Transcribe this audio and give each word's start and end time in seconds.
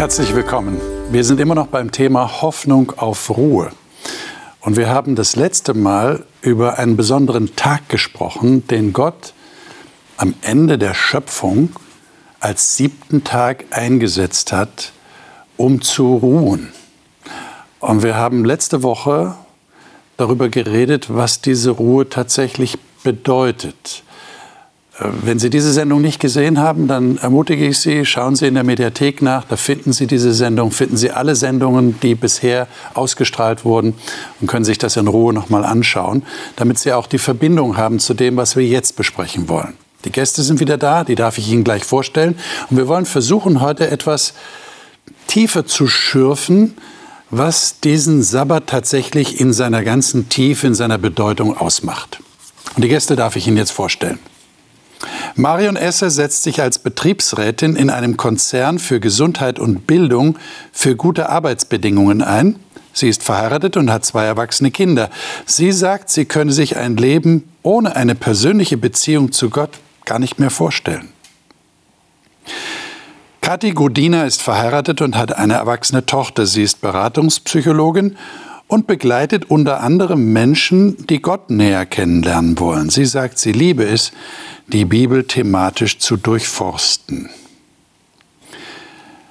Herzlich 0.00 0.34
willkommen. 0.34 0.80
Wir 1.10 1.24
sind 1.24 1.40
immer 1.40 1.54
noch 1.54 1.66
beim 1.66 1.92
Thema 1.92 2.40
Hoffnung 2.40 2.94
auf 2.96 3.28
Ruhe. 3.36 3.70
Und 4.62 4.78
wir 4.78 4.88
haben 4.88 5.14
das 5.14 5.36
letzte 5.36 5.74
Mal 5.74 6.24
über 6.40 6.78
einen 6.78 6.96
besonderen 6.96 7.54
Tag 7.54 7.90
gesprochen, 7.90 8.66
den 8.66 8.94
Gott 8.94 9.34
am 10.16 10.32
Ende 10.40 10.78
der 10.78 10.94
Schöpfung 10.94 11.76
als 12.40 12.78
siebten 12.78 13.24
Tag 13.24 13.66
eingesetzt 13.72 14.52
hat, 14.52 14.92
um 15.58 15.82
zu 15.82 16.14
ruhen. 16.14 16.72
Und 17.80 18.02
wir 18.02 18.14
haben 18.14 18.46
letzte 18.46 18.82
Woche 18.82 19.34
darüber 20.16 20.48
geredet, 20.48 21.14
was 21.14 21.42
diese 21.42 21.72
Ruhe 21.72 22.08
tatsächlich 22.08 22.78
bedeutet. 23.04 24.02
Äh, 25.00 25.08
wenn 25.22 25.38
Sie 25.38 25.50
diese 25.50 25.72
Sendung 25.72 26.00
nicht 26.00 26.20
gesehen 26.20 26.58
haben, 26.58 26.88
dann 26.88 27.18
ermutige 27.18 27.66
ich 27.66 27.78
Sie, 27.78 28.04
schauen 28.04 28.36
Sie 28.36 28.46
in 28.46 28.54
der 28.54 28.64
Mediathek 28.64 29.22
nach, 29.22 29.44
da 29.44 29.56
finden 29.56 29.92
Sie 29.92 30.06
diese 30.06 30.32
Sendung, 30.32 30.70
finden 30.70 30.96
Sie 30.96 31.10
alle 31.10 31.34
Sendungen, 31.34 31.98
die 32.00 32.14
bisher 32.14 32.66
ausgestrahlt 32.94 33.64
wurden 33.64 33.94
und 34.40 34.46
können 34.46 34.64
sich 34.64 34.78
das 34.78 34.96
in 34.96 35.06
Ruhe 35.06 35.32
nochmal 35.32 35.64
anschauen, 35.64 36.22
damit 36.56 36.78
Sie 36.78 36.92
auch 36.92 37.06
die 37.06 37.18
Verbindung 37.18 37.76
haben 37.76 37.98
zu 37.98 38.14
dem, 38.14 38.36
was 38.36 38.56
wir 38.56 38.66
jetzt 38.66 38.96
besprechen 38.96 39.48
wollen. 39.48 39.74
Die 40.04 40.12
Gäste 40.12 40.42
sind 40.42 40.60
wieder 40.60 40.78
da, 40.78 41.04
die 41.04 41.14
darf 41.14 41.36
ich 41.36 41.50
Ihnen 41.50 41.64
gleich 41.64 41.84
vorstellen. 41.84 42.36
Und 42.70 42.78
wir 42.78 42.88
wollen 42.88 43.04
versuchen, 43.04 43.60
heute 43.60 43.90
etwas 43.90 44.32
tiefer 45.26 45.66
zu 45.66 45.88
schürfen, 45.88 46.74
was 47.28 47.80
diesen 47.80 48.22
Sabbat 48.22 48.66
tatsächlich 48.66 49.40
in 49.40 49.52
seiner 49.52 49.84
ganzen 49.84 50.28
Tiefe, 50.30 50.66
in 50.66 50.74
seiner 50.74 50.98
Bedeutung 50.98 51.56
ausmacht. 51.56 52.20
Und 52.76 52.82
die 52.82 52.88
Gäste 52.88 53.14
darf 53.14 53.36
ich 53.36 53.46
Ihnen 53.46 53.58
jetzt 53.58 53.72
vorstellen. 53.72 54.18
Marion 55.34 55.76
Esser 55.76 56.10
setzt 56.10 56.42
sich 56.42 56.60
als 56.60 56.78
Betriebsrätin 56.78 57.76
in 57.76 57.90
einem 57.90 58.16
Konzern 58.16 58.78
für 58.78 59.00
Gesundheit 59.00 59.58
und 59.58 59.86
Bildung 59.86 60.38
für 60.72 60.96
gute 60.96 61.28
Arbeitsbedingungen 61.28 62.22
ein. 62.22 62.56
Sie 62.92 63.08
ist 63.08 63.22
verheiratet 63.22 63.76
und 63.76 63.90
hat 63.90 64.04
zwei 64.04 64.24
erwachsene 64.24 64.70
Kinder. 64.70 65.10
Sie 65.46 65.72
sagt, 65.72 66.10
sie 66.10 66.24
könne 66.24 66.52
sich 66.52 66.76
ein 66.76 66.96
Leben 66.96 67.48
ohne 67.62 67.96
eine 67.96 68.14
persönliche 68.14 68.76
Beziehung 68.76 69.32
zu 69.32 69.48
Gott 69.48 69.78
gar 70.04 70.18
nicht 70.18 70.38
mehr 70.38 70.50
vorstellen. 70.50 71.08
Kathi 73.40 73.70
Godina 73.72 74.24
ist 74.24 74.42
verheiratet 74.42 75.00
und 75.00 75.16
hat 75.16 75.36
eine 75.36 75.54
erwachsene 75.54 76.04
Tochter. 76.04 76.46
Sie 76.46 76.62
ist 76.62 76.80
Beratungspsychologin 76.80 78.16
und 78.70 78.86
begleitet 78.86 79.50
unter 79.50 79.80
anderem 79.80 80.32
Menschen, 80.32 81.06
die 81.08 81.20
Gott 81.20 81.50
näher 81.50 81.86
kennenlernen 81.86 82.58
wollen. 82.60 82.88
Sie 82.88 83.04
sagt, 83.04 83.38
sie 83.38 83.50
liebe 83.50 83.84
es, 83.84 84.12
die 84.68 84.84
Bibel 84.84 85.24
thematisch 85.24 85.98
zu 85.98 86.16
durchforsten. 86.16 87.28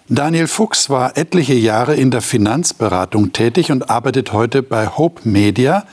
Daniel 0.09 0.47
Fuchs 0.47 0.89
war 0.89 1.17
etliche 1.17 1.53
Jahre 1.53 1.95
in 1.95 2.11
der 2.11 2.21
Finanzberatung 2.21 3.31
tätig 3.31 3.71
und 3.71 3.89
arbeitet 3.89 4.33
heute 4.33 4.61
bei 4.61 4.87
Hope 4.87 5.27
Media 5.27 5.85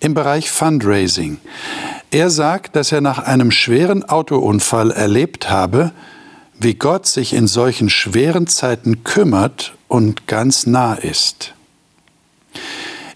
im 0.00 0.14
Bereich 0.14 0.50
Fundraising. 0.50 1.38
Er 2.10 2.30
sagt, 2.30 2.74
dass 2.74 2.90
er 2.90 3.02
nach 3.02 3.18
einem 3.18 3.50
schweren 3.50 4.08
Autounfall 4.08 4.90
erlebt 4.92 5.50
habe, 5.50 5.92
wie 6.58 6.74
Gott 6.74 7.06
sich 7.06 7.34
in 7.34 7.48
solchen 7.48 7.90
schweren 7.90 8.46
Zeiten 8.46 9.04
kümmert 9.04 9.74
und 9.88 10.26
ganz 10.26 10.66
nah 10.66 10.94
ist. 10.94 11.52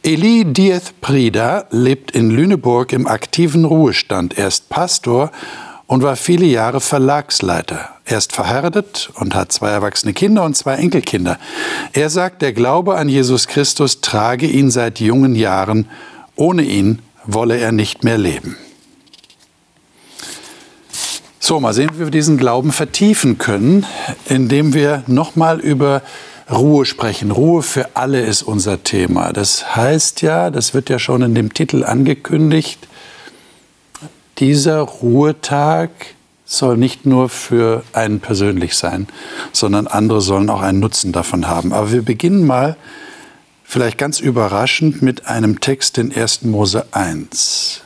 Eli 0.03 0.45
Dieth 0.45 1.01
Prida 1.01 1.67
lebt 1.71 2.13
in 2.13 2.31
Lüneburg 2.31 2.93
im 2.93 3.07
aktiven 3.07 3.65
Ruhestand. 3.65 4.39
Er 4.39 4.47
ist 4.47 4.69
Pastor 4.69 5.33
und 5.87 6.03
war 6.03 6.15
viele 6.15 6.47
Jahre 6.47 6.81
Verlagsleiter. 6.81 7.89
Er 8.05 8.19
ist 8.19 8.33
verheiratet 8.33 9.11
und 9.17 9.35
hat 9.35 9.51
zwei 9.51 9.71
erwachsene 9.71 10.13
Kinder 10.13 10.45
und 10.45 10.57
zwei 10.57 10.75
Enkelkinder. 10.75 11.39
Er 11.93 12.11
sagt, 12.11 12.43
der 12.43 12.53
Glaube 12.53 12.97
an 12.97 13.09
Jesus 13.09 13.49
Christus 13.49 14.01
trage 14.01 14.47
ihn 14.47 14.71
seit 14.71 15.01
jungen 15.01 15.35
Jahren. 15.35 15.89
Ohne 16.37 16.63
ihn 16.63 17.01
wolle 17.25 17.59
er 17.59 17.73
nicht 17.73 18.05
mehr 18.05 18.19
leben. 18.19 18.57
So, 21.41 21.59
mal 21.61 21.75
sehen, 21.75 21.91
wie 21.95 22.01
wir 22.01 22.11
diesen 22.11 22.37
Glauben 22.37 22.73
vertiefen 22.73 23.39
können, 23.39 23.85
indem 24.27 24.75
wir 24.75 25.03
nochmal 25.07 25.61
über 25.61 26.03
Ruhe 26.51 26.85
sprechen. 26.85 27.31
Ruhe 27.31 27.63
für 27.63 27.97
alle 27.97 28.21
ist 28.21 28.43
unser 28.43 28.83
Thema. 28.83 29.33
Das 29.33 29.77
heißt 29.77 30.23
ja, 30.23 30.51
das 30.51 30.75
wird 30.75 30.89
ja 30.89 30.99
schon 30.99 31.23
in 31.23 31.35
dem 31.35 31.53
Titel 31.53 31.85
angekündigt, 31.85 32.89
dieser 34.39 34.81
Ruhetag 34.81 35.91
soll 36.45 36.77
nicht 36.77 37.05
nur 37.05 37.29
für 37.29 37.83
einen 37.93 38.21
persönlich 38.21 38.75
sein, 38.77 39.09
sondern 39.53 39.87
andere 39.87 40.21
sollen 40.21 40.49
auch 40.49 40.63
einen 40.63 40.81
Nutzen 40.81 41.13
davon 41.13 41.49
haben. 41.49 41.73
Aber 41.73 41.93
wir 41.93 42.03
beginnen 42.03 42.47
mal 42.47 42.77
vielleicht 43.65 43.99
ganz 43.99 44.21
überraschend 44.21 45.03
mit 45.03 45.27
einem 45.27 45.61
Text 45.61 45.99
in 45.99 46.15
1. 46.15 46.43
Mose 46.43 46.87
1. 46.93 47.83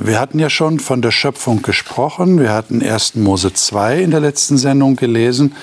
Wir 0.00 0.20
hatten 0.20 0.38
ja 0.38 0.48
schon 0.48 0.78
von 0.78 1.02
der 1.02 1.10
Schöpfung 1.10 1.60
gesprochen. 1.62 2.38
Wir 2.38 2.52
hatten 2.52 2.82
1. 2.82 3.16
Mose 3.16 3.52
2 3.52 4.00
in 4.00 4.12
der 4.12 4.20
letzten 4.20 4.56
Sendung 4.56 4.94
gelesen. 4.94 5.56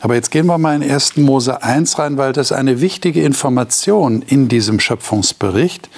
Aber 0.00 0.14
jetzt 0.14 0.30
gehen 0.30 0.44
wir 0.44 0.58
mal 0.58 0.80
in 0.80 0.88
1. 0.88 1.16
Mose 1.16 1.62
1 1.62 1.98
rein, 1.98 2.18
weil 2.18 2.34
das 2.34 2.52
eine 2.52 2.82
wichtige 2.82 3.22
Information 3.22 4.20
in 4.20 4.48
diesem 4.48 4.78
Schöpfungsbericht, 4.78 5.88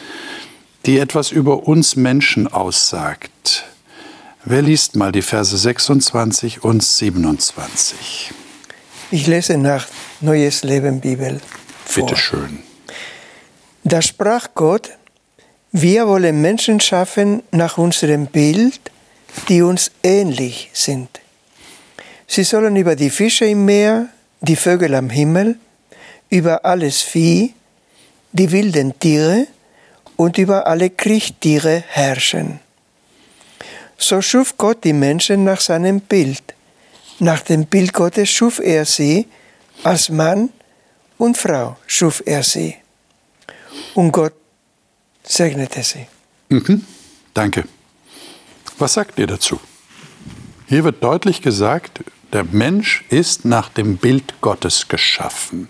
die 0.86 1.00
etwas 1.00 1.32
über 1.32 1.66
uns 1.66 1.96
Menschen 1.96 2.46
aussagt. 2.46 3.64
Wer 4.44 4.62
liest 4.62 4.94
mal 4.94 5.10
die 5.10 5.22
Verse 5.22 5.58
26 5.58 6.62
und 6.62 6.84
27? 6.84 8.30
Ich 9.10 9.26
lese 9.26 9.58
nach 9.58 9.88
Neues 10.20 10.62
Leben 10.62 11.00
Bibel. 11.00 11.40
Vor. 11.84 12.06
Bitte 12.06 12.16
schön. 12.16 12.60
Da 13.82 14.00
sprach 14.00 14.48
Gott, 14.54 14.90
wir 15.72 16.06
wollen 16.06 16.40
Menschen 16.40 16.80
schaffen 16.80 17.42
nach 17.52 17.78
unserem 17.78 18.26
Bild, 18.26 18.80
die 19.48 19.62
uns 19.62 19.92
ähnlich 20.02 20.70
sind. 20.72 21.20
Sie 22.26 22.44
sollen 22.44 22.76
über 22.76 22.96
die 22.96 23.10
Fische 23.10 23.44
im 23.44 23.64
Meer, 23.64 24.08
die 24.40 24.56
Vögel 24.56 24.94
am 24.94 25.10
Himmel, 25.10 25.58
über 26.28 26.64
alles 26.64 27.02
Vieh, 27.02 27.54
die 28.32 28.50
wilden 28.50 28.98
Tiere 28.98 29.46
und 30.16 30.38
über 30.38 30.66
alle 30.66 30.90
Kriechtiere 30.90 31.84
herrschen. 31.88 32.60
So 33.96 34.22
schuf 34.22 34.56
Gott 34.56 34.84
die 34.84 34.92
Menschen 34.92 35.44
nach 35.44 35.60
seinem 35.60 36.00
Bild. 36.00 36.42
Nach 37.18 37.40
dem 37.40 37.66
Bild 37.66 37.92
Gottes 37.92 38.30
schuf 38.30 38.58
er 38.60 38.84
sie, 38.84 39.26
als 39.82 40.08
Mann 40.08 40.50
und 41.18 41.36
Frau 41.36 41.76
schuf 41.86 42.22
er 42.24 42.42
sie. 42.42 42.76
Und 43.94 44.12
Gott 44.12 44.32
segnete 45.30 45.82
sie. 45.82 46.06
Mhm. 46.48 46.84
Danke. 47.34 47.64
Was 48.78 48.94
sagt 48.94 49.18
ihr 49.18 49.26
dazu? 49.26 49.60
Hier 50.66 50.84
wird 50.84 51.02
deutlich 51.02 51.42
gesagt, 51.42 52.00
der 52.32 52.44
Mensch 52.44 53.04
ist 53.08 53.44
nach 53.44 53.68
dem 53.68 53.96
Bild 53.96 54.40
Gottes 54.40 54.88
geschaffen. 54.88 55.68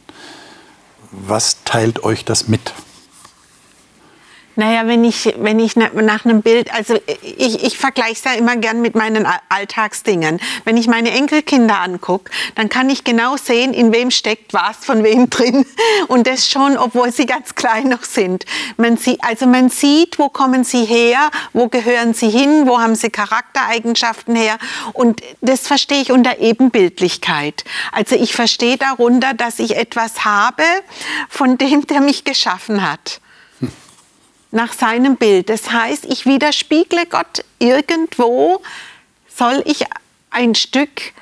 Was 1.10 1.64
teilt 1.64 2.04
euch 2.04 2.24
das 2.24 2.48
mit? 2.48 2.72
Naja, 4.60 4.86
wenn 4.86 5.04
ich, 5.04 5.32
wenn 5.38 5.58
ich 5.58 5.74
nach 5.76 6.26
einem 6.26 6.42
Bild, 6.42 6.70
also 6.74 6.98
ich, 7.22 7.64
ich 7.64 7.78
vergleiche 7.78 8.12
es 8.12 8.24
ja 8.24 8.32
immer 8.32 8.56
gern 8.56 8.82
mit 8.82 8.94
meinen 8.94 9.26
Alltagsdingen. 9.48 10.38
Wenn 10.66 10.76
ich 10.76 10.86
meine 10.86 11.12
Enkelkinder 11.12 11.80
angucke, 11.80 12.30
dann 12.56 12.68
kann 12.68 12.90
ich 12.90 13.02
genau 13.02 13.38
sehen, 13.38 13.72
in 13.72 13.90
wem 13.90 14.10
steckt 14.10 14.52
was 14.52 14.76
von 14.84 15.02
wem 15.02 15.30
drin. 15.30 15.64
Und 16.08 16.26
das 16.26 16.46
schon, 16.46 16.76
obwohl 16.76 17.10
sie 17.10 17.24
ganz 17.24 17.54
klein 17.54 17.88
noch 17.88 18.02
sind. 18.02 18.44
Man 18.76 18.98
sieht, 18.98 19.24
also 19.24 19.46
man 19.46 19.70
sieht, 19.70 20.18
wo 20.18 20.28
kommen 20.28 20.62
sie 20.62 20.84
her, 20.84 21.30
wo 21.54 21.68
gehören 21.68 22.12
sie 22.12 22.28
hin, 22.28 22.64
wo 22.66 22.80
haben 22.80 22.96
sie 22.96 23.08
Charaktereigenschaften 23.08 24.36
her. 24.36 24.58
Und 24.92 25.22
das 25.40 25.66
verstehe 25.66 26.02
ich 26.02 26.12
unter 26.12 26.38
Ebenbildlichkeit. 26.38 27.64
Also 27.92 28.14
ich 28.14 28.34
verstehe 28.34 28.76
darunter, 28.76 29.32
dass 29.32 29.58
ich 29.58 29.74
etwas 29.74 30.26
habe 30.26 30.64
von 31.30 31.56
dem, 31.56 31.86
der 31.86 32.02
mich 32.02 32.24
geschaffen 32.24 32.82
hat 32.86 33.22
nach 34.50 34.72
seinem 34.72 35.16
Bild. 35.16 35.48
Das 35.48 35.70
heißt, 35.70 36.04
ich 36.06 36.26
widerspiegle 36.26 37.06
Gott 37.06 37.44
irgendwo, 37.58 38.60
soll 39.34 39.62
ich 39.64 39.84
ein 40.30 40.54
Stück, 40.54 41.12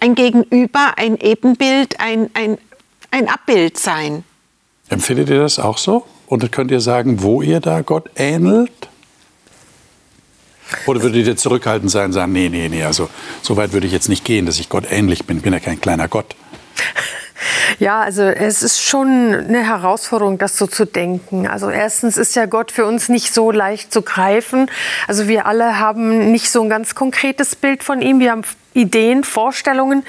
ein 0.00 0.14
Gegenüber, 0.14 0.94
ein 0.96 1.16
Ebenbild, 1.18 2.00
ein, 2.00 2.30
ein, 2.34 2.58
ein 3.10 3.28
Abbild 3.28 3.78
sein. 3.78 4.24
Empfindet 4.88 5.30
ihr 5.30 5.40
das 5.40 5.58
auch 5.58 5.78
so? 5.78 6.04
Und 6.26 6.50
könnt 6.50 6.70
ihr 6.70 6.80
sagen, 6.80 7.22
wo 7.22 7.42
ihr 7.42 7.60
da 7.60 7.82
Gott 7.82 8.10
ähnelt? 8.16 8.72
Oder 10.86 11.02
würdet 11.02 11.26
ihr 11.26 11.36
zurückhaltend 11.36 11.90
sein 11.90 12.06
und 12.06 12.12
sagen, 12.12 12.32
nee, 12.32 12.48
nee, 12.48 12.68
nee, 12.68 12.82
also 12.82 13.10
so 13.42 13.56
weit 13.56 13.72
würde 13.72 13.86
ich 13.86 13.92
jetzt 13.92 14.08
nicht 14.08 14.24
gehen, 14.24 14.46
dass 14.46 14.58
ich 14.58 14.68
Gott 14.68 14.84
ähnlich 14.90 15.26
bin. 15.26 15.36
Ich 15.36 15.42
bin 15.42 15.52
ja 15.52 15.60
kein 15.60 15.80
kleiner 15.80 16.08
Gott. 16.08 16.34
Ja, 17.78 18.00
also 18.00 18.22
es 18.22 18.62
ist 18.62 18.82
schon 18.82 19.08
eine 19.34 19.66
Herausforderung, 19.66 20.38
das 20.38 20.56
so 20.56 20.66
zu 20.66 20.84
denken. 20.84 21.46
Also 21.46 21.70
erstens 21.70 22.16
ist 22.16 22.36
ja 22.36 22.46
Gott 22.46 22.72
für 22.72 22.86
uns 22.86 23.08
nicht 23.08 23.32
so 23.32 23.50
leicht 23.50 23.92
zu 23.92 24.02
greifen. 24.02 24.70
Also 25.08 25.28
wir 25.28 25.46
alle 25.46 25.78
haben 25.78 26.30
nicht 26.32 26.50
so 26.50 26.62
ein 26.62 26.68
ganz 26.68 26.94
konkretes 26.94 27.56
Bild 27.56 27.82
von 27.82 28.02
ihm. 28.02 28.20
Wir 28.20 28.30
haben 28.30 28.42
Ideen, 28.74 29.24
Vorstellungen. 29.24 30.04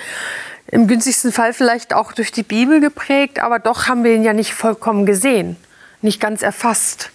im 0.68 0.88
günstigsten 0.88 1.31
Fall 1.31 1.53
vielleicht 1.53 1.94
auch 1.94 2.13
durch 2.13 2.31
die 2.31 2.44
Bibel 2.44 2.80
geprägt, 2.80 3.39
aber 3.39 3.59
doch 3.59 3.88
haben 3.88 4.03
wir 4.03 4.15
ihn 4.15 4.24
ja 4.24 4.33
nicht 4.33 4.53
vollkommen 4.53 5.06
gesehen, 5.06 5.56
nicht 6.01 6.19
ganz 6.19 6.41
erfasst. 6.41 7.12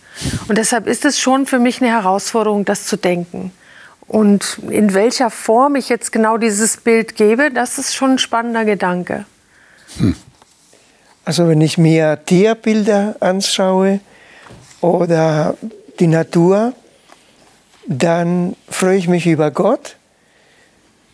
Und 0.48 0.58
deshalb 0.58 0.86
ist 0.86 1.04
es 1.04 1.18
schon 1.18 1.46
für 1.46 1.58
mich 1.58 1.80
eine 1.80 1.90
Herausforderung, 1.90 2.64
das 2.64 2.86
zu 2.86 2.96
denken. 2.96 3.52
Und 4.06 4.58
in 4.70 4.94
welcher 4.94 5.30
Form 5.30 5.76
ich 5.76 5.88
jetzt 5.88 6.12
genau 6.12 6.38
dieses 6.38 6.78
Bild 6.78 7.14
gebe, 7.14 7.50
das 7.50 7.78
ist 7.78 7.94
schon 7.94 8.12
ein 8.12 8.18
spannender 8.18 8.64
Gedanke. 8.64 9.26
Hm. 9.96 10.14
Also 11.24 11.48
wenn 11.48 11.60
ich 11.60 11.78
mir 11.78 12.18
Tierbilder 12.24 13.16
anschaue 13.20 14.00
oder 14.80 15.56
die 15.98 16.06
Natur, 16.06 16.72
dann 17.86 18.56
freue 18.68 18.98
ich 18.98 19.08
mich 19.08 19.26
über 19.26 19.50
Gott 19.50 19.96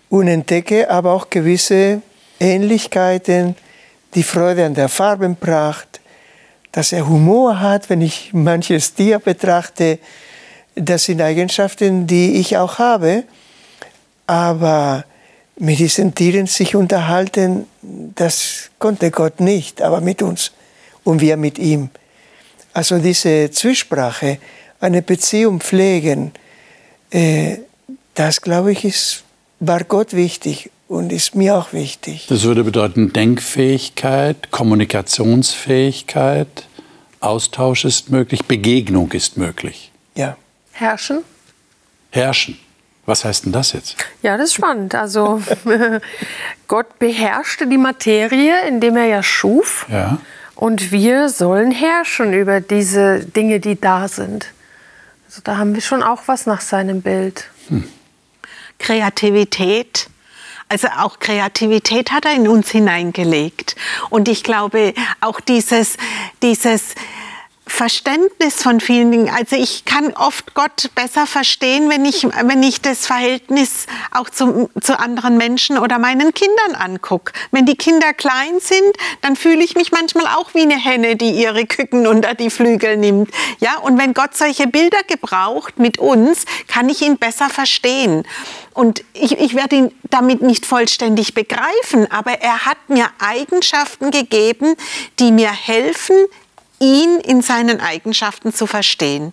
und 0.08 0.28
entdecke 0.28 0.90
aber 0.90 1.12
auch 1.12 1.30
gewisse 1.30 2.02
Ähnlichkeiten, 2.38 3.56
die 4.14 4.22
Freude 4.22 4.66
an 4.66 4.74
der 4.74 4.88
Farbenpracht, 4.88 6.00
dass 6.70 6.92
er 6.92 7.08
Humor 7.08 7.60
hat, 7.60 7.90
wenn 7.90 8.00
ich 8.00 8.32
manches 8.32 8.94
Tier 8.94 9.18
betrachte, 9.18 9.98
das 10.74 11.04
sind 11.04 11.20
Eigenschaften, 11.20 12.06
die 12.06 12.36
ich 12.36 12.56
auch 12.56 12.78
habe. 12.78 13.24
Aber 14.26 15.04
mit 15.56 15.78
diesen 15.78 16.14
Tieren 16.14 16.46
sich 16.46 16.74
unterhalten, 16.74 17.66
das 18.14 18.70
konnte 18.78 19.10
Gott 19.10 19.40
nicht, 19.40 19.82
aber 19.82 20.00
mit 20.00 20.22
uns 20.22 20.52
und 21.04 21.20
wir 21.20 21.36
mit 21.36 21.58
ihm. 21.58 21.90
Also 22.72 22.98
diese 22.98 23.50
Zwiesprache, 23.50 24.38
eine 24.80 25.02
Beziehung 25.02 25.60
pflegen, 25.60 26.32
äh, 27.10 27.58
das 28.14 28.40
glaube 28.40 28.72
ich, 28.72 28.84
ist, 28.84 29.24
war 29.60 29.84
Gott 29.84 30.14
wichtig 30.14 30.70
und 30.88 31.12
ist 31.12 31.34
mir 31.34 31.56
auch 31.56 31.72
wichtig. 31.72 32.26
Das 32.28 32.42
würde 32.42 32.64
bedeuten 32.64 33.12
Denkfähigkeit, 33.12 34.50
Kommunikationsfähigkeit, 34.50 36.66
Austausch 37.20 37.84
ist 37.84 38.10
möglich, 38.10 38.44
Begegnung 38.44 39.12
ist 39.12 39.36
möglich. 39.36 39.92
Ja. 40.14 40.36
Herrschen? 40.72 41.22
Herrschen. 42.10 42.58
Was 43.06 43.24
heißt 43.24 43.44
denn 43.44 43.52
das 43.52 43.72
jetzt? 43.72 43.96
Ja, 44.22 44.36
das 44.36 44.46
ist 44.46 44.54
spannend. 44.54 44.94
Also 44.94 45.42
Gott 46.68 46.98
beherrschte 46.98 47.66
die 47.66 47.78
Materie, 47.78 48.66
indem 48.66 48.96
er 48.96 49.06
ja 49.06 49.22
schuf. 49.22 49.86
Ja. 49.90 50.18
Und 50.54 50.92
wir 50.92 51.28
sollen 51.28 51.70
herrschen 51.70 52.32
über 52.32 52.60
diese 52.60 53.20
Dinge, 53.20 53.60
die 53.60 53.78
da 53.78 54.08
sind. 54.08 54.46
Also 55.26 55.42
da 55.42 55.58
haben 55.58 55.74
wir 55.74 55.82
schon 55.82 56.02
auch 56.02 56.22
was 56.26 56.46
nach 56.46 56.60
seinem 56.60 57.02
Bild. 57.02 57.50
Hm. 57.68 57.84
Kreativität. 58.78 60.08
Also 60.68 60.88
auch 60.98 61.18
Kreativität 61.18 62.10
hat 62.10 62.24
er 62.24 62.34
in 62.34 62.48
uns 62.48 62.70
hineingelegt. 62.70 63.76
Und 64.10 64.28
ich 64.28 64.42
glaube, 64.42 64.94
auch 65.20 65.40
dieses, 65.40 65.96
dieses 66.42 66.94
Verständnis 67.66 68.62
von 68.62 68.78
vielen 68.78 69.10
Dingen. 69.10 69.30
Also 69.34 69.56
ich 69.56 69.84
kann 69.84 70.12
oft 70.12 70.54
Gott 70.54 70.90
besser 70.94 71.26
verstehen, 71.26 71.88
wenn 71.88 72.04
ich, 72.04 72.24
wenn 72.24 72.62
ich 72.62 72.82
das 72.82 73.06
Verhältnis 73.06 73.86
auch 74.10 74.28
zu, 74.28 74.68
zu 74.80 74.98
anderen 74.98 75.38
Menschen 75.38 75.78
oder 75.78 75.98
meinen 75.98 76.34
Kindern 76.34 76.74
angucke. 76.78 77.32
Wenn 77.52 77.64
die 77.64 77.76
Kinder 77.76 78.12
klein 78.12 78.60
sind, 78.60 78.94
dann 79.22 79.34
fühle 79.34 79.64
ich 79.64 79.76
mich 79.76 79.92
manchmal 79.92 80.26
auch 80.26 80.52
wie 80.54 80.62
eine 80.62 80.78
Henne, 80.78 81.16
die 81.16 81.30
ihre 81.30 81.64
Küken 81.64 82.06
unter 82.06 82.34
die 82.34 82.50
Flügel 82.50 82.98
nimmt. 82.98 83.30
Ja, 83.60 83.78
und 83.78 83.98
wenn 83.98 84.12
Gott 84.12 84.36
solche 84.36 84.66
Bilder 84.66 85.02
gebraucht 85.08 85.78
mit 85.78 85.98
uns, 85.98 86.44
kann 86.68 86.90
ich 86.90 87.00
ihn 87.00 87.16
besser 87.16 87.48
verstehen. 87.48 88.26
Und 88.74 89.04
ich, 89.14 89.38
ich 89.38 89.54
werde 89.54 89.76
ihn 89.76 89.94
damit 90.10 90.42
nicht 90.42 90.66
vollständig 90.66 91.32
begreifen, 91.32 92.10
aber 92.10 92.32
er 92.32 92.66
hat 92.66 92.76
mir 92.88 93.06
Eigenschaften 93.20 94.10
gegeben, 94.10 94.74
die 95.18 95.30
mir 95.30 95.50
helfen, 95.50 96.16
ihn 96.80 97.20
in 97.20 97.42
seinen 97.42 97.80
Eigenschaften 97.80 98.52
zu 98.52 98.66
verstehen. 98.66 99.32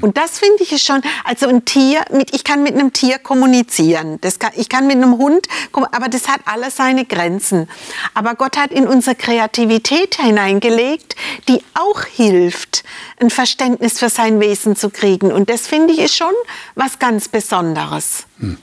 Und 0.00 0.16
das 0.16 0.38
finde 0.38 0.62
ich 0.62 0.82
schon, 0.82 1.02
also 1.24 1.46
ein 1.48 1.64
Tier, 1.64 2.02
mit, 2.10 2.34
ich 2.34 2.44
kann 2.44 2.62
mit 2.62 2.74
einem 2.74 2.92
Tier 2.92 3.18
kommunizieren, 3.18 4.18
das 4.22 4.38
kann, 4.38 4.52
ich 4.56 4.68
kann 4.68 4.86
mit 4.86 4.96
einem 4.96 5.18
Hund, 5.18 5.46
aber 5.72 6.08
das 6.08 6.28
hat 6.28 6.40
alles 6.46 6.76
seine 6.76 7.04
Grenzen. 7.04 7.68
Aber 8.14 8.34
Gott 8.34 8.56
hat 8.56 8.70
in 8.70 8.86
unsere 8.86 9.16
Kreativität 9.16 10.16
hineingelegt, 10.16 11.14
die 11.48 11.62
auch 11.74 12.04
hilft, 12.04 12.84
ein 13.20 13.30
Verständnis 13.30 13.98
für 13.98 14.08
sein 14.08 14.40
Wesen 14.40 14.76
zu 14.76 14.88
kriegen. 14.88 15.30
Und 15.30 15.50
das 15.50 15.66
finde 15.66 15.92
ich 15.92 15.98
ist 15.98 16.16
schon 16.16 16.34
was 16.74 16.98
ganz 16.98 17.28
Besonderes. 17.28 18.24
Hm. 18.40 18.56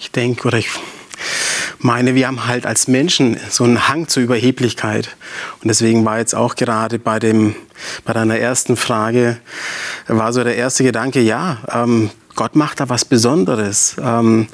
Ich 0.00 0.10
denke, 0.10 0.48
oder 0.48 0.58
ich 0.58 0.68
meine, 1.84 2.14
wir 2.14 2.26
haben 2.26 2.46
halt 2.46 2.66
als 2.66 2.88
Menschen 2.88 3.38
so 3.48 3.64
einen 3.64 3.88
Hang 3.88 4.08
zur 4.08 4.22
Überheblichkeit. 4.22 5.16
Und 5.62 5.68
deswegen 5.68 6.04
war 6.04 6.18
jetzt 6.18 6.34
auch 6.34 6.54
gerade 6.54 6.98
bei, 6.98 7.18
dem, 7.18 7.54
bei 8.04 8.12
deiner 8.12 8.38
ersten 8.38 8.76
Frage, 8.76 9.38
war 10.06 10.32
so 10.32 10.44
der 10.44 10.56
erste 10.56 10.84
Gedanke, 10.84 11.20
ja, 11.20 11.58
ähm, 11.72 12.10
Gott 12.36 12.54
macht 12.54 12.80
da 12.80 12.88
was 12.88 13.04
Besonderes. 13.04 13.96
Ähm, 14.02 14.48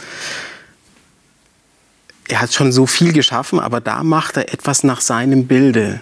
er 2.28 2.40
hat 2.40 2.52
schon 2.52 2.72
so 2.72 2.86
viel 2.86 3.12
geschaffen, 3.12 3.60
aber 3.60 3.80
da 3.80 4.02
macht 4.02 4.36
er 4.36 4.52
etwas 4.52 4.82
nach 4.82 5.00
seinem 5.00 5.46
Bilde. 5.46 6.00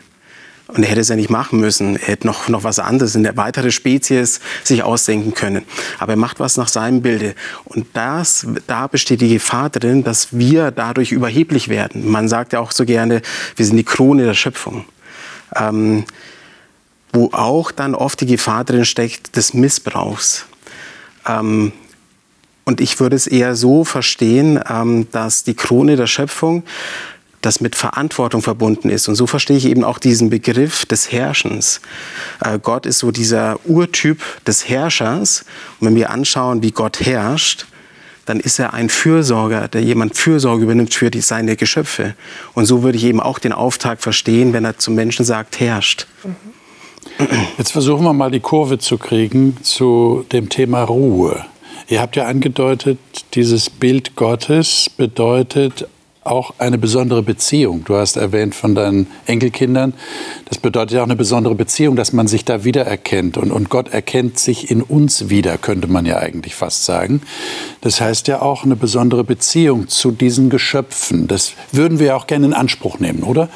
Und 0.67 0.83
er 0.83 0.91
hätte 0.91 1.01
es 1.01 1.09
ja 1.09 1.17
nicht 1.17 1.29
machen 1.31 1.61
müssen. 1.61 1.97
Er 1.97 2.09
hätte 2.09 2.27
noch, 2.27 2.49
noch 2.49 2.65
was 2.65 2.79
anderes, 2.79 3.15
eine 3.15 3.37
weitere 3.37 3.71
Spezies 3.71 4.41
sich 4.63 4.83
ausdenken 4.83 5.35
können. 5.35 5.65
Aber 5.99 6.13
er 6.13 6.17
macht 6.17 6.41
was 6.41 6.57
nach 6.57 6.69
seinem 6.69 7.03
Bilde. 7.03 7.35
Und 7.65 7.87
das, 7.93 8.47
da 8.67 8.87
besteht 8.87 9.21
die 9.21 9.29
Gefahr 9.29 9.69
drin, 9.69 10.05
dass 10.05 10.37
wir 10.37 10.71
dadurch 10.71 11.13
überheblich 11.13 11.69
werden. 11.69 12.11
Man 12.11 12.29
sagt 12.29 12.55
ja 12.55 12.61
auch 12.61 12.73
so 12.73 12.87
gerne, 12.87 13.21
wir 13.57 13.67
sind 13.67 13.77
die 13.77 13.85
Krone 13.85 14.25
der 14.25 14.35
Schöpfung. 14.35 14.87
Ähm, 15.55 16.05
wo 17.13 17.31
auch 17.33 17.71
dann 17.71 17.95
oft 17.95 18.21
die 18.21 18.27
Gefahr 18.27 18.65
drin 18.65 18.85
steckt 18.85 19.37
des 19.37 19.55
Missbrauchs. 19.55 20.47
Ähm, 21.27 21.73
und 22.65 22.81
ich 22.81 22.99
würde 22.99 23.15
es 23.15 23.27
eher 23.27 23.55
so 23.55 23.85
verstehen, 23.85 24.59
ähm, 24.69 25.07
dass 25.13 25.45
die 25.45 25.55
Krone 25.55 25.97
der 25.97 26.07
Schöpfung 26.07 26.65
das 27.45 27.61
mit 27.61 27.77
Verantwortung 27.77 28.43
verbunden 28.43 28.89
ist. 28.89 29.09
Und 29.09 29.15
so 29.15 29.27
verstehe 29.27 29.57
ich 29.57 29.67
eben 29.67 29.85
auch 29.85 29.99
diesen 29.99 30.31
Begriff 30.31 30.87
des 30.87 31.13
Herrschens. 31.13 31.81
Äh, 32.41 32.59
Gott 32.59 32.87
ist 32.87 32.99
so 32.99 33.11
dieser 33.11 33.59
Urtyp 33.65 34.23
des 34.47 34.69
Herrschers. 34.69 35.45
Und 35.79 35.89
wenn 35.89 35.97
wir 35.97 36.11
anschauen, 36.11 36.63
wie 36.63 36.71
Gott 36.71 37.01
herrscht, 37.01 37.67
dann 38.27 38.41
ist 38.41 38.59
er 38.59 38.73
ein 38.73 38.89
Fürsorger, 38.89 39.69
der 39.69 39.83
jemand 39.83 40.17
Fürsorge 40.17 40.65
übernimmt 40.65 40.95
für 40.95 41.11
die, 41.11 41.21
seine 41.21 41.57
Geschöpfe. 41.57 42.15
Und 42.55 42.65
so 42.65 42.83
würde 42.83 42.97
ich 42.97 43.05
eben 43.05 43.21
auch 43.21 43.39
den 43.39 43.53
Auftrag 43.53 44.01
verstehen, 44.01 44.53
wenn 44.53 44.65
er 44.65 44.79
zum 44.79 44.95
Menschen 44.95 45.27
sagt, 45.27 45.61
herrscht. 45.61 46.07
Jetzt 47.59 47.73
versuchen 47.73 48.05
wir 48.05 48.15
mal 48.15 48.31
die 48.31 48.41
Kurve 48.41 48.79
zu 48.79 48.97
kriegen 48.97 49.59
zu 49.63 50.25
dem 50.33 50.49
Thema 50.49 50.83
Ruhe. 50.85 51.45
Ihr 51.87 52.01
habt 52.01 52.17
ja 52.17 52.25
angedeutet, 52.25 52.99
dieses 53.35 53.69
Bild 53.69 54.17
Gottes 54.17 54.89
bedeutet 54.89 55.87
auch 56.25 56.55
eine 56.59 56.79
besondere 56.79 57.23
Beziehung. 57.23 57.85
Du 57.85 57.97
hast 57.97 58.17
erwähnt 58.17 58.55
von 58.55 58.75
deinen 58.75 59.07
Enkelkindern. 59.27 59.95
Das 60.47 60.59
bedeutet 60.59 60.97
ja 60.97 61.01
auch 61.01 61.07
eine 61.07 61.17
besondere 61.17 61.55
Beziehung, 61.55 61.97
dass 61.97 62.13
man 62.13 62.27
sich 62.27 62.45
da 62.45 62.65
wiedererkennt. 62.65 63.37
Und, 63.37 63.53
und 63.53 63.71
Gott 63.71 63.89
erkennt 63.93 64.39
sich 64.39 64.71
in 64.71 64.83
uns 64.83 65.29
wieder, 65.29 65.59
könnte 65.59 65.89
man 65.89 66.07
ja 66.07 66.19
eigentlich 66.19 66.55
fast 66.55 66.85
sagen. 66.85 67.23
Das 67.83 68.01
heißt 68.01 68.29
ja 68.29 68.43
auch 68.43 68.65
eine 68.65 68.77
besondere 68.77 69.25
Beziehung 69.25 69.89
zu 69.89 70.11
diesen 70.11 70.51
Geschöpfen. 70.51 71.29
Das 71.29 71.53
würden 71.73 71.99
wir 71.99 72.17
auch 72.17 72.27
gerne 72.27 72.47
in 72.47 72.53
Anspruch 72.55 72.99
nehmen, 72.99 73.23
oder? 73.23 73.49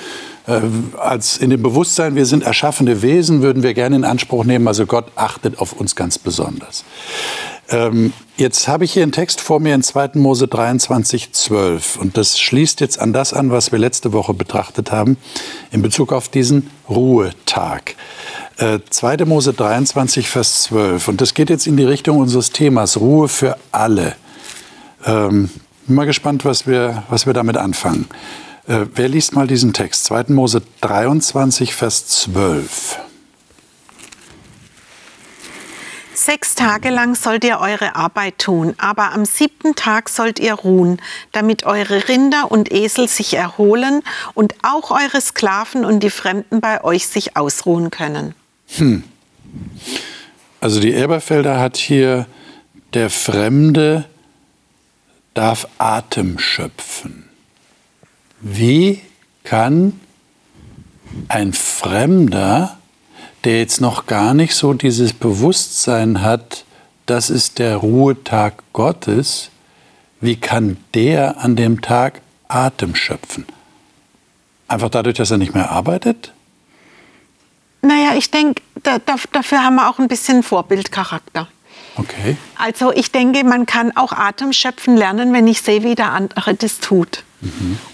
Äh, 0.47 0.61
als 0.99 1.37
in 1.37 1.51
dem 1.51 1.63
Bewusstsein, 1.63 2.17
wir 2.17 2.27
sind 2.27 2.43
erschaffene 2.43 3.03
Wesen, 3.03 3.43
würden 3.43 3.63
wir 3.63 3.75
gerne 3.75 3.97
in 3.97 4.05
Anspruch 4.05 4.45
nehmen. 4.45 4.67
Also 4.67 4.87
Gott 4.87 5.07
achtet 5.15 5.59
auf 5.59 5.73
uns 5.75 5.95
ganz 5.95 6.19
besonders. 6.19 6.85
Ähm, 7.71 8.13
jetzt 8.37 8.67
habe 8.67 8.85
ich 8.85 8.93
hier 8.93 9.03
einen 9.03 9.13
Text 9.13 9.41
vor 9.41 9.61
mir 9.61 9.75
in 9.75 9.83
2. 9.83 10.11
Mose 10.15 10.49
23, 10.49 11.33
12. 11.33 11.97
Und 11.97 12.17
das 12.17 12.39
schließt 12.39 12.81
jetzt 12.81 12.99
an 12.99 13.13
das 13.13 13.35
an, 13.35 13.51
was 13.51 13.73
wir 13.73 13.79
letzte 13.79 14.13
Woche 14.13 14.33
betrachtet 14.33 14.91
haben, 14.91 15.19
in 15.71 15.83
Bezug 15.83 16.13
auf 16.13 16.29
diesen 16.29 16.71
Ruhetag. 16.89 17.95
Äh, 18.57 18.79
2. 18.89 19.25
Mose 19.27 19.53
23, 19.53 20.31
Vers 20.31 20.63
12. 20.65 21.09
Und 21.09 21.21
das 21.21 21.35
geht 21.35 21.51
jetzt 21.51 21.67
in 21.67 21.77
die 21.77 21.85
Richtung 21.85 22.19
unseres 22.19 22.51
Themas, 22.51 22.99
Ruhe 22.99 23.29
für 23.29 23.59
alle. 23.71 24.17
Ähm, 25.05 25.51
bin 25.87 25.97
mal 25.97 26.07
gespannt, 26.07 26.45
was 26.45 26.67
wir, 26.67 27.03
was 27.11 27.27
wir 27.27 27.35
damit 27.35 27.59
anfangen. 27.59 28.07
Äh, 28.67 28.87
wer 28.95 29.09
liest 29.09 29.35
mal 29.35 29.47
diesen 29.47 29.75
Text? 29.75 30.05
2. 30.05 30.25
Mose 30.29 30.63
23, 30.81 31.75
Vers 31.75 32.07
12. 32.07 32.99
Sechs 36.29 36.55
Tage 36.55 36.91
lang 36.91 37.15
sollt 37.15 37.43
ihr 37.43 37.59
eure 37.59 37.97
Arbeit 37.97 38.37
tun, 38.37 38.75
aber 38.77 39.13
am 39.13 39.25
siebten 39.25 39.75
Tag 39.77 40.11
sollt 40.11 40.39
ihr 40.39 40.53
ruhen, 40.53 41.01
damit 41.33 41.65
eure 41.65 42.07
Rinder 42.07 42.51
und 42.51 42.71
Esel 42.71 43.09
sich 43.09 43.33
erholen 43.33 44.03
und 44.35 44.55
auch 44.63 44.91
eure 44.91 45.23
Sklaven 45.23 45.87
und 45.87 46.01
die 46.01 46.11
Fremden 46.11 46.61
bei 46.61 46.85
euch 46.85 47.07
sich 47.07 47.39
ausruhen 47.39 47.89
können. 47.89 48.35
Hm. 48.77 49.05
Also 50.61 50.81
die 50.81 50.93
Elberfelder 50.93 51.59
hat 51.59 51.79
hier, 51.79 52.27
der 52.93 53.09
Fremde 53.09 54.05
darf 55.33 55.67
Atem 55.79 56.39
schöpfen. 56.39 57.27
wie 58.43 59.01
kann 59.45 59.99
ein 61.29 61.55
Fremder, 61.55 62.78
der 63.45 63.59
jetzt 63.59 63.81
noch 63.81 64.07
gar 64.07 64.35
nicht 64.35 64.55
so 64.55 64.73
dieses 64.73 65.13
Bewusstsein 65.13 66.23
hat, 66.23 66.65
das 67.07 67.31
ist 67.31 67.59
der 67.59 67.77
Ruhetag 67.77 68.63
Gottes, 68.73 69.51
wie 70.21 70.37
kann 70.37 70.77
der 70.95 71.39
an 71.39 71.57
dem 71.57 71.81
Tag 71.81 72.21
Atem 72.49 72.95
schöpfen? 72.95 73.47
Einfach 74.67 74.91
dadurch, 74.91 75.17
dass 75.17 75.31
er 75.31 75.39
nicht 75.39 75.55
mehr 75.55 75.71
arbeitet? 75.71 76.33
Naja, 77.81 78.15
ich 78.17 78.31
denke, 78.31 78.63
da, 78.83 78.99
da, 78.99 79.15
dafür 79.33 79.65
haben 79.65 79.77
wir 79.77 79.89
auch 79.89 79.99
ein 79.99 80.09
bisschen 80.09 80.43
Vorbildcharakter. 80.43 81.49
Okay. 81.97 82.37
Also 82.57 82.93
ich 82.93 83.13
denke, 83.13 83.45
man 83.45 83.67
kann 83.67 83.97
auch 83.97 84.13
Atem 84.13 84.53
schöpfen 84.53 84.97
lernen, 84.97 85.33
wenn 85.33 85.47
ich 85.47 85.63
sehe, 85.63 85.83
wie 85.83 85.95
der 85.95 86.13
andere 86.13 86.55
das 86.55 86.81
tut. 86.81 87.25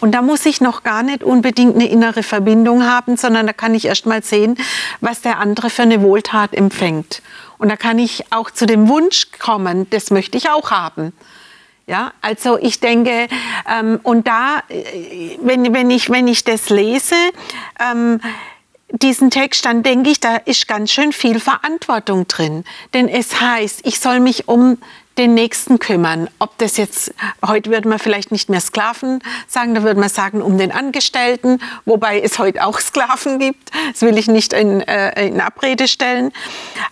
Und 0.00 0.12
da 0.12 0.22
muss 0.22 0.46
ich 0.46 0.60
noch 0.60 0.82
gar 0.82 1.02
nicht 1.02 1.22
unbedingt 1.22 1.74
eine 1.74 1.88
innere 1.88 2.22
Verbindung 2.22 2.84
haben, 2.84 3.16
sondern 3.16 3.46
da 3.46 3.52
kann 3.52 3.74
ich 3.74 3.84
erst 3.84 4.06
mal 4.06 4.22
sehen, 4.22 4.56
was 5.00 5.20
der 5.20 5.38
andere 5.38 5.68
für 5.68 5.82
eine 5.82 6.00
Wohltat 6.02 6.54
empfängt. 6.54 7.22
Und 7.58 7.68
da 7.68 7.76
kann 7.76 7.98
ich 7.98 8.32
auch 8.32 8.50
zu 8.50 8.66
dem 8.66 8.88
Wunsch 8.88 9.28
kommen, 9.38 9.88
das 9.90 10.10
möchte 10.10 10.38
ich 10.38 10.48
auch 10.48 10.70
haben. 10.70 11.12
Ja, 11.86 12.12
also 12.22 12.58
ich 12.58 12.80
denke, 12.80 13.28
ähm, 13.70 14.00
und 14.02 14.26
da, 14.26 14.62
äh, 14.68 15.36
wenn, 15.42 15.74
wenn, 15.74 15.90
ich, 15.90 16.08
wenn 16.08 16.26
ich 16.28 16.42
das 16.42 16.70
lese, 16.70 17.14
ähm, 17.78 18.20
diesen 18.90 19.30
Text, 19.30 19.66
dann 19.66 19.82
denke 19.82 20.08
ich, 20.08 20.20
da 20.20 20.36
ist 20.36 20.66
ganz 20.66 20.92
schön 20.92 21.12
viel 21.12 21.40
Verantwortung 21.40 22.26
drin. 22.26 22.64
Denn 22.94 23.08
es 23.08 23.38
heißt, 23.38 23.80
ich 23.84 24.00
soll 24.00 24.20
mich 24.20 24.48
um 24.48 24.78
den 25.18 25.34
Nächsten 25.34 25.78
kümmern. 25.78 26.28
Ob 26.38 26.58
das 26.58 26.76
jetzt, 26.76 27.14
heute 27.46 27.70
würde 27.70 27.88
man 27.88 27.98
vielleicht 27.98 28.32
nicht 28.32 28.48
mehr 28.48 28.60
Sklaven 28.60 29.20
sagen, 29.46 29.74
da 29.74 29.82
würde 29.82 30.00
man 30.00 30.08
sagen, 30.08 30.42
um 30.42 30.58
den 30.58 30.72
Angestellten, 30.72 31.60
wobei 31.84 32.20
es 32.20 32.38
heute 32.38 32.64
auch 32.64 32.80
Sklaven 32.80 33.38
gibt. 33.38 33.70
Das 33.92 34.02
will 34.02 34.18
ich 34.18 34.26
nicht 34.26 34.52
in, 34.52 34.80
äh, 34.80 35.26
in 35.26 35.40
Abrede 35.40 35.86
stellen. 35.86 36.32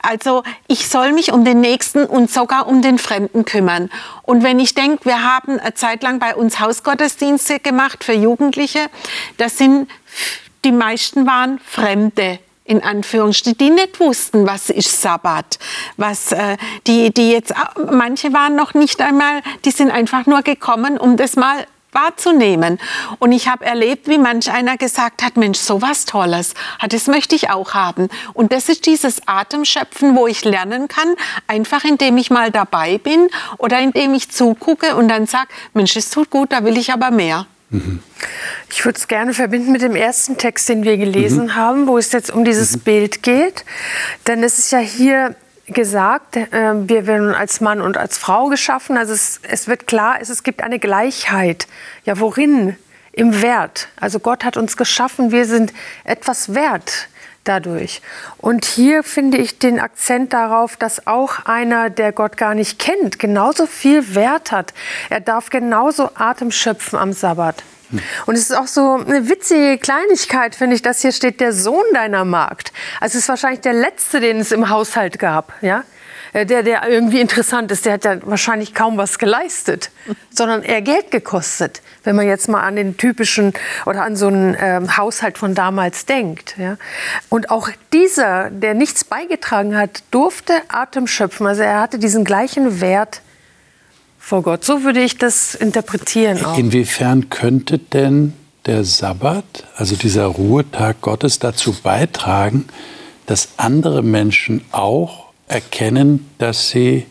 Also 0.02 0.44
ich 0.68 0.88
soll 0.88 1.12
mich 1.12 1.32
um 1.32 1.44
den 1.44 1.60
Nächsten 1.60 2.04
und 2.04 2.30
sogar 2.30 2.68
um 2.68 2.80
den 2.80 2.98
Fremden 2.98 3.44
kümmern. 3.44 3.90
Und 4.22 4.44
wenn 4.44 4.60
ich 4.60 4.74
denke, 4.74 5.04
wir 5.04 5.22
haben 5.22 5.58
eine 5.58 5.74
Zeit 5.74 6.02
lang 6.02 6.20
bei 6.20 6.36
uns 6.36 6.60
Hausgottesdienste 6.60 7.58
gemacht 7.58 8.04
für 8.04 8.14
Jugendliche, 8.14 8.86
das 9.36 9.58
sind, 9.58 9.88
die 10.64 10.72
meisten 10.72 11.26
waren 11.26 11.58
Fremde 11.64 12.38
in 12.64 12.82
Anführungsstrichen, 12.82 13.58
die 13.58 13.70
nicht 13.70 14.00
wussten, 14.00 14.46
was 14.46 14.70
ist 14.70 15.00
Sabbat, 15.00 15.58
was 15.96 16.32
äh, 16.32 16.56
die 16.86 17.12
die 17.12 17.30
jetzt 17.30 17.54
manche 17.90 18.32
waren 18.32 18.56
noch 18.56 18.74
nicht 18.74 19.00
einmal, 19.00 19.42
die 19.64 19.70
sind 19.70 19.90
einfach 19.90 20.26
nur 20.26 20.42
gekommen, 20.42 20.98
um 20.98 21.16
das 21.16 21.36
mal 21.36 21.66
wahrzunehmen. 21.92 22.78
Und 23.18 23.32
ich 23.32 23.48
habe 23.48 23.64
erlebt, 23.64 24.08
wie 24.08 24.18
manch 24.18 24.50
einer 24.50 24.76
gesagt 24.76 25.22
hat, 25.22 25.36
Mensch, 25.36 25.58
so 25.58 25.82
was 25.82 26.04
Tolles, 26.04 26.54
das 26.88 27.06
möchte 27.06 27.36
ich 27.36 27.50
auch 27.50 27.74
haben. 27.74 28.08
Und 28.32 28.52
das 28.52 28.68
ist 28.68 28.86
dieses 28.86 29.20
Atemschöpfen, 29.26 30.16
wo 30.16 30.26
ich 30.26 30.44
lernen 30.44 30.88
kann, 30.88 31.14
einfach 31.46 31.84
indem 31.84 32.16
ich 32.16 32.30
mal 32.30 32.50
dabei 32.50 32.98
bin 32.98 33.28
oder 33.58 33.78
indem 33.80 34.14
ich 34.14 34.30
zugucke 34.30 34.96
und 34.96 35.08
dann 35.08 35.26
sage, 35.26 35.48
Mensch, 35.74 35.94
es 35.96 36.10
tut 36.10 36.30
gut, 36.30 36.52
da 36.52 36.64
will 36.64 36.78
ich 36.78 36.92
aber 36.92 37.10
mehr. 37.10 37.46
Ich 38.68 38.84
würde 38.84 38.98
es 38.98 39.08
gerne 39.08 39.32
verbinden 39.32 39.72
mit 39.72 39.82
dem 39.82 39.96
ersten 39.96 40.36
Text, 40.36 40.68
den 40.68 40.84
wir 40.84 40.96
gelesen 40.96 41.44
mhm. 41.44 41.54
haben, 41.54 41.86
wo 41.86 41.98
es 41.98 42.12
jetzt 42.12 42.30
um 42.30 42.44
dieses 42.44 42.76
mhm. 42.76 42.80
Bild 42.80 43.22
geht. 43.22 43.64
Denn 44.26 44.42
es 44.42 44.58
ist 44.58 44.72
ja 44.72 44.78
hier 44.78 45.34
gesagt, 45.66 46.36
äh, 46.36 46.48
wir 46.52 47.06
werden 47.06 47.34
als 47.34 47.60
Mann 47.60 47.80
und 47.80 47.96
als 47.96 48.18
Frau 48.18 48.48
geschaffen. 48.48 48.96
Also 48.96 49.12
es, 49.12 49.40
es 49.42 49.68
wird 49.68 49.86
klar, 49.86 50.18
es, 50.20 50.28
es 50.28 50.42
gibt 50.42 50.62
eine 50.62 50.78
Gleichheit. 50.78 51.66
Ja, 52.04 52.18
worin? 52.18 52.76
Im 53.14 53.42
Wert. 53.42 53.88
Also 53.96 54.20
Gott 54.20 54.42
hat 54.42 54.56
uns 54.56 54.78
geschaffen, 54.78 55.32
wir 55.32 55.44
sind 55.44 55.74
etwas 56.04 56.54
wert 56.54 57.08
dadurch. 57.44 58.02
Und 58.38 58.64
hier 58.64 59.02
finde 59.02 59.38
ich 59.38 59.58
den 59.58 59.80
Akzent 59.80 60.32
darauf, 60.32 60.76
dass 60.76 61.06
auch 61.06 61.44
einer, 61.44 61.90
der 61.90 62.12
Gott 62.12 62.36
gar 62.36 62.54
nicht 62.54 62.78
kennt, 62.78 63.18
genauso 63.18 63.66
viel 63.66 64.14
Wert 64.14 64.52
hat. 64.52 64.74
Er 65.10 65.20
darf 65.20 65.50
genauso 65.50 66.10
Atem 66.14 66.50
schöpfen 66.50 66.98
am 66.98 67.12
Sabbat. 67.12 67.62
Und 68.26 68.36
es 68.36 68.42
ist 68.50 68.56
auch 68.56 68.66
so 68.66 68.94
eine 68.94 69.28
witzige 69.28 69.78
Kleinigkeit, 69.78 70.54
finde 70.54 70.76
ich, 70.76 70.82
dass 70.82 71.02
hier 71.02 71.12
steht, 71.12 71.40
der 71.40 71.52
Sohn 71.52 71.84
deiner 71.92 72.24
Magd. 72.24 72.72
Also 73.00 73.18
es 73.18 73.24
ist 73.24 73.28
wahrscheinlich 73.28 73.60
der 73.60 73.74
letzte, 73.74 74.20
den 74.20 74.40
es 74.40 74.50
im 74.50 74.70
Haushalt 74.70 75.18
gab. 75.18 75.52
Ja? 75.60 75.84
Äh, 76.32 76.46
der, 76.46 76.62
der 76.62 76.88
irgendwie 76.88 77.20
interessant 77.20 77.70
ist, 77.70 77.84
der 77.84 77.94
hat 77.94 78.04
ja 78.04 78.16
wahrscheinlich 78.22 78.74
kaum 78.74 78.96
was 78.96 79.18
geleistet, 79.18 79.90
sondern 80.30 80.62
eher 80.62 80.82
Geld 80.82 81.10
gekostet, 81.10 81.82
wenn 82.04 82.16
man 82.16 82.26
jetzt 82.26 82.48
mal 82.48 82.62
an 82.62 82.76
den 82.76 82.96
typischen 82.96 83.52
oder 83.86 84.02
an 84.02 84.16
so 84.16 84.28
einen 84.28 84.54
äh, 84.54 84.80
Haushalt 84.96 85.38
von 85.38 85.54
damals 85.54 86.06
denkt. 86.06 86.56
Ja. 86.58 86.76
Und 87.28 87.50
auch 87.50 87.68
dieser, 87.92 88.50
der 88.50 88.74
nichts 88.74 89.04
beigetragen 89.04 89.76
hat, 89.76 90.02
durfte 90.10 90.54
Atem 90.68 91.06
schöpfen. 91.06 91.46
Also 91.46 91.62
er 91.62 91.80
hatte 91.80 91.98
diesen 91.98 92.24
gleichen 92.24 92.80
Wert 92.80 93.20
vor 94.18 94.42
Gott. 94.42 94.64
So 94.64 94.84
würde 94.84 95.02
ich 95.02 95.18
das 95.18 95.54
interpretieren. 95.54 96.44
Auch. 96.44 96.56
Inwiefern 96.56 97.28
könnte 97.28 97.78
denn 97.78 98.34
der 98.66 98.84
Sabbat, 98.84 99.64
also 99.76 99.96
dieser 99.96 100.26
Ruhetag 100.26 101.00
Gottes, 101.00 101.40
dazu 101.40 101.74
beitragen, 101.82 102.66
dass 103.26 103.50
andere 103.56 104.02
Menschen 104.02 104.64
auch 104.70 105.21
erkennen, 105.52 106.30
dass 106.38 106.70
sie 106.70 107.06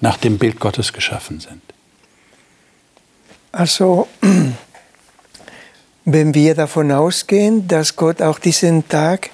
nach 0.00 0.16
dem 0.16 0.38
Bild 0.38 0.58
Gottes 0.58 0.92
geschaffen 0.92 1.40
sind? 1.40 1.62
Also, 3.52 4.08
wenn 6.04 6.34
wir 6.34 6.54
davon 6.54 6.90
ausgehen, 6.92 7.68
dass 7.68 7.96
Gott 7.96 8.22
auch 8.22 8.38
diesen 8.38 8.88
Tag 8.88 9.30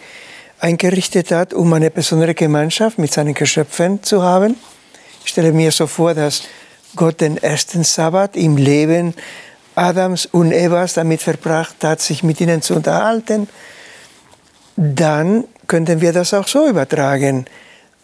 eingerichtet 0.61 1.31
hat, 1.31 1.55
um 1.55 1.73
eine 1.73 1.91
besondere 1.91 2.35
Gemeinschaft 2.35 2.99
mit 2.99 3.13
seinen 3.13 3.35
Geschöpfen 3.35 4.03
zu 4.03 4.23
haben, 4.23 4.57
ich 5.25 5.31
stelle 5.31 5.53
mir 5.53 5.71
so 5.71 5.87
vor, 5.87 6.15
dass 6.15 6.43
Gott 6.97 7.21
den 7.21 7.37
ersten 7.37 7.85
Sabbat 7.85 8.37
im 8.37 8.57
Leben 8.57 9.15
Adams 9.75 10.27
und 10.27 10.53
Evas 10.53 10.95
damit 10.95 11.23
verbracht 11.23 11.83
hat, 11.83 12.01
sich 12.01 12.23
mit 12.23 12.41
ihnen 12.41 12.61
zu 12.61 12.75
unterhalten, 12.75 13.49
dann 14.77 15.45
könnten 15.67 16.01
wir 16.01 16.13
das 16.13 16.35
auch 16.35 16.47
so 16.47 16.69
übertragen 16.69 17.47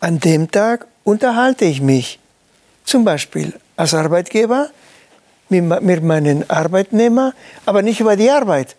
an 0.00 0.18
dem 0.20 0.50
Tag 0.50 0.86
unterhalte 1.04 1.64
ich 1.64 1.80
mich. 1.80 2.18
Zum 2.84 3.04
Beispiel 3.04 3.52
als 3.76 3.94
Arbeitgeber 3.94 4.70
mit 5.48 6.02
meinen 6.02 6.48
Arbeitnehmern, 6.50 7.32
aber 7.64 7.82
nicht 7.82 8.00
über 8.00 8.16
die 8.16 8.30
Arbeit, 8.30 8.76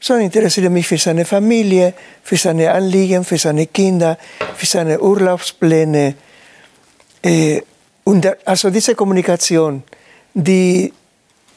sondern 0.00 0.26
interessiere 0.26 0.70
mich 0.70 0.86
für 0.86 0.98
seine 0.98 1.24
Familie, 1.24 1.94
für 2.22 2.36
seine 2.36 2.70
Anliegen, 2.72 3.24
für 3.24 3.38
seine 3.38 3.66
Kinder, 3.66 4.18
für 4.56 4.66
seine 4.66 5.00
Urlaubspläne. 5.00 6.14
Äh, 7.22 7.62
und 8.04 8.26
also 8.46 8.70
diese 8.70 8.94
Kommunikation, 8.94 9.82
die 10.32 10.92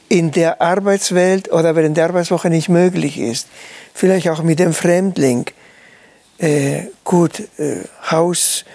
in 0.10 0.32
der 0.32 0.62
Arbeitswelt 0.62 1.51
oder 1.51 1.75
während 1.75 1.96
der 1.96 2.06
Arbeitswoche 2.06 2.50
nicht 2.50 2.70
möglich 2.70 3.20
ist, 3.20 3.48
vielleicht 3.94 4.28
auch 4.30 4.42
mit 4.42 4.60
dem 4.60 4.74
Fremdling, 4.74 5.46
äh, 6.39 6.84
gut, 7.04 7.42
äh, 7.60 7.84
Haus, 8.10 8.66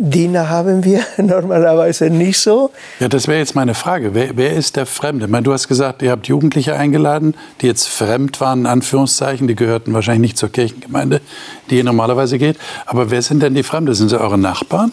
Diener 0.00 0.48
haben 0.48 0.84
wir 0.84 1.04
normalerweise 1.16 2.08
nicht 2.08 2.38
so. 2.38 2.70
Ja, 3.00 3.08
das 3.08 3.26
wäre 3.26 3.38
jetzt 3.38 3.56
meine 3.56 3.74
Frage. 3.74 4.14
Wer, 4.14 4.36
wer, 4.36 4.52
ist 4.54 4.76
der 4.76 4.86
Fremde? 4.86 5.24
Ich 5.24 5.30
meine, 5.30 5.42
du 5.42 5.52
hast 5.52 5.66
gesagt, 5.66 6.02
ihr 6.02 6.12
habt 6.12 6.28
Jugendliche 6.28 6.76
eingeladen, 6.76 7.34
die 7.60 7.66
jetzt 7.66 7.88
fremd 7.88 8.40
waren, 8.40 8.60
in 8.60 8.66
Anführungszeichen. 8.66 9.48
Die 9.48 9.56
gehörten 9.56 9.92
wahrscheinlich 9.94 10.30
nicht 10.30 10.38
zur 10.38 10.50
Kirchengemeinde, 10.50 11.20
die 11.68 11.78
ihr 11.78 11.84
normalerweise 11.84 12.38
geht. 12.38 12.56
Aber 12.86 13.10
wer 13.10 13.22
sind 13.22 13.42
denn 13.42 13.54
die 13.54 13.64
Fremde? 13.64 13.94
Sind 13.94 14.10
sie 14.10 14.20
eure 14.20 14.38
Nachbarn? 14.38 14.92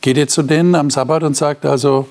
Geht 0.00 0.16
ihr 0.16 0.26
zu 0.28 0.42
denen 0.42 0.74
am 0.74 0.90
Sabbat 0.90 1.22
und 1.22 1.36
sagt 1.36 1.64
also, 1.64 2.08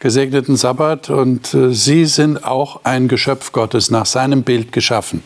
gesegneten 0.00 0.56
Sabbat 0.56 1.10
und 1.10 1.54
äh, 1.54 1.72
sie 1.72 2.06
sind 2.06 2.44
auch 2.44 2.80
ein 2.82 3.06
Geschöpf 3.06 3.52
Gottes, 3.52 3.92
nach 3.92 4.06
seinem 4.06 4.42
Bild 4.42 4.72
geschaffen? 4.72 5.22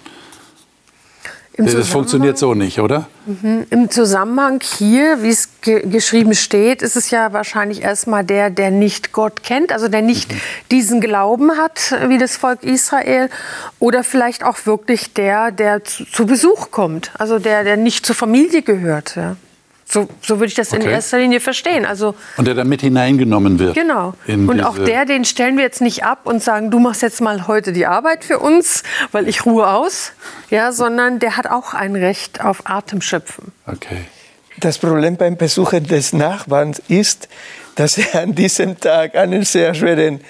Das 1.57 1.89
funktioniert 1.89 2.37
so 2.37 2.55
nicht, 2.55 2.81
oder? 2.81 3.09
Mhm. 3.25 3.67
Im 3.71 3.91
Zusammenhang 3.91 4.61
hier, 4.63 5.23
wie 5.23 5.31
es 5.31 5.49
ge 5.63 5.89
geschrieben 5.89 6.35
steht, 6.35 6.83
ist 6.83 6.97
es 6.97 7.11
ja 7.11 7.33
wahrscheinlich 7.33 7.83
erstmal 7.83 8.25
der, 8.25 8.51
der 8.51 8.71
nicht 8.71 9.13
Gott 9.13 9.43
kennt, 9.43 9.73
also 9.73 9.89
der 9.89 10.03
nicht 10.03 10.33
mhm. 10.33 10.41
diesen 10.71 11.01
Glauben 11.01 11.53
hat, 11.57 11.95
wie 12.09 12.19
das 12.19 12.37
Volk 12.37 12.63
Israel, 12.63 13.31
oder 13.79 14.05
vielleicht 14.05 14.45
auch 14.45 14.67
wirklich 14.67 15.15
der, 15.15 15.51
der 15.51 15.85
zu, 15.85 16.05
zu 16.05 16.27
Besuch 16.27 16.71
kommt, 16.71 17.11
also 17.19 17.39
der, 17.39 17.65
der 17.65 17.77
nicht 17.77 18.05
zur 18.05 18.15
Familie 18.15 18.63
gehört. 18.63 19.17
Ja. 19.17 19.37
So, 19.89 20.09
so 20.21 20.37
würde 20.37 20.47
ich 20.47 20.55
das 20.55 20.73
okay. 20.73 20.83
in 20.83 20.89
erster 20.91 21.19
Linie 21.19 21.39
verstehen. 21.39 21.87
Also, 21.87 22.17
und 22.37 22.47
der 22.47 22.55
da 22.55 22.65
mit 22.65 22.81
hineingenommen 22.81 23.61
wird. 23.61 23.75
Genau. 23.75 24.15
Und 24.27 24.61
auch 24.63 24.79
der, 24.79 25.05
den 25.05 25.25
stellen 25.25 25.57
wir 25.57 25.63
jetzt 25.63 25.81
nicht 25.81 26.05
ab 26.05 26.21
und 26.25 26.43
sagen, 26.43 26.73
du 26.73 26.81
machst 26.81 27.03
jetzt 27.03 27.21
mal 27.21 27.47
heute 27.47 27.73
die 27.73 27.87
Arbeit 27.87 28.25
für 28.25 28.41
uns, 28.41 28.83
weil 29.13 29.29
ich 29.29 29.47
ruhe 29.47 29.69
aus. 29.69 30.13
Ja, 30.51 30.73
sondern 30.73 31.21
der 31.21 31.37
hat 31.37 31.47
auch 31.47 31.73
ein 31.73 31.95
Recht 31.95 32.45
auf 32.45 32.69
Atemschöpfen. 32.69 33.53
Okay. 33.67 34.07
Das 34.59 34.79
Problem 34.79 35.17
beim 35.17 35.37
Besuchen 35.37 35.87
des 35.87 36.13
Nachbarns 36.13 36.83
ist, 36.89 37.29
dass 37.77 37.99
er 37.99 38.23
an 38.23 38.35
diesem 38.35 38.81
Tag 38.81 39.15
einen 39.15 39.45
sehr 39.45 39.75
schweren 39.75 40.21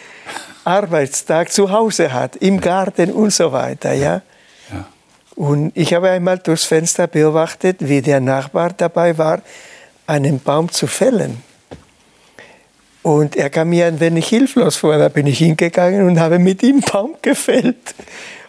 Arbeitstag 0.65 1.51
zu 1.51 1.71
Hause 1.71 2.13
hat, 2.13 2.37
im 2.37 2.61
Garten 2.61 3.13
und 3.13 3.33
so 3.33 3.53
weiter. 3.53 3.93
Ja? 3.93 4.23
Und 5.37 5.73
ich 5.77 5.93
habe 5.93 6.11
einmal 6.11 6.39
durchs 6.39 6.65
Fenster 6.65 7.07
beobachtet, 7.07 7.77
wie 7.81 8.01
der 8.01 8.21
Nachbar 8.21 8.73
dabei 8.73 9.17
war, 9.19 9.43
einen 10.07 10.41
Baum 10.41 10.73
zu 10.73 10.87
fällen. 10.87 11.43
Und 13.03 13.37
er 13.37 13.51
kam 13.51 13.69
mir 13.69 13.87
ein 13.87 14.01
wenig 14.01 14.27
hilflos 14.27 14.77
vor. 14.77 14.97
Da 14.99 15.09
bin 15.09 15.27
ich 15.27 15.39
hingegangen 15.39 16.09
und 16.09 16.19
habe 16.19 16.39
mit 16.39 16.63
ihm 16.63 16.81
Baum 16.81 17.17
gefällt, 17.23 17.95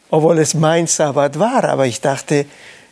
obwohl 0.09 0.39
es 0.39 0.53
mein 0.53 0.87
Sabbat 0.87 1.37
war. 1.37 1.65
Aber 1.65 1.85
ich 1.85 2.01
dachte, 2.01 2.45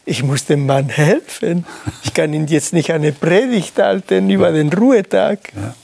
ich 0.06 0.22
muss 0.22 0.46
dem 0.46 0.66
Mann 0.66 0.90
helfen. 0.90 1.66
Ich 2.04 2.14
kann 2.14 2.34
ihn 2.34 2.48
jetzt 2.48 2.74
nicht 2.74 2.92
eine 2.92 3.14
Predigt 3.14 3.80
halten 3.80 4.30
über 4.30 4.52
den 4.52 4.72
Ruhetag. 4.72 5.40
Ja. 5.56 5.76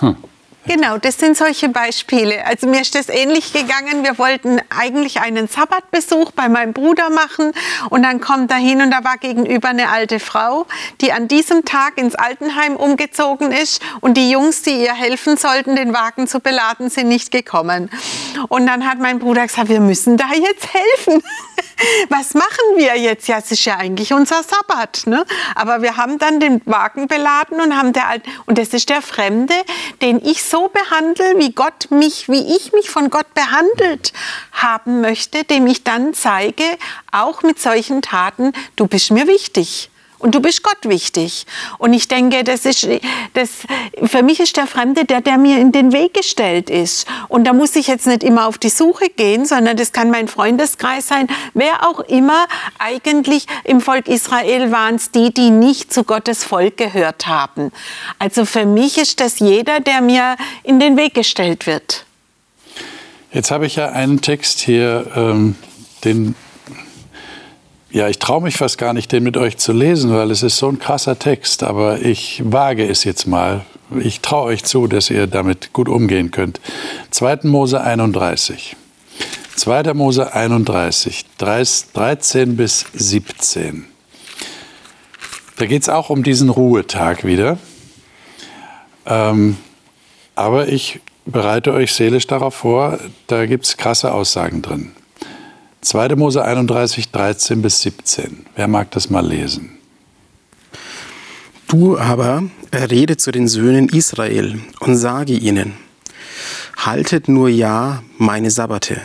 Hm. 0.00 0.16
Genau, 0.64 0.96
das 0.96 1.18
sind 1.18 1.36
solche 1.36 1.68
Beispiele. 1.68 2.46
Also 2.46 2.68
mir 2.68 2.82
ist 2.82 2.94
das 2.94 3.08
ähnlich 3.08 3.52
gegangen. 3.52 4.04
Wir 4.04 4.16
wollten 4.16 4.60
eigentlich 4.70 5.20
einen 5.20 5.48
Sabbatbesuch 5.48 6.30
bei 6.30 6.48
meinem 6.48 6.72
Bruder 6.72 7.10
machen 7.10 7.52
und 7.90 8.04
dann 8.04 8.20
kommt 8.20 8.50
er 8.52 8.58
hin 8.58 8.80
und 8.80 8.92
da 8.92 9.02
war 9.02 9.16
gegenüber 9.16 9.68
eine 9.68 9.88
alte 9.88 10.20
Frau, 10.20 10.66
die 11.00 11.12
an 11.12 11.26
diesem 11.26 11.64
Tag 11.64 11.98
ins 11.98 12.14
Altenheim 12.14 12.76
umgezogen 12.76 13.50
ist 13.50 13.82
und 14.00 14.16
die 14.16 14.30
Jungs, 14.30 14.62
die 14.62 14.84
ihr 14.84 14.94
helfen 14.94 15.36
sollten, 15.36 15.74
den 15.74 15.92
Wagen 15.92 16.28
zu 16.28 16.38
beladen, 16.38 16.90
sind 16.90 17.08
nicht 17.08 17.32
gekommen. 17.32 17.90
Und 18.48 18.66
dann 18.66 18.88
hat 18.88 19.00
mein 19.00 19.18
Bruder 19.18 19.42
gesagt, 19.42 19.68
wir 19.68 19.80
müssen 19.80 20.16
da 20.16 20.28
jetzt 20.28 20.68
helfen. 20.72 21.22
Was 22.08 22.34
machen 22.34 22.76
wir 22.76 22.96
jetzt? 22.96 23.28
Ja, 23.28 23.38
es 23.38 23.50
ist 23.50 23.64
ja 23.64 23.76
eigentlich 23.76 24.12
unser 24.12 24.42
Sabbat. 24.42 25.02
Ne? 25.06 25.24
Aber 25.54 25.82
wir 25.82 25.96
haben 25.96 26.18
dann 26.18 26.40
den 26.40 26.60
Wagen 26.64 27.08
beladen 27.08 27.60
und 27.60 27.76
haben 27.76 27.92
der 27.92 28.08
Alte, 28.08 28.30
und 28.46 28.58
das 28.58 28.68
ist 28.68 28.88
der 28.88 29.02
Fremde, 29.02 29.54
den 30.00 30.24
ich 30.24 30.42
so 30.44 30.68
behandle, 30.68 31.38
wie 31.38 31.52
Gott 31.52 31.90
mich, 31.90 32.28
wie 32.28 32.56
ich 32.56 32.72
mich 32.72 32.90
von 32.90 33.10
Gott 33.10 33.32
behandelt 33.34 34.12
haben 34.52 35.00
möchte, 35.00 35.44
dem 35.44 35.66
ich 35.66 35.84
dann 35.84 36.14
zeige, 36.14 36.64
auch 37.10 37.42
mit 37.42 37.60
solchen 37.60 38.02
Taten, 38.02 38.52
du 38.76 38.86
bist 38.86 39.10
mir 39.10 39.26
wichtig. 39.26 39.90
Und 40.22 40.36
du 40.36 40.40
bist 40.40 40.62
Gott 40.62 40.78
wichtig. 40.84 41.46
Und 41.78 41.94
ich 41.94 42.06
denke, 42.06 42.44
das 42.44 42.64
ist, 42.64 42.88
das, 43.34 43.50
für 44.04 44.22
mich 44.22 44.38
ist 44.38 44.56
der 44.56 44.68
Fremde 44.68 45.04
der, 45.04 45.20
der 45.20 45.36
mir 45.36 45.58
in 45.58 45.72
den 45.72 45.90
Weg 45.90 46.14
gestellt 46.14 46.70
ist. 46.70 47.08
Und 47.26 47.42
da 47.44 47.52
muss 47.52 47.74
ich 47.74 47.88
jetzt 47.88 48.06
nicht 48.06 48.22
immer 48.22 48.46
auf 48.46 48.56
die 48.56 48.68
Suche 48.68 49.08
gehen, 49.08 49.46
sondern 49.46 49.76
das 49.76 49.90
kann 49.90 50.10
mein 50.12 50.28
Freundeskreis 50.28 51.08
sein. 51.08 51.26
Wer 51.54 51.88
auch 51.88 51.98
immer, 51.98 52.46
eigentlich 52.78 53.46
im 53.64 53.80
Volk 53.80 54.06
Israel 54.06 54.70
waren 54.70 54.94
es 54.94 55.10
die, 55.10 55.34
die 55.34 55.50
nicht 55.50 55.92
zu 55.92 56.04
Gottes 56.04 56.44
Volk 56.44 56.76
gehört 56.76 57.26
haben. 57.26 57.72
Also 58.20 58.44
für 58.44 58.64
mich 58.64 58.98
ist 58.98 59.18
das 59.18 59.40
jeder, 59.40 59.80
der 59.80 60.02
mir 60.02 60.36
in 60.62 60.78
den 60.78 60.96
Weg 60.96 61.14
gestellt 61.14 61.66
wird. 61.66 62.06
Jetzt 63.32 63.50
habe 63.50 63.66
ich 63.66 63.74
ja 63.74 63.90
einen 63.90 64.20
Text 64.20 64.60
hier, 64.60 65.10
ähm, 65.16 65.56
den 66.04 66.36
ja, 67.92 68.08
ich 68.08 68.18
traue 68.18 68.42
mich 68.42 68.56
fast 68.56 68.78
gar 68.78 68.94
nicht, 68.94 69.12
den 69.12 69.22
mit 69.22 69.36
euch 69.36 69.58
zu 69.58 69.72
lesen, 69.72 70.14
weil 70.14 70.30
es 70.30 70.42
ist 70.42 70.56
so 70.56 70.68
ein 70.68 70.78
krasser 70.78 71.18
Text. 71.18 71.62
Aber 71.62 72.00
ich 72.00 72.42
wage 72.44 72.88
es 72.88 73.04
jetzt 73.04 73.26
mal. 73.26 73.66
Ich 74.00 74.20
traue 74.20 74.46
euch 74.46 74.64
zu, 74.64 74.86
dass 74.86 75.10
ihr 75.10 75.26
damit 75.26 75.74
gut 75.74 75.90
umgehen 75.90 76.30
könnt. 76.30 76.60
2. 77.10 77.40
Mose 77.42 77.82
31. 77.82 78.76
2. 79.56 79.92
Mose 79.92 80.32
31, 80.32 81.26
13 81.36 82.56
bis 82.56 82.86
17. 82.94 83.84
Da 85.58 85.66
geht 85.66 85.82
es 85.82 85.90
auch 85.90 86.08
um 86.08 86.22
diesen 86.22 86.48
Ruhetag 86.48 87.24
wieder. 87.24 87.58
Ähm, 89.04 89.58
aber 90.34 90.68
ich 90.68 91.00
bereite 91.26 91.74
euch 91.74 91.92
seelisch 91.92 92.26
darauf 92.26 92.54
vor, 92.54 92.98
da 93.26 93.44
gibt 93.44 93.66
es 93.66 93.76
krasse 93.76 94.12
Aussagen 94.12 94.62
drin. 94.62 94.92
2. 95.82 96.14
Mose 96.14 96.44
31, 96.44 97.10
13 97.10 97.60
bis 97.60 97.80
17. 97.82 98.46
Wer 98.54 98.68
mag 98.68 98.92
das 98.92 99.10
mal 99.10 99.26
lesen? 99.26 99.78
Du 101.66 101.98
aber 101.98 102.44
rede 102.72 103.16
zu 103.16 103.32
den 103.32 103.48
Söhnen 103.48 103.88
Israel 103.88 104.60
und 104.78 104.96
sage 104.96 105.32
ihnen, 105.32 105.74
haltet 106.76 107.26
nur 107.26 107.48
ja 107.48 108.04
meine 108.16 108.52
Sabbate, 108.52 109.00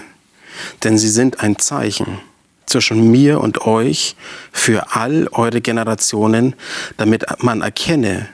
denn 0.83 0.99
sie 0.99 1.09
sind 1.09 1.39
ein 1.39 1.57
Zeichen 1.57 2.19
zwischen 2.67 3.09
mir 3.09 3.41
und 3.41 3.65
euch 3.65 4.15
für 4.51 4.95
all 4.95 5.29
eure 5.31 5.61
Generationen, 5.61 6.55
damit 6.97 7.25
man 7.41 7.61
erkenne, 7.61 8.29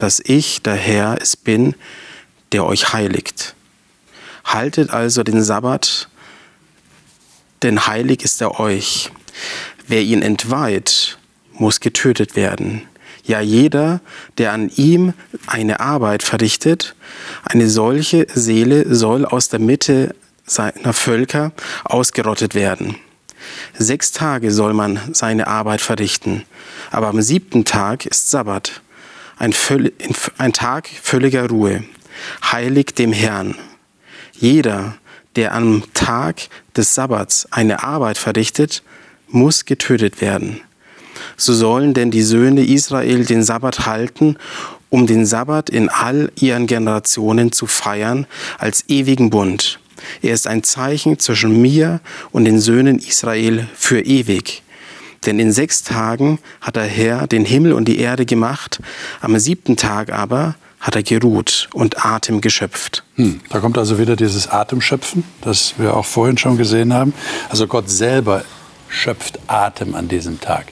dass 0.00 0.18
ich 0.18 0.62
der 0.62 0.74
Herr 0.74 1.16
es 1.20 1.36
bin, 1.36 1.76
der 2.50 2.64
euch 2.64 2.92
heiligt. 2.92 3.54
Haltet 4.44 4.90
also 4.90 5.22
den 5.22 5.44
Sabbat 5.44 6.08
denn 7.62 7.86
heilig 7.86 8.22
ist 8.22 8.40
er 8.40 8.60
euch. 8.60 9.10
Wer 9.86 10.02
ihn 10.02 10.22
entweiht, 10.22 11.18
muss 11.54 11.80
getötet 11.80 12.36
werden. 12.36 12.82
Ja, 13.24 13.40
jeder, 13.40 14.00
der 14.38 14.52
an 14.52 14.70
ihm 14.76 15.12
eine 15.46 15.80
Arbeit 15.80 16.22
verrichtet, 16.22 16.94
eine 17.44 17.68
solche 17.68 18.26
Seele 18.32 18.94
soll 18.94 19.26
aus 19.26 19.48
der 19.48 19.60
Mitte 19.60 20.14
seiner 20.46 20.94
Völker 20.94 21.52
ausgerottet 21.84 22.54
werden. 22.54 22.96
Sechs 23.76 24.12
Tage 24.12 24.50
soll 24.50 24.72
man 24.72 25.00
seine 25.12 25.46
Arbeit 25.46 25.80
verrichten, 25.80 26.44
aber 26.90 27.08
am 27.08 27.20
siebten 27.20 27.64
Tag 27.64 28.06
ist 28.06 28.30
Sabbat, 28.30 28.80
ein, 29.38 29.54
ein 30.38 30.52
Tag 30.52 30.88
völliger 30.88 31.48
Ruhe, 31.48 31.84
heilig 32.50 32.94
dem 32.94 33.12
Herrn. 33.12 33.54
Jeder, 34.32 34.96
der 35.36 35.54
am 35.54 35.82
Tag 35.94 36.48
des 36.76 36.94
Sabbats 36.94 37.46
eine 37.50 37.82
Arbeit 37.82 38.18
verrichtet, 38.18 38.82
muss 39.28 39.64
getötet 39.64 40.20
werden. 40.20 40.60
So 41.36 41.52
sollen 41.52 41.94
denn 41.94 42.10
die 42.10 42.22
Söhne 42.22 42.64
Israel 42.64 43.24
den 43.24 43.42
Sabbat 43.42 43.86
halten, 43.86 44.36
um 44.90 45.06
den 45.06 45.26
Sabbat 45.26 45.70
in 45.70 45.88
all 45.88 46.32
ihren 46.40 46.66
Generationen 46.66 47.52
zu 47.52 47.66
feiern 47.66 48.26
als 48.58 48.84
ewigen 48.88 49.30
Bund. 49.30 49.80
Er 50.22 50.32
ist 50.32 50.46
ein 50.46 50.62
Zeichen 50.62 51.18
zwischen 51.18 51.60
mir 51.60 52.00
und 52.30 52.44
den 52.44 52.60
Söhnen 52.60 52.98
Israel 52.98 53.68
für 53.74 54.00
ewig. 54.00 54.62
Denn 55.26 55.40
in 55.40 55.52
sechs 55.52 55.82
Tagen 55.82 56.38
hat 56.60 56.76
der 56.76 56.84
Herr 56.84 57.26
den 57.26 57.44
Himmel 57.44 57.72
und 57.72 57.86
die 57.86 57.98
Erde 57.98 58.24
gemacht, 58.24 58.80
am 59.20 59.36
siebten 59.38 59.76
Tag 59.76 60.12
aber 60.12 60.54
hat 60.80 60.96
er 60.96 61.02
geruht 61.02 61.68
und 61.72 62.04
Atem 62.04 62.40
geschöpft. 62.40 63.02
Hm, 63.16 63.40
da 63.50 63.58
kommt 63.58 63.78
also 63.78 63.98
wieder 63.98 64.16
dieses 64.16 64.48
Atemschöpfen, 64.48 65.24
das 65.40 65.74
wir 65.78 65.96
auch 65.96 66.04
vorhin 66.04 66.38
schon 66.38 66.56
gesehen 66.56 66.92
haben. 66.92 67.14
Also 67.48 67.66
Gott 67.66 67.90
selber 67.90 68.44
schöpft 68.88 69.38
Atem 69.48 69.94
an 69.94 70.08
diesem 70.08 70.40
Tag. 70.40 70.66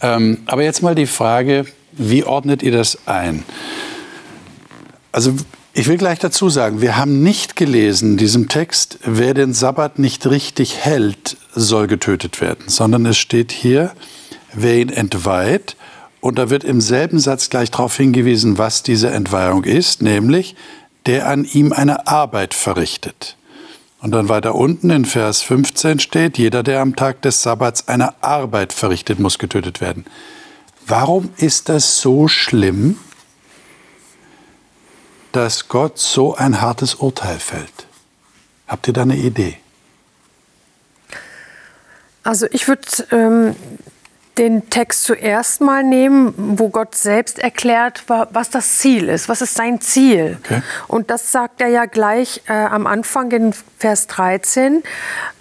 Ähm, 0.00 0.38
aber 0.46 0.62
jetzt 0.62 0.82
mal 0.82 0.94
die 0.94 1.06
Frage, 1.06 1.66
wie 1.92 2.24
ordnet 2.24 2.62
ihr 2.62 2.72
das 2.72 3.06
ein? 3.06 3.44
Also 5.12 5.34
ich 5.72 5.86
will 5.88 5.98
gleich 5.98 6.18
dazu 6.18 6.48
sagen, 6.48 6.80
wir 6.80 6.96
haben 6.96 7.22
nicht 7.22 7.56
gelesen 7.56 8.12
in 8.12 8.16
diesem 8.16 8.48
Text, 8.48 8.98
wer 9.04 9.34
den 9.34 9.52
Sabbat 9.52 9.98
nicht 9.98 10.26
richtig 10.26 10.78
hält, 10.78 11.36
soll 11.54 11.86
getötet 11.86 12.40
werden, 12.40 12.64
sondern 12.66 13.06
es 13.06 13.18
steht 13.18 13.52
hier, 13.52 13.92
wer 14.52 14.78
ihn 14.78 14.88
entweiht 14.88 15.76
und 16.20 16.38
da 16.38 16.50
wird 16.50 16.64
im 16.64 16.80
selben 16.80 17.18
Satz 17.18 17.50
gleich 17.50 17.70
darauf 17.70 17.96
hingewiesen, 17.96 18.58
was 18.58 18.82
diese 18.82 19.10
Entweihung 19.10 19.64
ist, 19.64 20.02
nämlich 20.02 20.54
der 21.06 21.28
an 21.28 21.44
ihm 21.44 21.72
eine 21.72 22.06
Arbeit 22.06 22.52
verrichtet. 22.54 23.36
Und 24.00 24.12
dann 24.12 24.28
weiter 24.28 24.54
unten 24.54 24.90
in 24.90 25.04
Vers 25.04 25.42
15 25.42 25.98
steht, 25.98 26.38
jeder, 26.38 26.62
der 26.62 26.80
am 26.80 26.96
Tag 26.96 27.22
des 27.22 27.42
Sabbats 27.42 27.88
eine 27.88 28.22
Arbeit 28.22 28.72
verrichtet, 28.72 29.18
muss 29.18 29.38
getötet 29.38 29.80
werden. 29.80 30.06
Warum 30.86 31.30
ist 31.36 31.68
das 31.68 32.00
so 32.00 32.26
schlimm, 32.26 32.98
dass 35.32 35.68
Gott 35.68 35.98
so 35.98 36.34
ein 36.34 36.60
hartes 36.60 36.94
Urteil 36.94 37.38
fällt? 37.38 37.86
Habt 38.66 38.88
ihr 38.88 38.94
da 38.94 39.02
eine 39.02 39.16
Idee? 39.16 39.56
Also 42.22 42.46
ich 42.50 42.68
würde 42.68 42.82
ähm, 43.10 43.56
den 44.40 44.70
Text 44.70 45.04
zuerst 45.04 45.60
mal 45.60 45.84
nehmen, 45.84 46.32
wo 46.36 46.70
Gott 46.70 46.94
selbst 46.94 47.38
erklärt, 47.38 48.04
was 48.06 48.48
das 48.48 48.78
Ziel 48.78 49.10
ist, 49.10 49.28
was 49.28 49.42
ist 49.42 49.54
sein 49.54 49.82
Ziel. 49.82 50.38
Okay. 50.42 50.62
Und 50.88 51.10
das 51.10 51.30
sagt 51.30 51.60
er 51.60 51.68
ja 51.68 51.84
gleich 51.84 52.40
äh, 52.48 52.52
am 52.54 52.86
Anfang 52.86 53.30
in 53.32 53.54
Vers 53.78 54.06
13. 54.06 54.82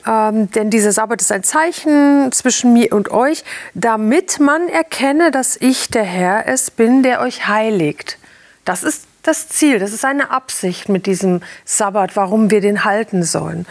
Ähm, 0.06 0.52
denn 0.52 0.70
dieser 0.70 0.92
Sabbat 0.92 1.22
ist 1.22 1.32
ein 1.32 1.44
Zeichen 1.44 2.30
zwischen 2.34 2.74
mir 2.74 2.92
und 2.92 3.10
euch, 3.10 3.46
damit 3.74 4.42
man 4.42 4.68
erkenne, 4.68 5.32
dass 5.32 5.56
ich 5.56 5.90
der 5.90 6.04
Herr 6.04 6.46
es 6.48 6.70
bin, 6.70 7.02
der 7.02 7.22
euch 7.22 7.48
heiligt. 7.48 8.18
Das 8.66 8.84
ist 8.84 9.09
das 9.30 9.48
Ziel, 9.48 9.78
das 9.78 9.94
ist 9.94 10.04
eine 10.06 10.32
Absicht 10.32 10.90
mit 10.90 11.06
diesem 11.06 11.42
Sabbat, 11.64 12.16
warum 12.16 12.50
wir 12.50 12.62
den 12.62 12.84
halten 12.84 13.22
sollen. 13.22 13.68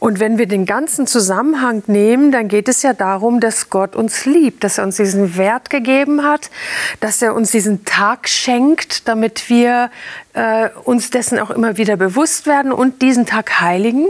Und 0.00 0.18
wenn 0.18 0.38
wir 0.38 0.46
den 0.46 0.66
ganzen 0.66 1.06
Zusammenhang 1.06 1.84
nehmen, 1.86 2.32
dann 2.32 2.48
geht 2.48 2.66
es 2.68 2.82
ja 2.82 2.94
darum, 2.94 3.38
dass 3.38 3.70
Gott 3.70 3.94
uns 3.94 4.26
liebt, 4.26 4.64
dass 4.64 4.78
er 4.78 4.84
uns 4.84 4.96
diesen 4.96 5.36
Wert 5.36 5.70
gegeben 5.70 6.24
hat, 6.24 6.50
dass 6.98 7.22
er 7.22 7.36
uns 7.36 7.52
diesen 7.52 7.84
Tag 7.84 8.28
schenkt, 8.28 9.06
damit 9.06 9.48
wir 9.48 9.92
äh, 10.32 10.68
uns 10.82 11.10
dessen 11.10 11.38
auch 11.38 11.50
immer 11.50 11.76
wieder 11.76 11.96
bewusst 11.96 12.48
werden 12.48 12.72
und 12.72 13.00
diesen 13.00 13.24
Tag 13.24 13.60
heiligen, 13.60 14.08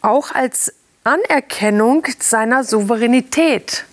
auch 0.00 0.34
als 0.34 0.72
Anerkennung 1.04 2.06
seiner 2.18 2.64
Souveränität. 2.64 3.84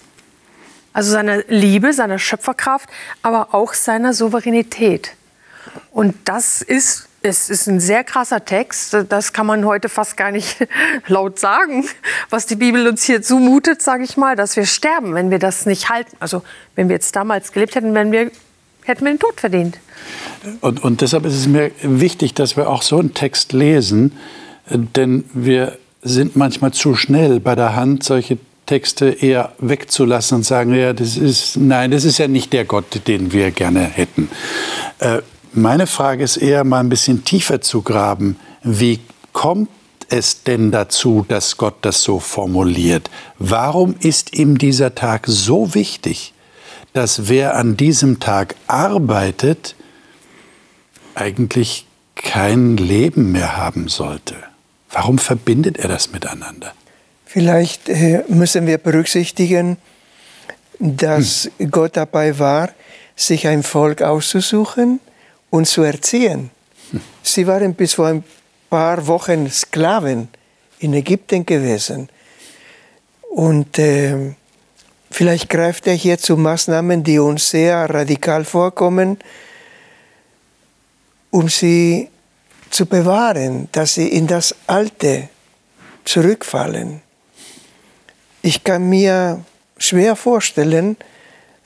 Also 0.94 1.12
seiner 1.12 1.44
Liebe, 1.50 1.92
seiner 1.92 2.20
Schöpferkraft, 2.20 2.88
aber 3.22 3.54
auch 3.54 3.74
seiner 3.74 4.14
Souveränität. 4.14 5.18
Und 5.92 6.16
das 6.26 6.62
ist 6.62 7.08
es 7.24 7.50
ist 7.50 7.68
ein 7.68 7.80
sehr 7.80 8.04
krasser 8.04 8.44
Text. 8.44 8.96
Das 9.08 9.32
kann 9.32 9.48
man 9.48 9.66
heute 9.66 9.88
fast 9.88 10.18
gar 10.18 10.32
nicht 10.32 10.58
laut 11.08 11.40
sagen, 11.40 11.86
was 12.30 12.46
die 12.46 12.56
Bibel 12.56 12.86
uns 12.86 13.04
hier 13.04 13.22
zumutet, 13.22 13.82
sage 13.82 14.04
ich 14.04 14.18
mal, 14.18 14.36
dass 14.36 14.58
wir 14.58 14.66
sterben, 14.66 15.14
wenn 15.14 15.32
wir 15.32 15.40
das 15.40 15.66
nicht 15.66 15.90
halten. 15.90 16.16
Also 16.20 16.44
wenn 16.76 16.90
wir 16.90 16.96
jetzt 16.96 17.16
damals 17.16 17.54
gelebt 17.54 17.76
hätten, 17.76 17.94
wenn 17.94 18.12
wir, 18.12 18.30
hätten 18.84 19.06
wir 19.06 19.14
den 19.14 19.20
Tod 19.20 19.40
verdient. 19.40 19.78
Und, 20.60 20.84
und 20.84 21.00
deshalb 21.00 21.26
ist 21.26 21.36
es 21.36 21.48
mir 21.48 21.72
wichtig, 21.82 22.34
dass 22.34 22.58
wir 22.58 22.70
auch 22.70 22.82
so 22.82 23.00
einen 23.00 23.14
Text 23.14 23.54
lesen, 23.54 24.12
denn 24.70 25.24
wir 25.34 25.78
sind 26.02 26.36
manchmal 26.36 26.72
zu 26.72 26.96
schnell 26.96 27.40
bei 27.40 27.56
der 27.56 27.78
Hand, 27.78 28.04
solche 28.04 28.38
Texte 28.66 29.10
eher 29.10 29.54
wegzulassen 29.60 30.38
und 30.38 30.44
sagen, 30.44 30.74
ja, 30.74 30.92
das 30.92 31.16
ist, 31.16 31.56
nein, 31.56 31.92
das 31.92 32.04
ist 32.04 32.18
ja 32.18 32.28
nicht 32.28 32.52
der 32.52 32.66
Gott, 32.66 33.08
den 33.08 33.32
wir 33.32 33.52
gerne 33.52 33.82
hätten. 33.82 34.30
Äh, 35.00 35.22
meine 35.54 35.88
Frage 35.88 36.24
ist 36.24 36.38
eher 36.38 36.64
mal 36.64 36.80
ein 36.80 36.90
bisschen 36.90 37.24
tiefer 37.24 37.62
zu 37.62 37.82
graben. 37.82 38.38
Wie 38.64 39.00
kommt 39.32 39.70
es 40.10 40.44
denn 40.44 40.72
dazu, 40.72 41.26
dass 41.28 41.58
Gott 41.58 41.76
das 41.82 42.02
so 42.04 42.20
formuliert? 42.20 43.10
Warum 43.40 43.96
ist 44.00 44.34
ihm 44.34 44.58
dieser 44.58 44.96
Tag 44.96 45.26
so 45.28 45.74
wichtig, 45.74 46.34
dass 46.94 47.28
wer 47.30 47.56
an 47.56 47.78
diesem 47.78 48.20
Tag 48.20 48.56
arbeitet, 48.68 49.76
eigentlich 51.16 51.86
kein 52.16 52.78
Leben 52.78 53.32
mehr 53.32 53.58
haben 53.58 53.88
sollte? 53.88 54.36
Warum 54.92 55.18
verbindet 55.18 55.78
er 55.78 55.88
das 55.88 56.12
miteinander? 56.12 56.74
Vielleicht 57.26 57.90
äh, 57.90 58.24
müssen 58.28 58.68
wir 58.68 58.78
berücksichtigen, 58.78 59.78
dass 60.80 61.50
hm. 61.58 61.72
Gott 61.72 61.98
dabei 61.98 62.38
war, 62.38 62.70
sich 63.16 63.48
ein 63.48 63.64
Volk 63.64 64.02
auszusuchen, 64.02 65.00
und 65.54 65.68
zu 65.68 65.84
erziehen. 65.84 66.50
Sie 67.22 67.46
waren 67.46 67.76
bis 67.76 67.94
vor 67.94 68.08
ein 68.08 68.24
paar 68.72 69.06
Wochen 69.06 69.48
Sklaven 69.52 70.28
in 70.80 70.96
Ägypten 70.96 71.46
gewesen. 71.46 72.10
Und 73.30 73.78
äh, 73.78 74.34
vielleicht 75.12 75.50
greift 75.50 75.86
er 75.86 75.94
hier 75.94 76.18
zu 76.18 76.38
Maßnahmen, 76.38 77.04
die 77.04 77.20
uns 77.20 77.52
sehr 77.52 77.88
radikal 77.88 78.46
vorkommen, 78.46 79.20
um 81.30 81.48
sie 81.50 82.10
zu 82.72 82.88
bewahren, 82.88 83.70
dass 83.74 83.94
sie 83.94 84.08
in 84.08 84.26
das 84.26 84.56
Alte 84.66 85.30
zurückfallen. 86.04 87.04
Ich 88.42 88.64
kann 88.64 88.90
mir 88.90 89.46
schwer 89.78 90.16
vorstellen, 90.16 90.98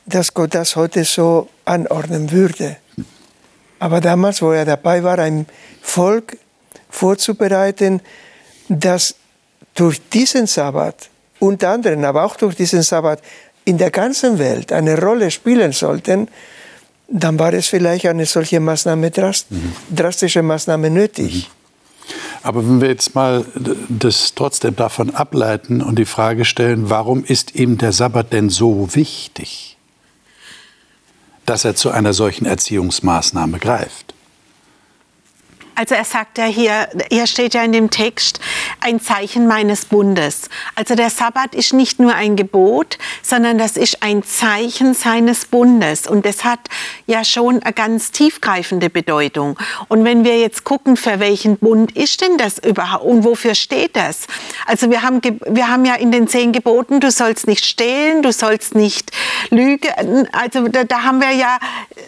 dass 0.05 0.33
Gott 0.33 0.55
das 0.55 0.75
heute 0.75 1.05
so 1.05 1.47
anordnen 1.63 2.31
würde. 2.31 2.75
Aber 3.79 4.01
damals, 4.01 4.41
wo 4.41 4.51
er 4.51 4.65
dabei 4.65 5.03
war, 5.03 5.19
ein 5.19 5.45
Volk 5.81 6.37
vorzubereiten, 6.89 8.01
das 8.69 9.15
durch 9.75 10.01
diesen 10.09 10.47
Sabbat, 10.47 11.09
unter 11.39 11.69
anderem, 11.69 12.03
aber 12.03 12.23
auch 12.23 12.35
durch 12.35 12.55
diesen 12.55 12.81
Sabbat, 12.81 13.21
in 13.65 13.77
der 13.77 13.91
ganzen 13.91 14.39
Welt 14.39 14.71
eine 14.71 14.99
Rolle 14.99 15.29
spielen 15.29 15.71
sollten, 15.73 16.29
dann 17.09 17.37
war 17.39 17.53
es 17.53 17.67
vielleicht 17.67 18.05
eine 18.05 18.25
solche 18.25 18.59
Maßnahme, 18.59 19.11
drast 19.11 19.51
mhm. 19.51 19.73
drastische 19.93 20.41
Maßnahme 20.41 20.89
nötig. 20.89 21.49
Mhm. 21.49 21.57
Aber 22.43 22.65
wenn 22.65 22.81
wir 22.81 22.89
jetzt 22.89 23.15
mal 23.15 23.45
das 23.89 24.33
trotzdem 24.33 24.75
davon 24.75 25.13
ableiten 25.13 25.81
und 25.81 25.99
die 25.99 26.05
Frage 26.05 26.45
stellen, 26.45 26.89
warum 26.89 27.23
ist 27.25 27.55
ihm 27.55 27.77
der 27.77 27.91
Sabbat 27.91 28.31
denn 28.31 28.49
so 28.49 28.95
wichtig? 28.95 29.76
Dass 31.47 31.63
er 31.65 31.75
zu 31.75 31.89
einer 31.89 32.13
solchen 32.13 32.45
Erziehungsmaßnahme 32.45 33.57
greift. 33.57 34.06
Also 35.77 35.93
er 35.93 36.05
sagt 36.05 36.39
ja 36.39 36.45
hier, 36.45 36.89
hier 37.11 37.27
steht 37.27 37.53
ja 37.53 37.61
in 37.61 37.71
dem 37.71 37.91
Text, 37.91 38.39
ein 38.81 38.99
Zeichen 38.99 39.45
meines 39.45 39.85
Bundes. 39.85 40.49
Also 40.73 40.95
der 40.95 41.11
Sabbat 41.11 41.53
ist 41.53 41.71
nicht 41.71 41.99
nur 41.99 42.15
ein 42.15 42.35
Gebot, 42.35 42.97
sondern 43.21 43.59
das 43.59 43.77
ist 43.77 44.01
ein 44.01 44.23
Zeichen 44.23 44.95
seines 44.95 45.45
Bundes. 45.45 46.07
Und 46.07 46.25
das 46.25 46.43
hat 46.43 46.61
ja 47.05 47.23
schon 47.23 47.61
eine 47.61 47.73
ganz 47.73 48.11
tiefgreifende 48.11 48.89
Bedeutung. 48.89 49.55
Und 49.87 50.03
wenn 50.03 50.23
wir 50.23 50.39
jetzt 50.39 50.63
gucken, 50.63 50.97
für 50.97 51.19
welchen 51.19 51.57
Bund 51.57 51.95
ist 51.95 52.21
denn 52.21 52.39
das 52.39 52.57
überhaupt 52.57 53.05
und 53.05 53.23
wofür 53.23 53.53
steht 53.53 53.95
das? 53.95 54.25
Also 54.65 54.89
wir 54.89 55.03
haben, 55.03 55.21
wir 55.21 55.67
haben 55.67 55.85
ja 55.85 55.93
in 55.93 56.11
den 56.11 56.27
zehn 56.27 56.53
Geboten, 56.53 56.99
du 56.99 57.11
sollst 57.11 57.45
nicht 57.45 57.63
stehlen, 57.63 58.23
du 58.23 58.31
sollst 58.31 58.73
nicht 58.73 59.11
lügen. 59.51 60.27
Also 60.31 60.69
da, 60.69 60.85
da 60.85 61.03
haben 61.03 61.21
wir 61.21 61.33
ja, 61.33 61.59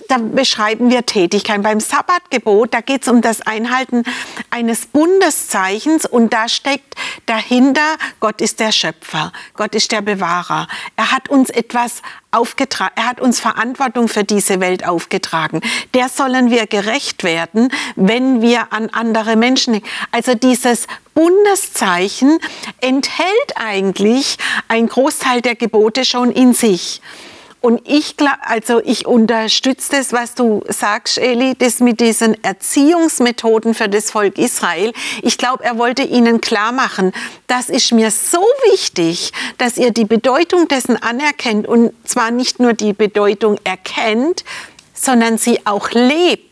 da 0.08 0.18
beschreiben 0.18 0.90
wir 0.90 1.06
Tätigkeiten. 1.06 1.62
Beim 1.62 1.80
Sabbatgebot, 1.80 2.74
da 2.74 2.82
geht 2.82 3.04
es 3.04 3.08
um 3.08 3.22
das 3.22 3.42
Einhalten 3.60 4.04
eines 4.52 4.86
Bundeszeichens 4.86 6.06
und 6.06 6.32
da 6.32 6.48
steckt 6.48 6.96
dahinter, 7.26 7.98
Gott 8.22 8.40
ist 8.40 8.62
der 8.62 8.72
Schöpfer, 8.72 9.34
Gott 9.54 9.76
ist 9.76 9.92
der 9.92 10.02
Bewahrer. 10.02 10.68
Er 10.96 11.12
hat 11.12 11.28
uns 11.28 11.50
etwas 11.50 12.02
aufgetragen, 12.32 12.94
er 12.96 13.08
hat 13.08 13.20
uns 13.20 13.42
Verantwortung 13.42 14.08
für 14.08 14.24
diese 14.24 14.62
Welt 14.62 14.88
aufgetragen. 14.88 15.60
Der 15.94 16.08
sollen 16.08 16.52
wir 16.52 16.68
gerecht 16.68 17.24
werden, 17.24 17.70
wenn 17.98 18.42
wir 18.42 18.72
an 18.72 18.90
andere 18.92 19.36
Menschen. 19.36 19.82
Also 20.12 20.36
dieses 20.36 20.88
Bundeszeichen 21.14 22.40
enthält 22.80 23.28
eigentlich 23.56 24.38
ein 24.70 24.88
Großteil 24.88 25.42
der 25.42 25.56
Gebote 25.56 26.06
schon 26.06 26.32
in 26.32 26.54
sich. 26.54 27.02
Und 27.62 27.82
ich 27.86 28.16
also 28.42 28.80
ich 28.84 29.06
unterstütze 29.06 29.92
das, 29.92 30.14
was 30.14 30.34
du 30.34 30.64
sagst, 30.70 31.18
Eli, 31.18 31.56
das 31.58 31.82
mit 31.82 32.00
diesen 32.00 32.42
Erziehungsmethoden 32.42 33.74
für 33.74 33.90
das 33.90 34.12
Volk 34.12 34.38
Israel. 34.38 34.94
Ich 35.24 35.38
glaube, 35.38 35.66
er 35.66 35.78
wollte 35.78 36.04
ihnen 36.04 36.40
klar 36.40 36.72
machen, 36.72 37.12
das 37.48 37.70
ist 37.70 37.92
mir 37.92 38.12
so 38.12 38.42
wichtig, 38.72 39.34
dass 39.58 39.78
ihr 39.78 39.92
die 39.92 40.06
Bedeutung 40.06 40.70
dessen 40.70 40.96
anerkennt 40.96 41.68
und 41.68 41.92
zwar 42.08 42.32
nicht 42.32 42.62
nur 42.62 42.74
die 42.74 42.94
Bedeutung 42.94 43.60
erkennt, 43.66 44.46
sondern 44.94 45.38
sie 45.38 45.66
auch 45.66 45.92
lebt 45.92 46.50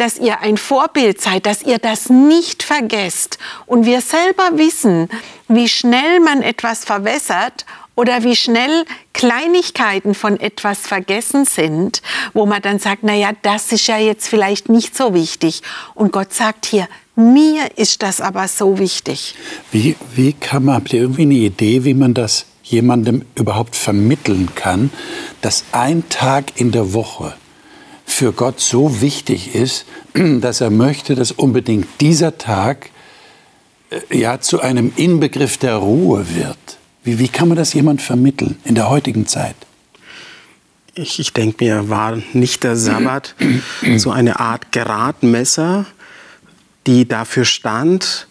dass 0.00 0.16
ihr 0.16 0.40
ein 0.40 0.56
Vorbild 0.56 1.20
seid, 1.20 1.44
dass 1.44 1.62
ihr 1.62 1.76
das 1.76 2.08
nicht 2.08 2.62
vergesst. 2.62 3.38
Und 3.66 3.84
wir 3.84 4.00
selber 4.00 4.52
wissen, 4.54 5.10
wie 5.46 5.68
schnell 5.68 6.20
man 6.20 6.40
etwas 6.40 6.86
verwässert 6.86 7.66
oder 8.00 8.24
wie 8.24 8.34
schnell 8.34 8.86
Kleinigkeiten 9.12 10.14
von 10.14 10.40
etwas 10.40 10.78
vergessen 10.78 11.44
sind, 11.44 12.00
wo 12.32 12.46
man 12.46 12.62
dann 12.62 12.78
sagt, 12.78 13.02
na 13.02 13.14
ja, 13.14 13.32
das 13.42 13.72
ist 13.72 13.86
ja 13.88 13.98
jetzt 13.98 14.26
vielleicht 14.26 14.70
nicht 14.70 14.96
so 14.96 15.12
wichtig. 15.12 15.60
Und 15.94 16.10
Gott 16.10 16.32
sagt 16.32 16.64
hier, 16.64 16.88
mir 17.14 17.76
ist 17.76 18.02
das 18.02 18.22
aber 18.22 18.48
so 18.48 18.78
wichtig. 18.78 19.34
Wie, 19.70 19.96
wie 20.14 20.32
kann 20.32 20.64
man, 20.64 20.76
habt 20.76 20.94
ihr 20.94 21.02
irgendwie 21.02 21.22
eine 21.22 21.34
Idee, 21.34 21.84
wie 21.84 21.92
man 21.92 22.14
das 22.14 22.46
jemandem 22.62 23.26
überhaupt 23.34 23.76
vermitteln 23.76 24.48
kann, 24.54 24.90
dass 25.42 25.64
ein 25.72 26.08
Tag 26.08 26.58
in 26.58 26.70
der 26.72 26.94
Woche 26.94 27.34
für 28.06 28.32
Gott 28.32 28.60
so 28.60 29.02
wichtig 29.02 29.54
ist, 29.54 29.84
dass 30.14 30.62
er 30.62 30.70
möchte, 30.70 31.16
dass 31.16 31.32
unbedingt 31.32 31.86
dieser 32.00 32.38
Tag 32.38 32.88
äh, 33.90 34.18
ja 34.18 34.40
zu 34.40 34.60
einem 34.62 34.90
Inbegriff 34.96 35.58
der 35.58 35.76
Ruhe 35.76 36.24
wird? 36.34 36.79
Wie, 37.10 37.18
wie 37.18 37.28
kann 37.28 37.48
man 37.48 37.56
das 37.56 37.74
jemand 37.74 38.00
vermitteln 38.00 38.56
in 38.62 38.76
der 38.76 38.88
heutigen 38.88 39.26
Zeit? 39.26 39.56
Ich, 40.94 41.18
ich 41.18 41.32
denke 41.32 41.64
mir, 41.64 41.88
war 41.88 42.18
nicht 42.34 42.62
der 42.62 42.76
Sabbat 42.76 43.34
so 43.96 44.12
eine 44.12 44.38
Art 44.38 44.70
Gradmesser, 44.70 45.86
die 46.86 47.08
dafür 47.08 47.44
stand, 47.44 48.28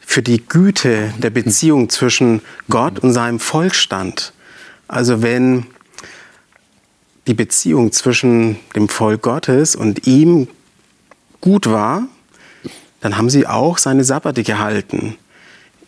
für 0.00 0.20
die 0.20 0.46
Güte 0.46 1.14
der 1.16 1.30
Beziehung 1.30 1.88
zwischen 1.88 2.42
Gott 2.68 2.98
und 2.98 3.14
seinem 3.14 3.40
Volk 3.40 3.74
stand. 3.74 4.34
Also 4.86 5.22
wenn 5.22 5.64
die 7.26 7.32
Beziehung 7.32 7.90
zwischen 7.90 8.58
dem 8.76 8.90
Volk 8.90 9.22
Gottes 9.22 9.76
und 9.76 10.06
ihm 10.06 10.46
gut 11.40 11.70
war, 11.70 12.06
dann 13.00 13.16
haben 13.16 13.30
sie 13.30 13.46
auch 13.46 13.78
seine 13.78 14.04
Sabbate 14.04 14.42
gehalten 14.42 15.16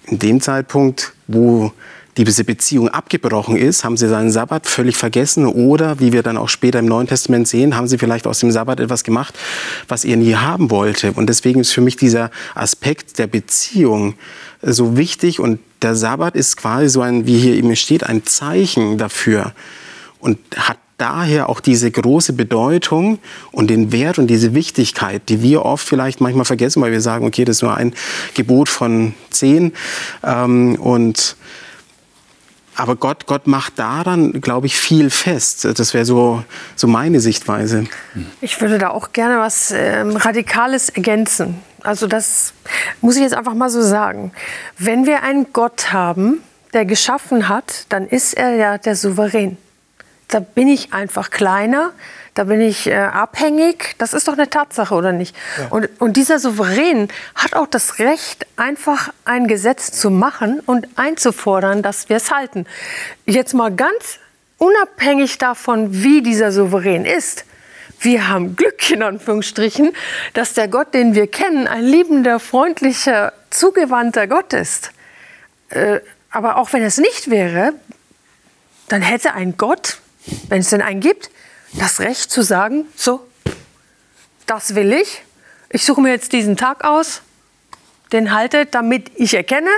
in 0.07 0.19
dem 0.19 0.41
Zeitpunkt, 0.41 1.13
wo 1.27 1.73
diese 2.25 2.45
Beziehung 2.45 2.89
abgebrochen 2.89 3.57
ist, 3.57 3.85
haben 3.85 3.97
sie 3.97 4.09
seinen 4.09 4.31
Sabbat 4.31 4.67
völlig 4.67 4.97
vergessen 4.97 5.47
oder, 5.47 6.01
wie 6.01 6.13
wir 6.13 6.23
dann 6.23 6.37
auch 6.37 6.49
später 6.49 6.79
im 6.79 6.87
Neuen 6.87 7.07
Testament 7.07 7.47
sehen, 7.47 7.77
haben 7.77 7.89
sie 7.89 7.99
vielleicht 7.99 8.27
aus 8.27 8.39
dem 8.39 8.51
Sabbat 8.51 8.81
etwas 8.81 9.05
gemacht, 9.05 9.35
was 9.89 10.05
er 10.05 10.17
nie 10.17 10.35
haben 10.35 10.71
wollte. 10.71 11.13
Und 11.13 11.29
deswegen 11.29 11.61
ist 11.61 11.73
für 11.73 11.83
mich 11.83 11.97
dieser 11.97 12.31
Aspekt 12.55 13.19
der 13.19 13.27
Beziehung 13.27 14.15
so 14.63 14.97
wichtig 14.97 15.41
und 15.41 15.61
der 15.83 15.95
Sabbat 15.95 16.35
ist 16.35 16.57
quasi 16.57 16.89
so 16.89 17.03
ein, 17.03 17.27
wie 17.27 17.39
hier 17.39 17.55
eben 17.55 17.75
steht, 17.77 18.05
ein 18.05 18.25
Zeichen 18.25 18.97
dafür 18.99 19.53
und 20.19 20.39
hat 20.57 20.79
daher 20.99 21.51
auch 21.51 21.61
diese 21.61 21.91
große 21.91 22.33
Bedeutung 22.33 23.19
und 23.53 23.69
den 23.69 23.93
Wert 23.93 24.19
und 24.19 24.29
diese 24.29 24.55
Wichtigkeit, 24.55 25.29
die 25.29 25.43
wir 25.43 25.65
oft 25.65 25.87
vielleicht 25.87 26.21
manchmal 26.21 26.47
vergessen, 26.47 26.81
weil 26.81 26.93
wir 26.93 27.03
sagen, 27.03 27.27
okay, 27.27 27.45
das 27.45 27.57
ist 27.57 27.63
nur 27.63 27.77
ein 27.77 27.93
Gebot 28.35 28.69
von 28.71 29.13
zehn 29.31 29.73
ähm, 30.25 30.77
und 30.77 31.37
aber 32.77 32.97
Gott, 32.97 33.27
Gott 33.27 33.47
macht 33.47 33.79
daran, 33.79 34.33
glaube 34.41 34.67
ich, 34.67 34.77
viel 34.77 35.11
fest. 35.11 35.65
Das 35.65 35.95
wäre 35.95 36.05
so, 36.05 36.45
so 36.77 36.87
meine 36.87 37.21
Sichtweise. 37.21 37.87
Ich 38.41 38.61
würde 38.61 38.79
da 38.79 38.91
auch 38.91 39.13
gerne 39.13 39.39
was 39.39 39.71
ähm, 39.71 40.17
Radikales 40.17 40.91
ergänzen. 40.91 41.61
Also 41.83 42.07
das 42.07 42.53
muss 43.01 43.17
ich 43.17 43.23
jetzt 43.23 43.35
einfach 43.35 43.55
mal 43.55 43.71
so 43.71 43.81
sagen. 43.83 44.33
Wenn 44.79 45.07
wir 45.07 45.23
einen 45.23 45.53
Gott 45.53 45.93
haben, 45.93 46.43
der 46.73 46.85
geschaffen 46.85 47.49
hat, 47.49 47.87
dann 47.89 48.07
ist 48.07 48.35
er 48.35 48.51
ja 48.57 48.79
der 48.79 48.97
Souverän. 48.97 49.57
Da 50.29 50.41
bin 50.41 50.69
ich 50.69 50.93
einfach 50.93 51.31
kleiner, 51.31 51.93
da 52.37 52.45
bin 52.45 52.61
ich 52.61 52.87
äh, 52.87 52.95
abhängig. 52.95 53.95
Das 53.97 54.13
ist 54.13 54.29
doch 54.29 54.35
eine 54.35 54.51
Tatsache, 54.51 54.95
oder 54.95 55.11
nicht? 55.11 55.35
Ja. 55.59 55.69
Und, 55.71 55.89
und 55.99 56.19
dieser 56.19 56.39
Souverän 56.39 57.09
hat 57.35 57.55
auch 57.55 57.67
das 57.67 57.99
Recht, 57.99 58.47
einfach 58.57 59.11
ein 59.25 59.49
Gesetz 59.49 59.91
zu 59.91 60.11
machen 60.11 60.61
und 60.61 60.87
einzufordern, 60.97 61.83
dass 61.83 62.11
wir 62.11 62.19
es 62.19 62.31
halten. 62.31 62.67
Jetzt 63.25 63.55
mal 63.55 63.75
ganz 63.75 64.19
unabhängig 64.59 65.39
davon, 65.39 66.03
wie 66.03 66.21
dieser 66.21 66.53
Souverän 66.53 67.07
ist. 67.07 67.47
Wir 68.01 68.29
haben 68.29 68.55
Glück, 68.55 68.91
in 68.91 69.03
Anführungsstrichen, 69.03 69.93
dass 70.35 70.53
der 70.53 70.69
Gott, 70.69 70.93
den 70.93 71.15
wir 71.15 71.29
kennen, 71.29 71.67
ein 71.67 71.85
liebender, 71.85 72.39
freundlicher, 72.39 73.33
zugewandter 73.49 74.27
Gott 74.27 74.53
ist. 74.53 74.91
Äh, 75.71 76.01
aber 76.31 76.59
auch 76.59 76.75
wenn 76.75 76.83
es 76.83 76.99
nicht 76.99 77.31
wäre, 77.31 77.73
dann 78.89 79.01
hätte 79.01 79.33
ein 79.33 79.57
Gott, 79.57 80.01
wenn 80.51 80.61
es 80.61 80.69
denn 80.69 80.83
einen 80.83 81.01
gibt, 81.01 81.31
das 81.73 82.01
Recht 82.01 82.31
zu 82.31 82.43
sagen, 82.43 82.87
so, 82.97 83.27
das 84.47 84.75
will 84.75 84.93
ich, 84.93 85.23
ich 85.69 85.85
suche 85.85 86.01
mir 86.01 86.11
jetzt 86.11 86.33
diesen 86.33 86.57
Tag 86.57 86.85
aus, 86.85 87.23
den 88.13 88.33
haltet, 88.33 88.75
damit 88.75 89.11
ich 89.17 89.35
erkenne, 89.35 89.71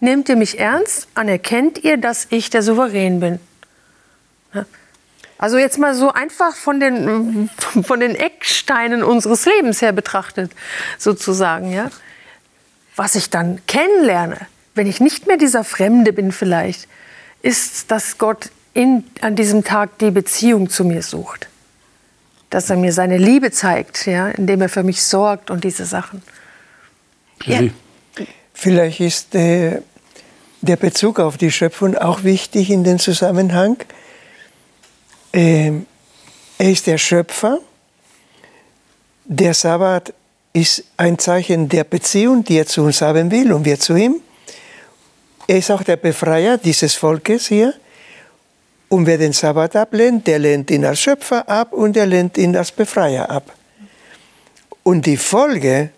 nehmt 0.00 0.28
ihr 0.28 0.36
mich 0.36 0.58
ernst, 0.58 1.08
anerkennt 1.14 1.84
ihr, 1.84 1.96
dass 1.96 2.26
ich 2.30 2.50
der 2.50 2.62
Souverän 2.62 3.20
bin. 3.20 3.38
Also 5.38 5.58
jetzt 5.58 5.78
mal 5.78 5.94
so 5.94 6.12
einfach 6.12 6.56
von 6.56 6.80
den, 6.80 7.50
von 7.84 8.00
den 8.00 8.14
Ecksteinen 8.14 9.02
unseres 9.02 9.44
Lebens 9.44 9.82
her 9.82 9.92
betrachtet, 9.92 10.50
sozusagen, 10.98 11.72
ja. 11.72 11.90
Was 12.96 13.14
ich 13.14 13.28
dann 13.28 13.60
kennenlerne, 13.66 14.46
wenn 14.74 14.86
ich 14.86 15.00
nicht 15.00 15.26
mehr 15.26 15.36
dieser 15.36 15.64
Fremde 15.64 16.12
bin 16.14 16.32
vielleicht, 16.32 16.88
ist, 17.42 17.90
dass 17.90 18.16
Gott 18.16 18.50
in, 18.76 19.04
an 19.22 19.34
diesem 19.34 19.64
Tag 19.64 19.98
die 19.98 20.10
Beziehung 20.10 20.68
zu 20.68 20.84
mir 20.84 21.02
sucht. 21.02 21.48
Dass 22.50 22.68
er 22.68 22.76
mir 22.76 22.92
seine 22.92 23.16
Liebe 23.16 23.50
zeigt, 23.50 24.06
ja, 24.06 24.28
indem 24.28 24.60
er 24.60 24.68
für 24.68 24.82
mich 24.82 25.02
sorgt 25.02 25.50
und 25.50 25.64
diese 25.64 25.86
Sachen. 25.86 26.22
Ja. 27.44 27.60
Vielleicht 28.52 29.00
ist 29.00 29.34
äh, 29.34 29.80
der 30.60 30.76
Bezug 30.76 31.18
auf 31.18 31.38
die 31.38 31.50
Schöpfung 31.50 31.96
auch 31.96 32.22
wichtig 32.22 32.70
in 32.70 32.84
dem 32.84 32.98
Zusammenhang. 32.98 33.78
Äh, 35.32 35.72
er 36.58 36.70
ist 36.70 36.86
der 36.86 36.98
Schöpfer. 36.98 37.58
Der 39.24 39.54
Sabbat 39.54 40.12
ist 40.52 40.84
ein 40.96 41.18
Zeichen 41.18 41.68
der 41.68 41.84
Beziehung, 41.84 42.44
die 42.44 42.58
er 42.58 42.66
zu 42.66 42.82
uns 42.82 43.00
haben 43.00 43.30
will 43.30 43.52
und 43.52 43.64
wir 43.64 43.78
zu 43.78 43.96
ihm. 43.96 44.20
Er 45.48 45.58
ist 45.58 45.70
auch 45.70 45.82
der 45.82 45.96
Befreier 45.96 46.58
dieses 46.58 46.94
Volkes 46.94 47.48
hier. 47.48 47.74
Und 48.88 49.06
wer 49.06 49.18
den 49.18 49.32
Sabbat 49.32 49.74
ablehnt, 49.76 50.26
der 50.26 50.38
lehnt 50.38 50.70
ihn 50.70 50.84
als 50.84 51.00
Schöpfer 51.00 51.48
ab 51.48 51.72
und 51.72 51.96
er 51.96 52.06
lehnt 52.06 52.38
ihn 52.38 52.56
als 52.56 52.70
Befreier 52.70 53.28
ab. 53.28 53.52
Und 54.82 55.06
die 55.06 55.16
Folge, 55.16 55.90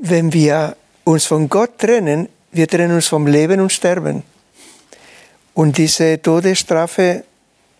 wenn 0.00 0.32
wir 0.32 0.76
uns 1.02 1.26
von 1.26 1.48
Gott 1.48 1.78
trennen, 1.78 2.28
wir 2.52 2.68
trennen 2.68 2.94
uns 2.94 3.08
vom 3.08 3.26
Leben 3.26 3.60
und 3.60 3.72
Sterben. 3.72 4.22
Und 5.54 5.76
diese 5.76 6.20
Todesstrafe 6.22 7.24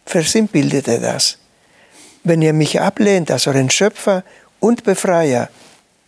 versinnbildete 0.05 0.99
das. 0.99 1.39
Wenn 2.25 2.43
ihr 2.43 2.53
mich 2.53 2.81
ablehnt 2.81 3.31
als 3.31 3.47
euren 3.47 3.71
Schöpfer 3.71 4.25
und 4.59 4.83
Befreier, 4.83 5.49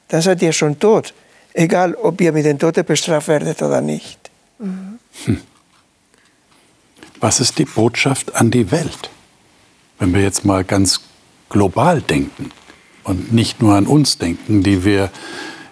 dann 0.08 0.22
seid 0.22 0.42
ihr 0.42 0.52
schon 0.52 0.78
tot, 0.78 1.14
egal 1.52 1.94
ob 1.94 2.20
ihr 2.20 2.32
mit 2.32 2.44
dem 2.44 2.58
Tode 2.58 2.82
bestraft 2.84 3.28
werdet 3.28 3.62
oder 3.62 3.80
nicht. 3.80 4.30
Mhm. 4.58 4.98
Hm. 5.24 5.40
Was 7.20 7.40
ist 7.40 7.58
die 7.58 7.64
Botschaft 7.64 8.34
an 8.34 8.50
die 8.50 8.70
Welt? 8.70 9.10
Wenn 9.98 10.12
wir 10.12 10.22
jetzt 10.22 10.44
mal 10.44 10.64
ganz 10.64 11.00
global 11.48 12.02
denken 12.02 12.50
und 13.04 13.32
nicht 13.32 13.62
nur 13.62 13.74
an 13.74 13.86
uns 13.86 14.18
denken, 14.18 14.62
die 14.62 14.84
wir 14.84 15.10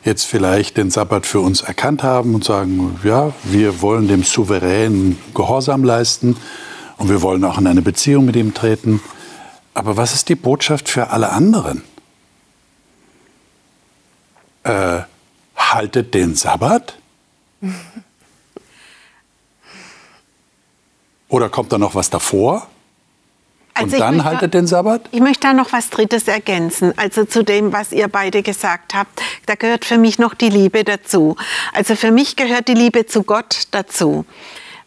jetzt 0.04 0.24
vielleicht 0.24 0.76
den 0.76 0.90
Sabbat 0.90 1.26
für 1.26 1.40
uns 1.40 1.62
erkannt 1.62 2.02
haben 2.02 2.34
und 2.34 2.44
sagen, 2.44 2.98
ja, 3.04 3.32
wir 3.44 3.82
wollen 3.82 4.08
dem 4.08 4.22
Souveränen 4.22 5.18
Gehorsam 5.34 5.84
leisten 5.84 6.36
und 6.96 7.08
wir 7.08 7.22
wollen 7.22 7.44
auch 7.44 7.58
in 7.58 7.66
eine 7.66 7.82
Beziehung 7.82 8.24
mit 8.24 8.36
ihm 8.36 8.54
treten. 8.54 9.00
Aber 9.74 9.96
was 9.96 10.14
ist 10.14 10.28
die 10.28 10.36
Botschaft 10.36 10.88
für 10.88 11.10
alle 11.10 11.30
anderen? 11.30 11.82
Äh, 14.62 15.00
haltet 15.56 16.14
den 16.14 16.34
Sabbat? 16.34 16.98
Oder 21.28 21.48
kommt 21.48 21.72
da 21.72 21.78
noch 21.78 21.94
was 21.94 22.10
davor? 22.10 22.68
Also 23.74 23.96
und 23.96 24.00
dann 24.00 24.16
möchte, 24.16 24.30
haltet 24.30 24.54
den 24.54 24.66
Sabbat? 24.68 25.02
Ich 25.10 25.20
möchte 25.20 25.48
da 25.48 25.52
noch 25.52 25.72
was 25.72 25.90
Drittes 25.90 26.28
ergänzen. 26.28 26.96
Also 26.96 27.24
zu 27.24 27.42
dem, 27.42 27.72
was 27.72 27.90
ihr 27.90 28.06
beide 28.06 28.42
gesagt 28.42 28.94
habt. 28.94 29.20
Da 29.46 29.56
gehört 29.56 29.84
für 29.84 29.98
mich 29.98 30.18
noch 30.18 30.34
die 30.34 30.48
Liebe 30.48 30.84
dazu. 30.84 31.36
Also 31.72 31.96
für 31.96 32.12
mich 32.12 32.36
gehört 32.36 32.68
die 32.68 32.74
Liebe 32.74 33.06
zu 33.06 33.24
Gott 33.24 33.66
dazu. 33.72 34.24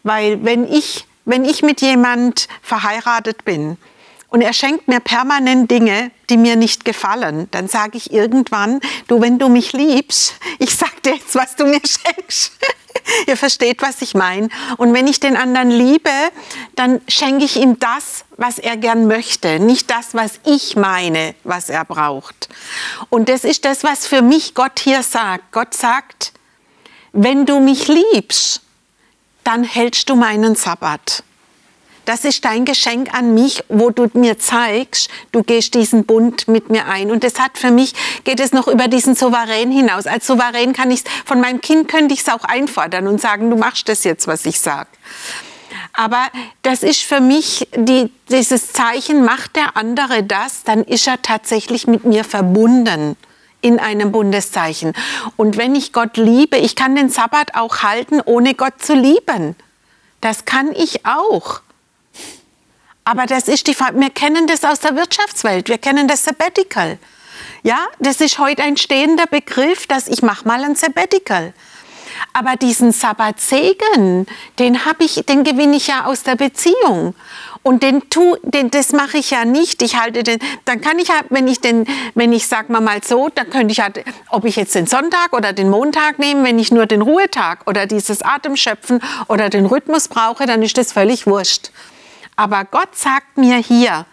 Weil 0.04 0.42
wenn 0.42 0.66
ich, 0.66 1.06
wenn 1.26 1.44
ich 1.44 1.62
mit 1.62 1.82
jemand 1.82 2.48
verheiratet 2.62 3.44
bin 3.44 3.76
und 4.30 4.42
er 4.42 4.52
schenkt 4.52 4.88
mir 4.88 5.00
permanent 5.00 5.70
Dinge, 5.70 6.10
die 6.28 6.36
mir 6.36 6.56
nicht 6.56 6.84
gefallen, 6.84 7.48
dann 7.50 7.66
sage 7.66 7.96
ich 7.96 8.12
irgendwann, 8.12 8.80
du, 9.06 9.20
wenn 9.20 9.38
du 9.38 9.48
mich 9.48 9.72
liebst, 9.72 10.34
ich 10.58 10.74
sag 10.76 11.02
dir 11.02 11.14
jetzt, 11.14 11.34
was 11.34 11.56
du 11.56 11.64
mir 11.64 11.80
schenkst. 11.84 12.52
Ihr 13.26 13.38
versteht, 13.38 13.80
was 13.80 14.02
ich 14.02 14.14
meine. 14.14 14.48
Und 14.76 14.92
wenn 14.92 15.06
ich 15.06 15.18
den 15.18 15.36
anderen 15.36 15.70
liebe, 15.70 16.10
dann 16.74 17.00
schenke 17.08 17.44
ich 17.44 17.56
ihm 17.56 17.78
das, 17.78 18.24
was 18.36 18.58
er 18.58 18.76
gern 18.76 19.06
möchte, 19.06 19.60
nicht 19.60 19.90
das, 19.90 20.14
was 20.14 20.40
ich 20.44 20.76
meine, 20.76 21.34
was 21.44 21.70
er 21.70 21.84
braucht. 21.86 22.48
Und 23.08 23.30
das 23.30 23.44
ist 23.44 23.64
das, 23.64 23.82
was 23.82 24.06
für 24.06 24.20
mich 24.20 24.54
Gott 24.54 24.80
hier 24.80 25.02
sagt. 25.02 25.52
Gott 25.52 25.72
sagt, 25.72 26.32
wenn 27.12 27.46
du 27.46 27.60
mich 27.60 27.88
liebst, 27.88 28.60
dann 29.42 29.64
hältst 29.64 30.10
du 30.10 30.16
meinen 30.16 30.54
Sabbat. 30.54 31.22
Das 32.08 32.24
ist 32.24 32.42
dein 32.46 32.64
Geschenk 32.64 33.12
an 33.12 33.34
mich, 33.34 33.62
wo 33.68 33.90
du 33.90 34.08
mir 34.14 34.38
zeigst, 34.38 35.10
du 35.30 35.42
gehst 35.42 35.74
diesen 35.74 36.06
Bund 36.06 36.48
mit 36.48 36.70
mir 36.70 36.86
ein. 36.86 37.10
Und 37.10 37.22
das 37.22 37.38
hat 37.38 37.58
für 37.58 37.70
mich, 37.70 37.92
geht 38.24 38.40
es 38.40 38.52
noch 38.52 38.66
über 38.66 38.88
diesen 38.88 39.14
Souverän 39.14 39.70
hinaus. 39.70 40.06
Als 40.06 40.26
Souverän 40.26 40.72
kann 40.72 40.90
ich 40.90 41.04
von 41.26 41.38
meinem 41.38 41.60
Kind 41.60 41.86
könnte 41.86 42.14
ich 42.14 42.20
es 42.20 42.30
auch 42.30 42.44
einfordern 42.44 43.08
und 43.08 43.20
sagen, 43.20 43.50
du 43.50 43.56
machst 43.56 43.90
das 43.90 44.04
jetzt, 44.04 44.26
was 44.26 44.46
ich 44.46 44.58
sage. 44.58 44.88
Aber 45.92 46.28
das 46.62 46.82
ist 46.82 47.02
für 47.02 47.20
mich 47.20 47.68
die, 47.76 48.10
dieses 48.30 48.72
Zeichen, 48.72 49.22
macht 49.22 49.56
der 49.56 49.76
andere 49.76 50.22
das, 50.22 50.64
dann 50.64 50.84
ist 50.84 51.06
er 51.06 51.20
tatsächlich 51.20 51.86
mit 51.86 52.06
mir 52.06 52.24
verbunden 52.24 53.16
in 53.60 53.78
einem 53.78 54.12
Bundeszeichen. 54.12 54.94
Und 55.36 55.58
wenn 55.58 55.74
ich 55.74 55.92
Gott 55.92 56.16
liebe, 56.16 56.56
ich 56.56 56.74
kann 56.74 56.96
den 56.96 57.10
Sabbat 57.10 57.54
auch 57.54 57.82
halten, 57.82 58.22
ohne 58.24 58.54
Gott 58.54 58.80
zu 58.80 58.94
lieben. 58.94 59.56
Das 60.22 60.46
kann 60.46 60.72
ich 60.72 61.04
auch. 61.04 61.60
Aber 63.08 63.24
das 63.24 63.48
ist 63.48 63.66
die 63.66 63.74
wir 63.74 64.10
kennen 64.10 64.46
das 64.46 64.64
aus 64.64 64.80
der 64.80 64.94
Wirtschaftswelt, 64.94 65.70
wir 65.70 65.78
kennen 65.78 66.08
das 66.08 66.24
Sabbatical. 66.24 66.98
Ja, 67.62 67.86
das 67.98 68.20
ist 68.20 68.38
heute 68.38 68.62
ein 68.62 68.76
stehender 68.76 69.24
Begriff, 69.24 69.86
dass 69.86 70.08
ich 70.08 70.20
mache 70.20 70.46
mal 70.46 70.62
ein 70.62 70.76
Sabbatical. 70.76 71.54
Aber 72.34 72.56
diesen 72.56 72.92
Sabbatsegen, 72.92 74.26
den 74.58 74.84
habe 74.84 75.04
ich, 75.04 75.24
den 75.26 75.42
gewinne 75.42 75.76
ich 75.76 75.86
ja 75.86 76.04
aus 76.04 76.22
der 76.22 76.36
Beziehung. 76.36 77.14
Und 77.62 77.82
den 77.82 78.10
tu, 78.10 78.36
den, 78.42 78.70
das 78.70 78.92
mache 78.92 79.16
ich 79.16 79.30
ja 79.30 79.46
nicht. 79.46 79.80
Ich 79.80 79.96
halte 79.96 80.22
den, 80.22 80.38
dann 80.66 80.82
kann 80.82 80.98
ich 80.98 81.08
ja, 81.08 81.22
wenn 81.30 81.48
ich 81.48 81.62
den, 81.62 81.86
wenn 82.14 82.34
ich 82.34 82.46
sag 82.46 82.68
mal 82.68 82.82
mal 82.82 83.02
so, 83.02 83.30
dann 83.34 83.48
könnte 83.48 83.72
ich 83.72 83.78
ja, 83.78 83.88
ob 84.28 84.44
ich 84.44 84.56
jetzt 84.56 84.74
den 84.74 84.86
Sonntag 84.86 85.32
oder 85.32 85.54
den 85.54 85.70
Montag 85.70 86.18
nehme, 86.18 86.44
wenn 86.44 86.58
ich 86.58 86.72
nur 86.72 86.84
den 86.84 87.00
Ruhetag 87.00 87.66
oder 87.66 87.86
dieses 87.86 88.20
Atemschöpfen 88.20 89.00
oder 89.28 89.48
den 89.48 89.64
Rhythmus 89.64 90.08
brauche, 90.08 90.44
dann 90.44 90.62
ist 90.62 90.76
das 90.76 90.92
völlig 90.92 91.26
wurscht. 91.26 91.70
Aber 92.38 92.64
Gott 92.64 92.94
sagt 92.94 93.36
mir 93.36 93.56
hier, 93.56 94.06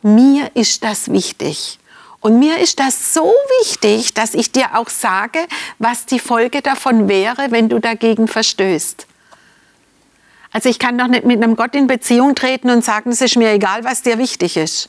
mir 0.00 0.48
ist 0.54 0.84
das 0.84 1.10
wichtig. 1.10 1.80
Und 2.20 2.38
mir 2.38 2.58
ist 2.58 2.78
das 2.78 3.12
so 3.12 3.34
wichtig, 3.60 4.14
dass 4.14 4.34
ich 4.34 4.52
dir 4.52 4.76
auch 4.78 4.88
sage, 4.88 5.40
was 5.80 6.06
die 6.06 6.20
Folge 6.20 6.62
davon 6.62 7.08
wäre, 7.08 7.50
wenn 7.50 7.68
du 7.68 7.80
dagegen 7.80 8.28
verstößt. 8.28 9.08
Also 10.52 10.68
ich 10.68 10.78
kann 10.78 10.96
doch 10.96 11.08
nicht 11.08 11.24
mit 11.24 11.42
einem 11.42 11.56
Gott 11.56 11.74
in 11.74 11.88
Beziehung 11.88 12.36
treten 12.36 12.70
und 12.70 12.84
sagen, 12.84 13.10
es 13.10 13.20
ist 13.20 13.36
mir 13.36 13.50
egal, 13.50 13.82
was 13.82 14.02
dir 14.02 14.18
wichtig 14.18 14.56
ist. 14.56 14.88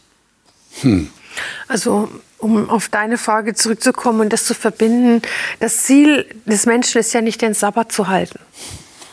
Hm. 0.81 1.09
Also 1.67 2.07
um 2.37 2.69
auf 2.69 2.89
deine 2.89 3.17
Frage 3.17 3.55
zurückzukommen 3.55 4.19
und 4.19 4.31
das 4.31 4.45
zu 4.45 4.53
verbinden, 4.53 5.23
das 5.59 5.85
Ziel 5.85 6.27
des 6.45 6.67
Menschen 6.67 6.99
ist 6.99 7.13
ja 7.15 7.21
nicht 7.21 7.41
den 7.41 7.55
Sabbat 7.55 7.91
zu 7.91 8.09
halten, 8.09 8.39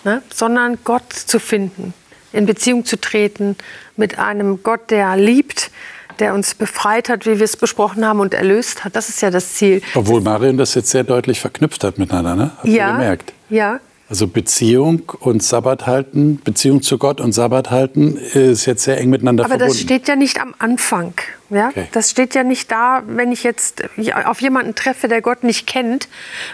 ne? 0.04 0.22
sondern 0.30 0.76
Gott 0.84 1.10
zu 1.10 1.40
finden, 1.40 1.94
in 2.32 2.46
Beziehung 2.46 2.84
zu 2.84 3.00
treten 3.00 3.56
mit 3.96 4.18
einem 4.18 4.62
Gott, 4.62 4.90
der 4.90 5.16
liebt, 5.16 5.70
der 6.18 6.34
uns 6.34 6.54
befreit 6.54 7.08
hat, 7.08 7.26
wie 7.26 7.38
wir 7.38 7.44
es 7.44 7.56
besprochen 7.56 8.06
haben, 8.06 8.20
und 8.20 8.34
erlöst 8.34 8.84
hat. 8.84 8.96
Das 8.96 9.08
ist 9.08 9.22
ja 9.22 9.30
das 9.30 9.54
Ziel. 9.54 9.82
Obwohl 9.94 10.20
Marion 10.20 10.56
das 10.56 10.74
jetzt 10.74 10.90
sehr 10.90 11.04
deutlich 11.04 11.40
verknüpft 11.40 11.84
hat 11.84 11.98
miteinander, 11.98 12.36
ne? 12.36 12.50
Habt 12.56 12.68
ja, 12.68 12.88
ihr 12.88 12.92
gemerkt? 12.92 13.32
Ja, 13.48 13.80
also 14.12 14.26
Beziehung 14.26 15.10
und 15.20 15.42
Sabbat 15.42 15.86
halten, 15.86 16.38
Beziehung 16.44 16.82
zu 16.82 16.98
Gott 16.98 17.18
und 17.18 17.32
Sabbat 17.32 17.70
halten 17.70 18.18
ist 18.18 18.66
jetzt 18.66 18.84
sehr 18.84 18.98
eng 18.98 19.08
miteinander 19.08 19.42
Aber 19.44 19.52
verbunden. 19.52 19.72
das 19.72 19.80
steht 19.80 20.06
ja 20.06 20.16
nicht 20.16 20.38
am 20.38 20.54
Anfang. 20.58 21.14
Ja? 21.48 21.68
Okay. 21.68 21.88
Das 21.92 22.10
steht 22.10 22.34
ja 22.34 22.44
nicht 22.44 22.70
da, 22.70 23.04
wenn 23.06 23.32
ich 23.32 23.42
jetzt 23.42 23.84
auf 24.26 24.42
jemanden 24.42 24.74
treffe, 24.74 25.08
der 25.08 25.22
Gott 25.22 25.44
nicht 25.44 25.66
kennt, 25.66 26.10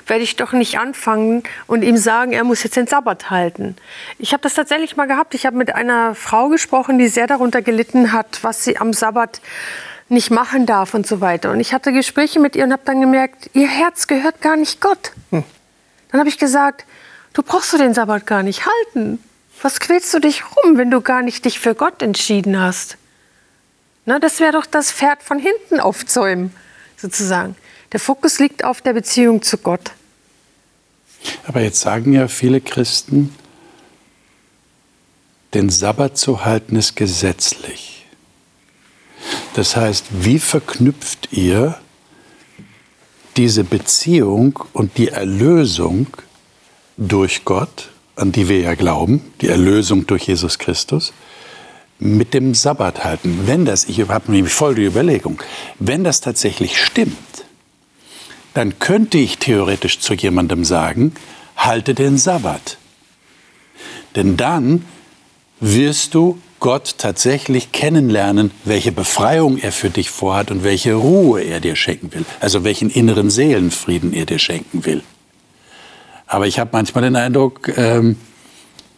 werde 0.07 0.23
ich 0.23 0.37
doch 0.37 0.53
nicht 0.53 0.79
anfangen 0.79 1.43
und 1.67 1.83
ihm 1.83 1.97
sagen, 1.97 2.31
er 2.31 2.45
muss 2.45 2.63
jetzt 2.63 2.77
den 2.77 2.87
Sabbat 2.87 3.29
halten. 3.29 3.75
Ich 4.21 4.33
habe 4.33 4.41
das 4.41 4.55
tatsächlich 4.55 4.97
mal 4.97 5.09
gehabt. 5.09 5.35
Ich 5.35 5.45
habe 5.45 5.57
mit 5.57 5.75
einer 5.75 6.15
Frau 6.15 6.51
gesprochen, 6.51 6.97
die 6.97 7.09
sehr 7.09 7.27
darunter 7.27 7.61
gelitten 7.61 8.13
hat, 8.13 8.39
was 8.43 8.63
sie 8.63 8.79
am 8.79 8.93
Sabbat 8.93 9.41
nicht 10.09 10.31
machen 10.31 10.65
darf 10.65 10.95
und 10.95 11.09
so 11.09 11.21
weiter. 11.21 11.51
Und 11.51 11.59
ich 11.59 11.75
hatte 11.75 11.93
Gespräche 11.93 12.39
mit 12.39 12.55
ihr 12.55 12.63
und 12.63 12.73
habe 12.73 12.83
dann 12.85 13.01
gemerkt, 13.01 13.51
ihr 13.55 13.67
Herz 13.67 14.07
gehört 14.07 14.43
gar 14.43 14.55
nicht 14.55 14.81
Gott. 14.81 15.11
Hm. 15.33 15.43
Dann 16.13 16.21
habe 16.21 16.29
ich 16.29 16.39
gesagt, 16.39 16.85
Du 17.33 17.43
brauchst 17.43 17.73
du 17.73 17.79
den 17.79 17.95
Sabbat 17.95 18.27
gar 18.27 18.43
nicht 18.43 18.65
halten. 18.67 19.23
Was 19.63 19.81
quälst 19.81 20.13
du 20.15 20.21
dich 20.21 20.45
rum, 20.45 20.77
wenn 20.77 20.91
du 20.91 21.01
gar 21.01 21.23
nicht 21.23 21.45
dich 21.45 21.59
für 21.59 21.75
Gott 21.75 22.03
entschieden 22.03 22.59
hast? 22.59 22.97
Na, 24.07 24.19
das 24.19 24.41
wäre 24.41 24.53
doch 24.53 24.67
das 24.67 24.93
Pferd 24.93 25.23
von 25.23 25.39
hinten 25.39 25.81
aufzäumen, 25.81 26.53
sozusagen. 26.97 27.57
Der 27.93 28.01
Fokus 28.01 28.39
liegt 28.39 28.65
auf 28.65 28.81
der 28.81 28.93
Beziehung 28.93 29.43
zu 29.43 29.59
Gott. 29.59 29.93
Aber 31.47 31.61
jetzt 31.61 31.81
sagen 31.81 32.13
ja 32.13 32.29
viele 32.29 32.61
Christen, 32.61 33.35
den 35.55 35.71
Sabbat 35.71 36.17
zu 36.17 36.45
halten 36.45 36.77
ist 36.77 36.95
gesetzlich. 36.95 38.07
Das 39.55 39.77
heißt, 39.77 40.07
wie 40.11 40.39
verknüpft 40.39 41.33
ihr 41.33 41.79
diese 43.37 43.65
Beziehung 43.65 44.63
und 44.73 44.99
die 44.99 45.09
Erlösung 45.09 46.09
durch 46.99 47.45
Gott, 47.45 47.91
an 48.17 48.33
die 48.33 48.49
wir 48.49 48.61
ja 48.61 48.75
glauben, 48.75 49.23
die 49.41 49.49
Erlösung 49.49 50.07
durch 50.07 50.25
Jesus 50.25 50.59
Christus, 50.59 51.13
mit 52.01 52.35
dem 52.35 52.55
Sabbat 52.55 53.05
halten. 53.05 53.45
Wenn 53.47 53.65
das, 53.65 53.87
ich 53.87 54.07
habe 54.09 54.31
nämlich 54.31 54.53
voll 54.53 54.75
die 54.75 54.85
Überlegung, 54.85 55.41
wenn 55.79 56.05
das 56.05 56.21
tatsächlich 56.21 56.81
stimmt, 56.81 57.17
dann 58.55 58.79
könnte 58.79 59.19
ich 59.19 59.39
theoretisch 59.39 60.01
zu 60.01 60.15
jemandem 60.15 60.65
sagen, 60.65 61.13
halte 61.57 61.95
den 61.95 62.19
Sabbat. 62.19 62.79
Denn 64.17 64.37
dann 64.37 64.85
wirst 65.61 66.15
du 66.15 66.39
Gott 66.61 66.97
tatsächlich 66.99 67.71
kennenlernen, 67.71 68.51
welche 68.65 68.91
Befreiung 68.91 69.59
er 69.59 69.71
für 69.71 69.91
dich 69.91 70.11
vorhat 70.11 70.51
und 70.51 70.65
welche 70.65 70.95
Ruhe 70.95 71.43
er 71.43 71.61
dir 71.61 71.77
schenken 71.77 72.13
will, 72.13 72.25
also 72.41 72.65
welchen 72.65 72.91
inneren 72.91 73.31
Seelenfrieden 73.31 74.13
er 74.13 74.27
dir 74.27 74.41
schenken 74.41 74.85
will. 74.85 75.03
Aber 76.29 76.47
ich 76.47 76.59
habe 76.59 76.71
manchmal 76.73 77.03
den 77.03 77.17
Eindruck, 77.17 77.77
ähm, 77.77 78.17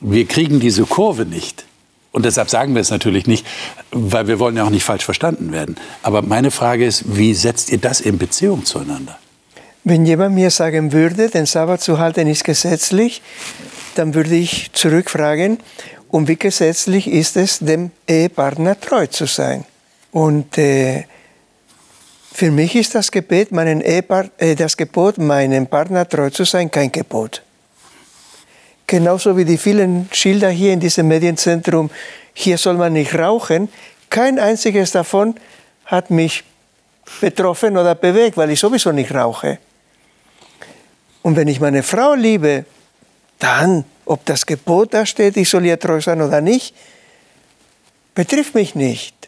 wir 0.00 0.26
kriegen 0.26 0.60
diese 0.60 0.84
Kurve 0.84 1.24
nicht. 1.24 1.64
Und 2.12 2.24
deshalb 2.24 2.50
sagen 2.50 2.74
wir 2.74 2.80
es 2.80 2.90
natürlich 2.90 3.26
nicht, 3.26 3.46
weil 3.92 4.26
wir 4.26 4.40
wollen 4.40 4.56
ja 4.56 4.64
auch 4.64 4.70
nicht 4.70 4.82
falsch 4.82 5.04
verstanden 5.04 5.52
werden. 5.52 5.76
Aber 6.02 6.22
meine 6.22 6.50
Frage 6.50 6.84
ist, 6.84 7.16
wie 7.16 7.34
setzt 7.34 7.70
ihr 7.70 7.78
das 7.78 8.00
in 8.00 8.18
Beziehung 8.18 8.64
zueinander? 8.64 9.16
Wenn 9.84 10.04
jemand 10.04 10.34
mir 10.34 10.50
sagen 10.50 10.92
würde, 10.92 11.30
den 11.30 11.46
Sabbat 11.46 11.80
zu 11.80 11.98
halten 11.98 12.26
ist 12.26 12.44
gesetzlich, 12.44 13.22
dann 13.94 14.14
würde 14.14 14.34
ich 14.34 14.72
zurückfragen, 14.72 15.58
um 16.08 16.26
wie 16.26 16.36
gesetzlich 16.36 17.06
ist 17.06 17.36
es, 17.36 17.60
dem 17.60 17.92
Ehepartner 18.08 18.78
treu 18.78 19.06
zu 19.06 19.26
sein? 19.26 19.64
Und 20.10 20.58
äh, 20.58 21.04
für 22.32 22.50
mich 22.50 22.76
ist 22.76 22.94
das 22.94 23.10
Gebet, 23.10 23.52
meinen 23.52 23.80
Ehepart 23.80 24.30
äh, 24.38 24.54
das 24.54 24.76
Gebot, 24.76 25.18
meinem 25.18 25.66
Partner 25.66 26.08
treu 26.08 26.30
zu 26.30 26.44
sein, 26.44 26.70
kein 26.70 26.90
Gebot. 26.92 27.42
Genauso 28.86 29.36
wie 29.36 29.44
die 29.44 29.58
vielen 29.58 30.08
Schilder 30.12 30.50
hier 30.50 30.72
in 30.72 30.80
diesem 30.80 31.08
Medienzentrum, 31.08 31.90
hier 32.32 32.58
soll 32.58 32.74
man 32.74 32.92
nicht 32.92 33.14
rauchen, 33.14 33.68
kein 34.08 34.38
einziges 34.38 34.90
davon 34.92 35.34
hat 35.86 36.10
mich 36.10 36.44
betroffen 37.20 37.76
oder 37.76 37.94
bewegt, 37.94 38.36
weil 38.36 38.50
ich 38.50 38.60
sowieso 38.60 38.92
nicht 38.92 39.12
rauche. 39.12 39.58
Und 41.22 41.36
wenn 41.36 41.48
ich 41.48 41.60
meine 41.60 41.82
Frau 41.82 42.14
liebe, 42.14 42.64
dann, 43.38 43.84
ob 44.06 44.24
das 44.26 44.46
Gebot 44.46 44.94
da 44.94 45.04
steht, 45.04 45.36
ich 45.36 45.48
soll 45.48 45.66
ihr 45.66 45.78
treu 45.78 46.00
sein 46.00 46.22
oder 46.22 46.40
nicht, 46.40 46.74
betrifft 48.14 48.54
mich 48.54 48.74
nicht. 48.74 49.19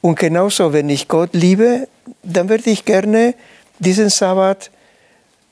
Und 0.00 0.18
genauso, 0.18 0.72
wenn 0.72 0.88
ich 0.88 1.08
Gott 1.08 1.30
liebe, 1.32 1.88
dann 2.22 2.48
würde 2.48 2.70
ich 2.70 2.84
gerne 2.84 3.34
diesen 3.78 4.08
Sabbat 4.10 4.70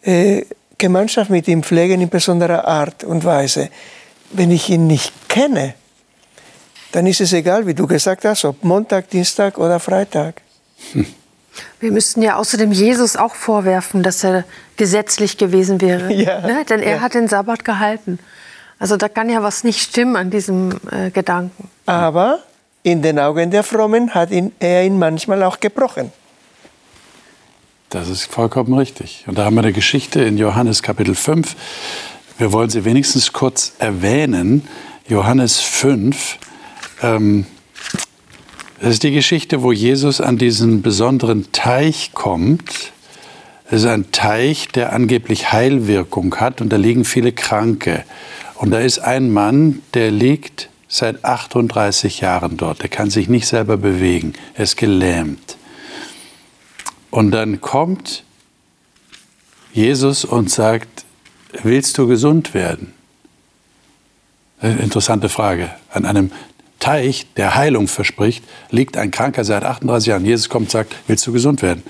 äh, 0.02 0.42
Gemeinschaft 0.78 1.30
mit 1.30 1.48
ihm 1.48 1.62
pflegen 1.62 2.00
in 2.00 2.09
besonderer 2.09 2.66
Art 2.66 3.04
und 3.04 3.24
Weise. 3.24 3.70
Wenn 4.30 4.50
ich 4.50 4.68
ihn 4.70 4.87
nicht 4.87 5.12
kenne, 5.28 5.74
dann 6.92 7.06
ist 7.06 7.20
es 7.20 7.32
egal, 7.32 7.66
wie 7.66 7.74
du 7.74 7.87
gesagt 7.87 8.24
hast, 8.24 8.44
ob 8.44 8.62
Montag, 8.62 9.11
Dienstag 9.11 9.59
oder 9.59 9.80
Freitag. 9.80 10.42
Hm. 10.92 11.06
Wir 11.80 11.90
müssten 11.90 12.22
ja 12.22 12.37
außerdem 12.37 12.72
Jesus 12.72 13.16
auch 13.16 13.35
vorwerfen, 13.35 14.02
dass 14.02 14.22
er 14.24 14.44
gesetzlich 14.76 15.38
gewesen 15.38 15.80
wäre. 15.80 16.12
Ja, 16.12 16.40
ne? 16.40 16.64
Denn 16.68 16.80
er 16.80 16.96
ja. 16.96 17.00
hat 17.00 17.14
den 17.14 17.28
Sabbat 17.28 17.64
gehalten. 17.64 18.18
Also 18.78 18.96
da 18.96 19.09
kann 19.09 19.30
ja 19.30 19.42
was 19.42 19.64
nicht 19.64 19.80
stimmen 19.80 20.16
an 20.16 20.30
diesem 20.30 20.78
äh, 20.90 21.11
Gedanken. 21.11 21.70
Aber 21.87 22.40
in 22.87 23.03
den 23.03 23.18
Augen 23.18 23.51
der 23.51 23.64
Frommen 23.64 24.14
hat 24.14 24.31
ihn, 24.31 24.53
er 24.61 24.87
ihn 24.87 24.96
manchmal 24.96 25.42
auch 25.42 25.59
gebrochen. 25.59 26.12
Das 27.90 28.09
ist 28.09 28.27
vollkommen 28.27 28.75
richtig. 28.75 29.25
Und 29.27 29.37
da 29.37 29.44
haben 29.44 29.57
wir 29.57 29.62
eine 29.62 29.72
Geschichte 29.72 30.22
in 30.22 30.38
Johannes 30.38 30.85
Kapitel 30.85 31.16
5. 31.16 31.57
Wir 32.38 32.53
wollen 32.53 32.70
sie 32.70 32.85
wenigstens 32.85 33.33
kurz 33.33 33.72
erwähnen. 33.81 34.68
Johannes 35.09 35.59
5. 35.59 36.38
Ähm, 37.03 37.46
das 38.81 38.90
ist 38.90 39.03
die 39.03 39.11
Geschichte, 39.11 39.64
wo 39.64 39.72
Jesus 39.72 40.20
an 40.20 40.38
diesen 40.38 40.83
besonderen 40.83 41.51
Teich 41.51 42.12
kommt. 42.14 42.92
Es 43.68 43.83
ist 43.83 43.87
ein 43.87 44.12
Teich, 44.12 44.68
der 44.68 44.92
angeblich 44.92 45.51
Heilwirkung 45.53 46.37
hat 46.37 46.61
und 46.61 46.72
da 46.72 46.77
liegen 46.77 47.05
viele 47.05 47.33
Kranke. 47.33 48.05
Und 48.55 48.70
da 48.70 48.79
ist 48.79 49.01
ein 49.01 49.33
Mann, 49.33 49.83
der 49.94 50.12
liegt 50.12 50.68
seit 50.88 51.25
38 51.25 52.20
Jahren 52.20 52.57
dort. 52.57 52.83
Er 52.83 52.88
kann 52.88 53.11
sich 53.11 53.29
nicht 53.29 53.46
selber 53.46 53.77
bewegen. 53.77 54.35
Er 54.55 54.64
ist 54.64 54.77
gelähmt. 54.77 55.57
Und 57.11 57.31
dann 57.31 57.61
kommt 57.61 58.25
Jesus 59.72 60.25
und 60.25 60.51
sagt, 60.51 61.05
willst 61.62 61.99
du 61.99 62.07
gesund 62.07 62.55
werden? 62.55 62.92
Interessante 64.61 65.29
Frage. 65.29 65.70
An 65.90 66.07
einem 66.07 66.31
Teich, 66.79 67.27
der 67.37 67.55
Heilung 67.55 67.88
verspricht, 67.88 68.44
liegt 68.70 68.96
ein 68.96 69.11
Kranker 69.11 69.44
seit 69.44 69.64
38 69.64 70.09
Jahren. 70.09 70.25
Jesus 70.25 70.49
kommt 70.49 70.66
und 70.66 70.70
sagt, 70.70 70.94
willst 71.07 71.27
du 71.27 71.33
gesund 71.33 71.62
werden? 71.62 71.83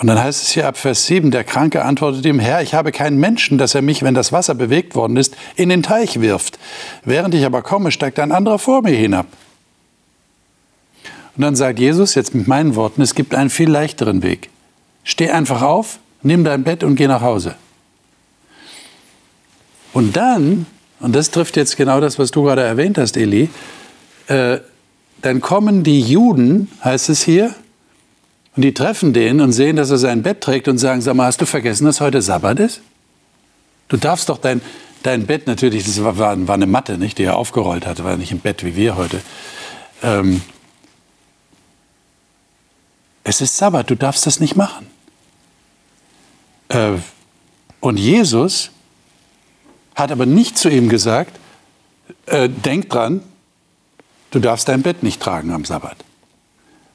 Und 0.00 0.06
dann 0.06 0.18
heißt 0.18 0.42
es 0.42 0.48
hier 0.48 0.66
ab 0.66 0.78
Vers 0.78 1.04
7, 1.04 1.30
der 1.30 1.44
Kranke 1.44 1.84
antwortet 1.84 2.24
ihm, 2.24 2.38
Herr, 2.38 2.62
ich 2.62 2.72
habe 2.72 2.90
keinen 2.90 3.18
Menschen, 3.18 3.58
dass 3.58 3.74
er 3.74 3.82
mich, 3.82 4.02
wenn 4.02 4.14
das 4.14 4.32
Wasser 4.32 4.54
bewegt 4.54 4.94
worden 4.94 5.18
ist, 5.18 5.36
in 5.56 5.68
den 5.68 5.82
Teich 5.82 6.22
wirft. 6.22 6.58
Während 7.04 7.34
ich 7.34 7.44
aber 7.44 7.60
komme, 7.60 7.90
steigt 7.90 8.18
ein 8.18 8.32
anderer 8.32 8.58
vor 8.58 8.80
mir 8.80 8.96
hinab. 8.96 9.26
Und 11.36 11.42
dann 11.42 11.54
sagt 11.54 11.78
Jesus, 11.78 12.14
jetzt 12.14 12.34
mit 12.34 12.48
meinen 12.48 12.76
Worten, 12.76 13.02
es 13.02 13.14
gibt 13.14 13.34
einen 13.34 13.50
viel 13.50 13.68
leichteren 13.68 14.22
Weg. 14.22 14.48
Steh 15.04 15.28
einfach 15.28 15.60
auf, 15.60 15.98
nimm 16.22 16.44
dein 16.44 16.64
Bett 16.64 16.82
und 16.82 16.96
geh 16.96 17.06
nach 17.06 17.20
Hause. 17.20 17.56
Und 19.92 20.16
dann, 20.16 20.64
und 21.00 21.14
das 21.14 21.30
trifft 21.30 21.58
jetzt 21.58 21.76
genau 21.76 22.00
das, 22.00 22.18
was 22.18 22.30
du 22.30 22.44
gerade 22.44 22.62
erwähnt 22.62 22.96
hast, 22.96 23.18
Eli, 23.18 23.50
äh, 24.28 24.60
dann 25.20 25.42
kommen 25.42 25.84
die 25.84 26.00
Juden, 26.00 26.70
heißt 26.82 27.10
es 27.10 27.22
hier, 27.22 27.54
und 28.56 28.62
die 28.62 28.74
treffen 28.74 29.12
den 29.12 29.40
und 29.40 29.52
sehen, 29.52 29.76
dass 29.76 29.90
er 29.90 29.98
sein 29.98 30.22
Bett 30.22 30.40
trägt 30.40 30.68
und 30.68 30.78
sagen, 30.78 31.00
sag 31.00 31.14
mal, 31.14 31.26
hast 31.26 31.40
du 31.40 31.46
vergessen, 31.46 31.84
dass 31.84 32.00
heute 32.00 32.20
Sabbat 32.20 32.58
ist? 32.60 32.80
Du 33.88 33.96
darfst 33.96 34.28
doch 34.28 34.38
dein, 34.38 34.60
dein 35.02 35.26
Bett, 35.26 35.46
natürlich, 35.46 35.84
das 35.84 36.02
war, 36.02 36.18
war 36.18 36.54
eine 36.54 36.66
Matte, 36.66 36.98
nicht, 36.98 37.18
die 37.18 37.24
er 37.24 37.36
aufgerollt 37.36 37.86
hatte, 37.86 38.04
war 38.04 38.16
nicht 38.16 38.32
im 38.32 38.40
Bett 38.40 38.64
wie 38.64 38.76
wir 38.76 38.96
heute. 38.96 39.20
Ähm, 40.02 40.42
es 43.24 43.40
ist 43.40 43.56
Sabbat, 43.56 43.90
du 43.90 43.94
darfst 43.94 44.26
das 44.26 44.40
nicht 44.40 44.56
machen. 44.56 44.86
Äh, 46.68 46.92
und 47.80 47.98
Jesus 47.98 48.70
hat 49.94 50.10
aber 50.10 50.26
nicht 50.26 50.58
zu 50.58 50.68
ihm 50.68 50.88
gesagt, 50.88 51.38
äh, 52.26 52.48
denk 52.48 52.88
dran, 52.90 53.22
du 54.30 54.38
darfst 54.38 54.68
dein 54.68 54.82
Bett 54.82 55.02
nicht 55.02 55.20
tragen 55.20 55.52
am 55.52 55.64
Sabbat. 55.64 55.96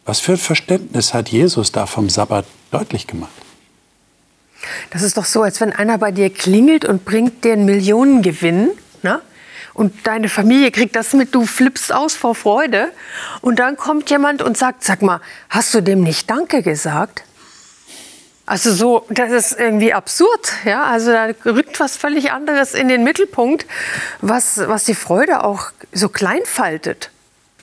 Was 0.06 0.20
für 0.20 0.34
ein 0.34 0.38
Verständnis 0.38 1.14
hat 1.14 1.30
Jesus 1.30 1.72
da 1.72 1.86
vom 1.88 2.10
Sabbat 2.10 2.45
deutlich 2.72 3.08
gemacht? 3.08 3.32
Das 4.91 5.01
ist 5.01 5.18
doch 5.18 5.26
so, 5.26 5.41
als 5.41 5.60
wenn 5.62 5.72
einer 5.74 5.97
bei 5.97 6.12
dir 6.12 6.30
klingelt 6.30 6.86
und 6.86 7.06
bringt 7.06 7.43
dir 7.43 7.53
einen 7.53 7.66
Millionengewinn. 7.66 8.72
Ne? 9.01 9.22
Und 9.74 10.08
deine 10.08 10.30
Familie 10.30 10.72
kriegt 10.72 10.95
das 10.95 11.14
mit, 11.14 11.36
du 11.36 11.45
flippst 11.45 11.91
aus 11.91 12.16
vor 12.16 12.36
Freude. 12.36 12.91
Und 13.41 13.60
dann 13.60 13.78
kommt 13.78 14.10
jemand 14.10 14.41
und 14.41 14.58
sagt, 14.58 14.84
sag 14.84 15.01
mal, 15.01 15.22
hast 15.49 15.74
du 15.74 15.82
dem 15.82 16.01
nicht 16.01 16.30
Danke 16.30 16.62
gesagt? 16.62 17.24
Also 18.47 18.74
so, 18.74 19.06
das 19.10 19.32
ist 19.32 19.60
irgendwie 19.60 19.91
absurd, 19.91 20.53
ja. 20.66 20.84
Also 20.86 21.12
da 21.12 21.30
rückt 21.45 21.80
was 21.80 21.97
völlig 21.97 22.32
anderes 22.32 22.76
in 22.76 22.88
den 22.88 23.03
Mittelpunkt, 23.03 23.66
was, 24.22 24.60
was 24.68 24.86
die 24.86 24.93
Freude 24.93 25.43
auch 25.43 25.72
so 25.91 26.10
klein 26.10 26.41
faltet, 26.45 27.10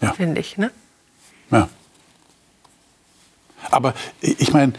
Ja. 0.01 0.13
finde 0.13 0.41
ich. 0.41 0.59
Ne? 0.59 0.73
Ja. 1.53 1.69
Aber 3.71 3.95
ich 4.21 4.53
meine, 4.53 4.73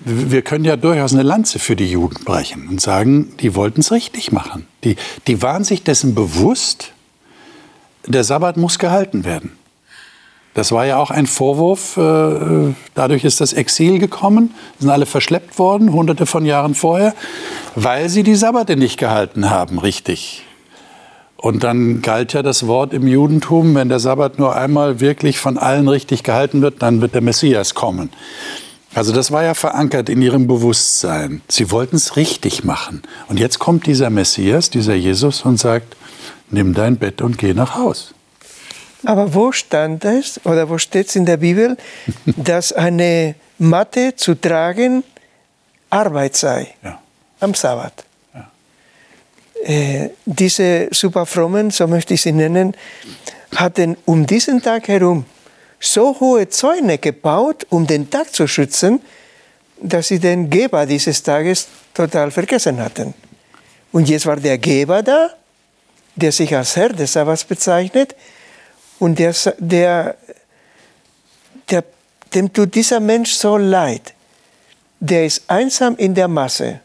wir 0.00 0.42
können 0.42 0.64
ja 0.64 0.76
durchaus 0.76 1.12
eine 1.12 1.22
Lanze 1.22 1.58
für 1.58 1.76
die 1.76 1.90
Juden 1.90 2.24
brechen 2.24 2.68
und 2.68 2.80
sagen, 2.80 3.32
die 3.40 3.54
wollten 3.54 3.80
es 3.80 3.92
richtig 3.92 4.32
machen. 4.32 4.66
Die, 4.84 4.96
die 5.26 5.42
waren 5.42 5.64
sich 5.64 5.82
dessen 5.82 6.14
bewusst, 6.14 6.92
der 8.06 8.24
Sabbat 8.24 8.56
muss 8.56 8.78
gehalten 8.78 9.24
werden. 9.24 9.52
Das 10.54 10.72
war 10.72 10.84
ja 10.84 10.96
auch 10.96 11.10
ein 11.10 11.26
Vorwurf. 11.26 11.96
äh, 11.96 12.74
Dadurch 12.94 13.24
ist 13.24 13.40
das 13.40 13.52
Exil 13.52 13.98
gekommen, 13.98 14.54
sind 14.78 14.90
alle 14.90 15.06
verschleppt 15.06 15.58
worden, 15.58 15.92
hunderte 15.92 16.26
von 16.26 16.44
Jahren 16.44 16.74
vorher, 16.74 17.14
weil 17.76 18.08
sie 18.08 18.22
die 18.22 18.34
Sabbate 18.34 18.76
nicht 18.76 18.98
gehalten 18.98 19.50
haben, 19.50 19.78
richtig. 19.78 20.44
Und 21.40 21.64
dann 21.64 22.02
galt 22.02 22.34
ja 22.34 22.42
das 22.42 22.66
Wort 22.66 22.92
im 22.92 23.06
Judentum, 23.06 23.74
wenn 23.74 23.88
der 23.88 23.98
Sabbat 23.98 24.38
nur 24.38 24.54
einmal 24.54 25.00
wirklich 25.00 25.38
von 25.38 25.56
allen 25.56 25.88
richtig 25.88 26.22
gehalten 26.22 26.60
wird, 26.60 26.82
dann 26.82 27.00
wird 27.00 27.14
der 27.14 27.22
Messias 27.22 27.74
kommen. 27.74 28.10
Also 28.94 29.12
das 29.12 29.30
war 29.30 29.42
ja 29.42 29.54
verankert 29.54 30.10
in 30.10 30.20
ihrem 30.20 30.46
Bewusstsein. 30.46 31.40
Sie 31.48 31.70
wollten 31.70 31.96
es 31.96 32.16
richtig 32.16 32.64
machen. 32.64 33.02
Und 33.28 33.40
jetzt 33.40 33.58
kommt 33.58 33.86
dieser 33.86 34.10
Messias, 34.10 34.68
dieser 34.68 34.94
Jesus 34.94 35.42
und 35.46 35.58
sagt, 35.58 35.96
nimm 36.50 36.74
dein 36.74 36.98
Bett 36.98 37.22
und 37.22 37.38
geh 37.38 37.54
nach 37.54 37.74
Haus. 37.74 38.12
Aber 39.06 39.32
wo 39.32 39.50
stand 39.50 40.04
es 40.04 40.44
oder 40.44 40.68
wo 40.68 40.76
steht 40.76 41.08
es 41.08 41.16
in 41.16 41.24
der 41.24 41.38
Bibel, 41.38 41.78
dass 42.26 42.72
eine 42.74 43.34
Matte 43.58 44.14
zu 44.14 44.34
tragen 44.38 45.04
Arbeit 45.88 46.36
sei 46.36 46.74
Ja. 46.82 47.00
am 47.40 47.54
Sabbat? 47.54 48.04
Äh, 49.64 50.10
diese 50.24 50.88
Superfrommen, 50.90 51.70
so 51.70 51.86
möchte 51.86 52.14
ich 52.14 52.22
sie 52.22 52.32
nennen, 52.32 52.74
hatten 53.54 53.96
um 54.06 54.26
diesen 54.26 54.62
Tag 54.62 54.88
herum 54.88 55.24
so 55.80 56.18
hohe 56.20 56.48
Zäune 56.48 56.98
gebaut, 56.98 57.66
um 57.70 57.86
den 57.86 58.08
Tag 58.10 58.32
zu 58.34 58.46
schützen, 58.46 59.00
dass 59.82 60.08
sie 60.08 60.18
den 60.18 60.50
Geber 60.50 60.84
dieses 60.86 61.22
Tages 61.22 61.68
total 61.94 62.30
vergessen 62.30 62.78
hatten. 62.78 63.14
Und 63.92 64.08
jetzt 64.08 64.26
war 64.26 64.36
der 64.36 64.58
Geber 64.58 65.02
da, 65.02 65.30
der 66.14 66.32
sich 66.32 66.54
als 66.54 66.76
Herr 66.76 66.90
des 66.90 67.12
Sabbats 67.12 67.44
bezeichnet, 67.44 68.14
und 68.98 69.18
der, 69.18 69.34
der, 69.58 70.16
der, 71.70 71.84
dem 72.34 72.52
tut 72.52 72.74
dieser 72.74 73.00
Mensch 73.00 73.32
so 73.32 73.56
leid. 73.56 74.12
Der 75.00 75.24
ist 75.24 75.42
einsam 75.48 75.96
in 75.96 76.14
der 76.14 76.28
Masse. 76.28 76.80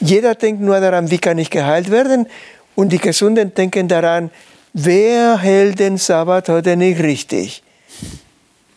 Jeder 0.00 0.34
denkt 0.34 0.60
nur 0.60 0.78
daran, 0.80 1.10
wie 1.10 1.18
kann 1.18 1.38
ich 1.38 1.50
geheilt 1.50 1.90
werden? 1.90 2.26
Und 2.74 2.90
die 2.90 2.98
Gesunden 2.98 3.54
denken 3.54 3.88
daran, 3.88 4.30
wer 4.72 5.38
hält 5.38 5.78
den 5.78 5.96
Sabbat 5.96 6.48
heute 6.48 6.76
nicht 6.76 7.00
richtig? 7.00 7.62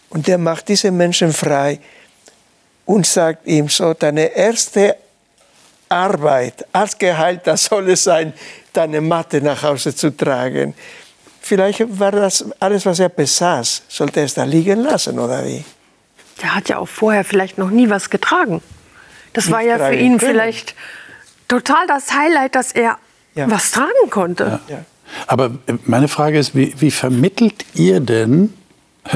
Und 0.09 0.27
der 0.27 0.37
macht 0.37 0.69
diese 0.69 0.91
Menschen 0.91 1.33
frei 1.33 1.79
und 2.85 3.05
sagt 3.05 3.45
ihm 3.45 3.67
so, 3.69 3.93
deine 3.93 4.35
erste 4.35 4.95
Arbeit 5.89 6.65
als 6.71 6.97
Geheilter 6.97 7.57
soll 7.57 7.89
es 7.89 8.03
sein, 8.03 8.33
deine 8.73 9.01
Matte 9.01 9.41
nach 9.41 9.61
Hause 9.61 9.93
zu 9.93 10.15
tragen. 10.15 10.73
Vielleicht 11.41 11.99
war 11.99 12.11
das 12.11 12.45
alles, 12.59 12.85
was 12.85 12.99
er 12.99 13.09
besaß, 13.09 13.83
sollte 13.87 14.19
er 14.19 14.25
es 14.25 14.33
da 14.35 14.43
liegen 14.43 14.81
lassen, 14.81 15.19
oder 15.19 15.43
wie? 15.45 15.63
Der 16.41 16.55
hat 16.55 16.69
ja 16.69 16.77
auch 16.77 16.87
vorher 16.87 17.23
vielleicht 17.23 17.57
noch 17.57 17.69
nie 17.69 17.89
was 17.89 18.09
getragen. 18.09 18.61
Das 19.33 19.51
war 19.51 19.59
Nicht 19.59 19.69
ja 19.69 19.77
für 19.77 19.95
ihn 19.95 20.17
können. 20.17 20.31
vielleicht 20.31 20.75
total 21.49 21.85
das 21.87 22.13
Highlight, 22.13 22.55
dass 22.55 22.71
er 22.71 22.97
Ja. 23.35 23.49
was 23.51 23.71
tragen 23.71 24.09
konnte. 24.09 24.59
Ja. 24.69 24.85
Aber 25.27 25.51
äh, 25.67 25.73
meine 25.85 26.07
Frage 26.07 26.39
ist, 26.39 26.55
wie, 26.55 26.73
wie 26.79 26.91
vermittelt 26.91 27.65
ihr 27.73 27.99
denn 27.99 28.53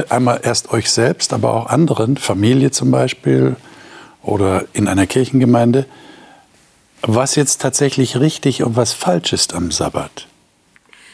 einmal 0.08 0.40
erst 0.42 0.70
euch 0.72 0.90
selbst, 0.90 1.32
aber 1.32 1.54
auch 1.54 1.66
anderen, 1.66 2.16
Familie 2.16 2.70
zum 2.70 2.90
Beispiel 2.90 3.56
oder 4.22 4.64
in 4.72 4.88
einer 4.88 5.06
Kirchengemeinde, 5.06 5.86
was 7.02 7.36
jetzt 7.36 7.60
tatsächlich 7.60 8.18
richtig 8.18 8.62
und 8.62 8.76
was 8.76 8.92
falsch 8.92 9.32
ist 9.32 9.54
am 9.54 9.70
Sabbat? 9.70 10.26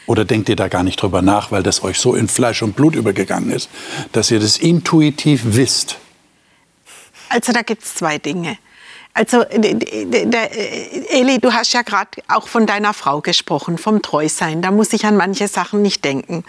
Oder 0.07 0.25
denkt 0.25 0.49
ihr 0.49 0.57
da 0.57 0.69
gar 0.69 0.83
nicht 0.83 1.01
drüber 1.03 1.21
nach, 1.23 1.53
weil 1.53 1.63
das 1.63 1.83
euch 1.85 1.99
so 1.99 2.15
in 2.15 2.27
Fleisch 2.29 2.63
und 2.63 2.75
Blut 2.75 2.95
übergegangen 2.97 3.51
ist, 3.51 3.69
dass 4.13 4.31
ihr 4.31 4.41
das 4.41 4.57
intuitiv 4.59 5.43
wisst? 5.45 5.99
Also 7.29 7.53
da 7.53 7.63
gibt 7.63 7.83
es 7.85 7.95
zwei 7.95 8.19
Dinge. 8.19 8.57
Also 9.21 9.43
äh, 9.43 9.77
Eli, 11.11 11.41
du 11.41 11.53
hast 11.53 11.75
ja 11.75 11.83
gerade 11.83 12.09
auch 12.29 12.49
von 12.49 12.65
deiner 12.65 12.95
Frau 12.95 13.21
gesprochen, 13.21 13.77
vom 13.77 14.01
Treusein. 14.01 14.63
Da 14.63 14.71
muss 14.71 14.95
ich 14.95 15.05
an 15.05 15.15
manche 15.15 15.47
Sachen 15.47 15.83
nicht 15.83 16.07
denken. 16.07 16.43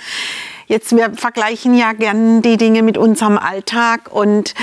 Jetzt, 0.68 0.96
wir 0.96 1.14
vergleichen 1.16 1.76
ja 1.76 1.92
gern 1.92 2.42
die 2.42 2.56
Dinge 2.56 2.82
mit 2.82 2.98
unserem 2.98 3.38
Alltag 3.38 4.10
und 4.10 4.54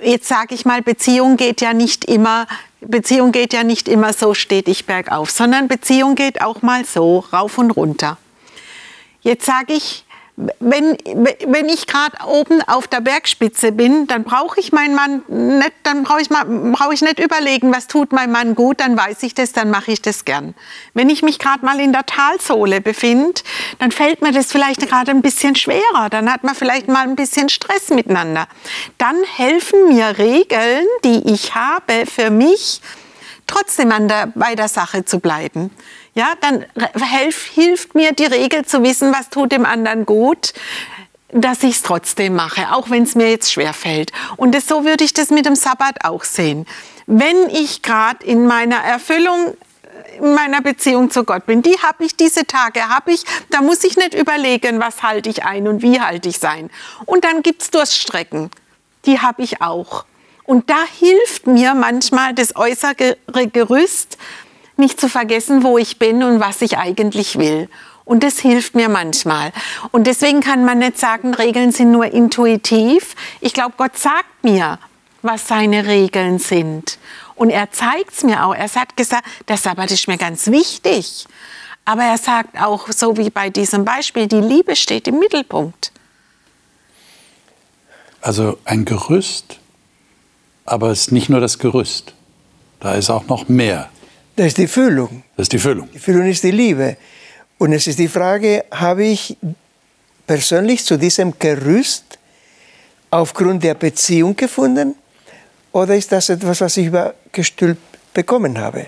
jetzt 0.00 0.28
sage 0.28 0.54
ich 0.54 0.64
mal, 0.64 0.80
Beziehung 0.80 1.36
geht 1.36 1.60
ja 1.60 1.74
nicht 1.74 2.06
immer, 2.06 2.46
Beziehung 2.80 3.32
geht 3.32 3.52
ja 3.52 3.64
nicht 3.64 3.86
immer 3.86 4.14
so 4.14 4.32
stetig 4.32 4.86
bergauf, 4.86 5.30
sondern 5.30 5.68
Beziehung 5.68 6.14
geht 6.14 6.40
auch 6.40 6.62
mal 6.62 6.86
so 6.86 7.18
rauf 7.34 7.58
und 7.58 7.72
runter. 7.72 8.16
Jetzt 9.20 9.44
sage 9.44 9.74
ich, 9.74 10.06
wenn, 10.60 10.96
wenn 11.46 11.68
ich 11.68 11.88
gerade 11.88 12.16
oben 12.26 12.62
auf 12.62 12.86
der 12.86 13.00
Bergspitze 13.00 13.72
bin, 13.72 14.06
dann 14.06 14.22
brauche 14.22 14.60
ich 14.60 14.70
meinen 14.70 14.94
Mann 14.94 15.22
nicht, 15.26 15.72
dann 15.82 16.04
brauche 16.04 16.20
ich, 16.20 16.28
brauche 16.28 16.94
ich 16.94 17.02
nicht 17.02 17.18
überlegen, 17.18 17.74
was 17.74 17.88
tut 17.88 18.12
mein 18.12 18.30
Mann 18.30 18.54
gut, 18.54 18.78
dann 18.78 18.96
weiß 18.96 19.24
ich 19.24 19.34
das, 19.34 19.52
dann 19.52 19.70
mache 19.70 19.90
ich 19.90 20.00
das 20.00 20.24
gern. 20.24 20.54
Wenn 20.94 21.10
ich 21.10 21.22
mich 21.22 21.40
gerade 21.40 21.64
mal 21.64 21.80
in 21.80 21.92
der 21.92 22.06
Talsohle 22.06 22.80
befinde, 22.80 23.40
dann 23.80 23.90
fällt 23.90 24.22
mir 24.22 24.30
das 24.30 24.52
vielleicht 24.52 24.80
gerade 24.88 25.10
ein 25.10 25.22
bisschen 25.22 25.56
schwerer, 25.56 26.08
dann 26.08 26.32
hat 26.32 26.44
man 26.44 26.54
vielleicht 26.54 26.86
mal 26.86 27.02
ein 27.02 27.16
bisschen 27.16 27.48
Stress 27.48 27.90
miteinander. 27.90 28.46
Dann 28.96 29.16
helfen 29.36 29.88
mir 29.88 30.18
Regeln, 30.18 30.86
die 31.04 31.32
ich 31.32 31.56
habe 31.56 32.06
für 32.06 32.30
mich, 32.30 32.80
trotzdem 33.48 33.90
an 33.90 34.06
der, 34.06 34.30
bei 34.34 34.54
der 34.54 34.68
Sache 34.68 35.04
zu 35.04 35.18
bleiben. 35.18 35.70
Ja, 36.18 36.32
dann 36.40 36.64
helf, 37.00 37.44
hilft 37.44 37.94
mir 37.94 38.10
die 38.10 38.24
Regel 38.24 38.64
zu 38.64 38.82
wissen, 38.82 39.14
was 39.14 39.28
tut 39.30 39.52
dem 39.52 39.64
anderen 39.64 40.04
gut, 40.04 40.52
dass 41.28 41.62
ich 41.62 41.76
es 41.76 41.82
trotzdem 41.82 42.34
mache, 42.34 42.74
auch 42.74 42.90
wenn 42.90 43.04
es 43.04 43.14
mir 43.14 43.30
jetzt 43.30 43.52
schwer 43.52 43.72
fällt. 43.72 44.10
Und 44.36 44.52
das, 44.52 44.66
so 44.66 44.84
würde 44.84 45.04
ich 45.04 45.12
das 45.14 45.30
mit 45.30 45.46
dem 45.46 45.54
Sabbat 45.54 46.04
auch 46.04 46.24
sehen. 46.24 46.66
Wenn 47.06 47.48
ich 47.50 47.82
gerade 47.82 48.26
in 48.26 48.48
meiner 48.48 48.78
Erfüllung 48.78 49.56
in 50.18 50.34
meiner 50.34 50.60
Beziehung 50.60 51.08
zu 51.12 51.22
Gott 51.22 51.46
bin, 51.46 51.62
die 51.62 51.78
habe 51.78 52.04
ich, 52.04 52.16
diese 52.16 52.44
Tage 52.44 52.88
habe 52.88 53.12
ich, 53.12 53.22
da 53.50 53.62
muss 53.62 53.84
ich 53.84 53.96
nicht 53.96 54.14
überlegen, 54.14 54.80
was 54.80 55.04
halte 55.04 55.28
ich 55.28 55.44
ein 55.44 55.68
und 55.68 55.82
wie 55.82 56.00
halte 56.00 56.28
ich 56.28 56.40
sein. 56.40 56.68
Und 57.06 57.22
dann 57.22 57.44
gibt 57.44 57.62
es 57.62 57.70
Durststrecken, 57.70 58.50
die 59.06 59.20
habe 59.20 59.42
ich 59.42 59.62
auch. 59.62 60.04
Und 60.42 60.68
da 60.68 60.82
hilft 60.98 61.46
mir 61.46 61.74
manchmal 61.74 62.34
das 62.34 62.56
äußere 62.56 63.16
Gerüst, 63.52 64.18
nicht 64.78 65.00
zu 65.00 65.08
vergessen, 65.08 65.62
wo 65.62 65.78
ich 65.78 65.98
bin 65.98 66.22
und 66.22 66.40
was 66.40 66.62
ich 66.62 66.78
eigentlich 66.78 67.38
will. 67.38 67.68
Und 68.04 68.22
das 68.22 68.38
hilft 68.38 68.74
mir 68.74 68.88
manchmal. 68.88 69.52
Und 69.90 70.06
deswegen 70.06 70.40
kann 70.40 70.64
man 70.64 70.78
nicht 70.78 70.98
sagen, 70.98 71.34
Regeln 71.34 71.72
sind 71.72 71.92
nur 71.92 72.06
intuitiv. 72.06 73.14
Ich 73.40 73.52
glaube, 73.52 73.74
Gott 73.76 73.98
sagt 73.98 74.42
mir, 74.42 74.78
was 75.20 75.46
seine 75.46 75.86
Regeln 75.86 76.38
sind. 76.38 76.98
Und 77.34 77.50
er 77.50 77.70
zeigt 77.70 78.12
es 78.12 78.24
mir 78.24 78.44
auch. 78.44 78.54
Er 78.54 78.68
hat 78.68 78.96
gesagt, 78.96 79.26
der 79.46 79.58
Sabbat 79.58 79.90
ist 79.90 80.08
mir 80.08 80.16
ganz 80.16 80.46
wichtig. 80.46 81.26
Aber 81.84 82.02
er 82.02 82.18
sagt 82.18 82.60
auch, 82.60 82.88
so 82.88 83.16
wie 83.16 83.30
bei 83.30 83.50
diesem 83.50 83.84
Beispiel, 83.84 84.26
die 84.26 84.40
Liebe 84.40 84.74
steht 84.74 85.06
im 85.06 85.18
Mittelpunkt. 85.18 85.92
Also 88.20 88.58
ein 88.64 88.84
Gerüst, 88.84 89.58
aber 90.64 90.90
es 90.90 91.02
ist 91.02 91.12
nicht 91.12 91.28
nur 91.28 91.40
das 91.40 91.58
Gerüst. 91.58 92.14
Da 92.80 92.94
ist 92.94 93.10
auch 93.10 93.26
noch 93.26 93.48
mehr. 93.48 93.90
Das 94.38 94.46
ist 94.46 94.58
die 94.58 94.68
Füllung. 94.68 95.24
Das 95.36 95.46
ist 95.46 95.52
die 95.52 95.58
Füllung. 95.58 95.88
Die 95.92 95.98
Füllung 95.98 96.28
ist 96.28 96.44
die 96.44 96.52
Liebe. 96.52 96.96
Und 97.58 97.72
es 97.72 97.88
ist 97.88 97.98
die 97.98 98.06
Frage, 98.06 98.64
habe 98.70 99.02
ich 99.02 99.36
persönlich 100.28 100.84
zu 100.84 100.96
diesem 100.96 101.36
Gerüst 101.36 102.20
aufgrund 103.10 103.64
der 103.64 103.74
Beziehung 103.74 104.36
gefunden 104.36 104.94
oder 105.72 105.96
ist 105.96 106.12
das 106.12 106.28
etwas, 106.28 106.60
was 106.60 106.76
ich 106.76 106.86
übergestülpt 106.86 108.14
bekommen 108.14 108.56
habe? 108.58 108.86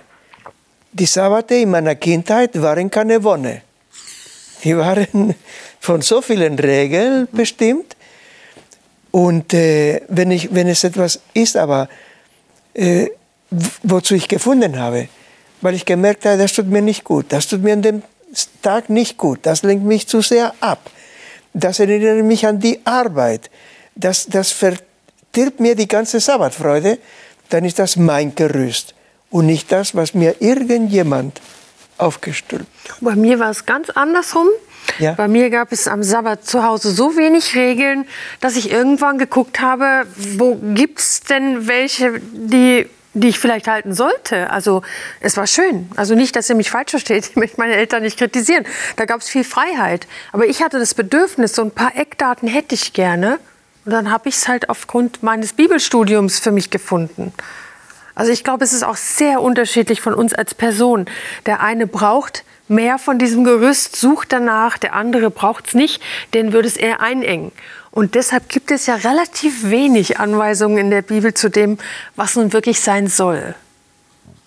Die 0.93 1.07
Sabbate 1.07 1.57
in 1.57 1.71
meiner 1.71 1.97
Kindheit 1.97 2.63
waren 2.63 2.89
keine 2.89 3.21
Wonne. 3.25 3.63
Die 4.63 4.77
waren 4.77 5.35
von 5.81 6.01
so 6.01 6.23
vielen 6.23 6.61
Regeln 6.61 7.27
bestimmt. 7.33 7.97
Und 9.11 9.53
äh, 9.53 10.03
wenn, 10.07 10.31
ich, 10.31 10.55
wenn 10.55 10.69
es 10.69 10.85
etwas 10.85 11.19
ist, 11.35 11.57
aber 11.57 11.89
äh, 12.73 13.09
wozu 13.83 14.15
ich 14.15 14.29
gefunden 14.29 14.79
habe, 14.79 15.09
weil 15.61 15.75
ich 15.75 15.85
gemerkt 15.85 16.25
habe, 16.25 16.39
das 16.39 16.53
tut 16.53 16.67
mir 16.67 16.83
nicht 16.83 17.05
gut, 17.05 17.27
das 17.29 17.47
tut 17.47 17.63
mir 17.63 17.73
an 17.73 17.83
dem 17.83 18.03
Tag 18.63 18.91
nicht 18.91 19.17
gut, 19.17 19.41
das 19.43 19.63
lenkt 19.63 19.85
mich 19.85 20.07
zu 20.07 20.21
sehr 20.21 20.55
ab, 20.61 20.91
das 21.53 21.81
erinnert 21.81 22.25
mich 22.25 22.47
an 22.47 22.61
die 22.61 22.81
Arbeit, 22.85 23.51
das, 23.95 24.27
das 24.27 24.53
verdirbt 24.53 25.61
mir 25.61 25.75
die 25.75 25.89
ganze 25.89 26.21
Sabbatfreude, 26.21 26.99
dann 27.49 27.65
ist 27.65 27.79
das 27.79 27.97
mein 27.97 28.35
Gerüst 28.35 28.95
und 29.31 29.47
nicht 29.47 29.71
das, 29.73 29.95
was 29.95 30.15
mir 30.15 30.37
irgendjemand 30.41 31.41
aufgestülpt. 31.99 32.67
Bei 33.01 33.17
mir 33.17 33.39
war 33.39 33.51
es 33.51 33.67
ganz 33.67 33.91
andersrum. 33.91 34.49
Ja. 34.99 35.13
Bei 35.13 35.29
mir 35.29 35.51
gab 35.51 35.73
es 35.73 35.87
am 35.87 36.03
Sabbat 36.03 36.45
zu 36.45 36.65
Hause 36.65 36.91
so 36.91 37.17
wenig 37.17 37.55
Regeln, 37.55 38.07
dass 38.41 38.57
ich 38.57 38.71
irgendwann 38.71 39.19
geguckt 39.19 39.61
habe, 39.61 40.07
wo 40.17 40.57
gibt 40.75 40.99
es 40.99 41.21
denn 41.21 41.69
welche, 41.69 42.21
die 42.21 42.87
die 43.15 43.29
ich 43.29 43.39
vielleicht 43.39 43.67
halten 43.67 43.93
sollte. 43.93 44.51
Also 44.51 44.83
es 45.21 45.37
war 45.37 45.47
schön. 45.47 45.91
Also 45.97 46.15
nicht, 46.15 46.37
dass 46.37 46.49
ihr 46.49 46.57
mich 46.57 46.71
falsch 46.71 46.91
versteht. 46.91 47.25
Ich 47.31 47.37
möchte 47.37 47.59
meine 47.59 47.75
Eltern 47.75 48.03
nicht 48.03 48.19
kritisieren. 48.19 48.65
Da 48.97 49.05
gab 49.05 49.21
es 49.21 49.29
viel 49.29 49.45
Freiheit. 49.45 50.07
Aber 50.33 50.47
ich 50.47 50.63
hatte 50.63 50.79
das 50.79 50.95
Bedürfnis, 50.95 51.55
so 51.55 51.63
ein 51.63 51.71
paar 51.71 51.97
Eckdaten 51.97 52.49
hätte 52.49 52.75
ich 52.75 52.93
gerne. 52.93 53.39
Und 53.85 53.93
dann 53.93 54.11
habe 54.11 54.29
ich 54.29 54.37
es 54.37 54.49
halt 54.49 54.69
aufgrund 54.69 55.23
meines 55.23 55.53
Bibelstudiums 55.53 56.39
für 56.39 56.51
mich 56.51 56.71
gefunden. 56.71 57.33
Also 58.15 58.33
ich 58.33 58.45
glaube, 58.45 58.65
es 58.65 58.73
ist 58.73 58.83
auch 58.83 58.97
sehr 58.97 59.41
unterschiedlich 59.41 60.01
von 60.01 60.15
uns 60.15 60.35
als 60.35 60.55
Person. 60.55 61.07
Der 61.47 61.61
eine 61.61 61.87
braucht 61.87 62.45
mehr 62.69 62.99
von 62.99 63.19
diesem 63.19 63.45
Gerüst, 63.45 63.97
sucht 63.97 64.33
danach, 64.33 64.79
der 64.79 64.95
andere 64.95 65.31
braucht 65.31 65.69
es 65.69 65.75
nicht, 65.75 66.03
den 66.35 66.53
würde 66.53 66.69
es 66.69 66.77
eher 66.77 67.01
einengen. 67.01 67.53
Und 67.93 68.15
deshalb 68.15 68.49
gibt 68.49 68.71
es 68.71 68.87
ja 68.87 68.95
relativ 68.95 69.69
wenig 69.69 70.21
Anweisungen 70.21 70.79
in 70.79 70.91
der 70.91 71.03
Bibel 71.03 71.35
zu 71.35 71.51
dem, 71.51 71.79
was 72.15 72.37
nun 72.37 72.53
wirklich 72.53 72.81
sein 72.81 73.09
soll 73.09 73.55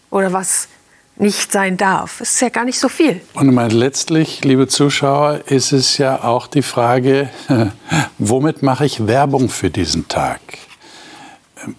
oder 0.10 0.32
was 0.32 0.70
nicht 1.16 1.52
sein 1.52 1.78
darf. 1.78 2.22
Es 2.22 2.36
ist 2.36 2.42
ja 2.42 2.50
gar 2.50 2.66
nicht 2.66 2.80
so 2.80 2.90
viel. 2.90 3.22
Und 3.34 3.50
ich 3.50 3.54
meine, 3.54 3.74
letztlich, 3.74 4.44
liebe 4.44 4.68
Zuschauer, 4.68 5.42
ist 5.46 5.72
es 5.72 5.98
ja 5.98 6.24
auch 6.24 6.48
die 6.48 6.62
Frage, 6.62 7.30
womit 8.18 8.64
mache 8.64 8.86
ich 8.86 9.08
Werbung 9.08 9.50
für 9.50 9.70
diesen 9.70 10.08
Tag? 10.08 10.40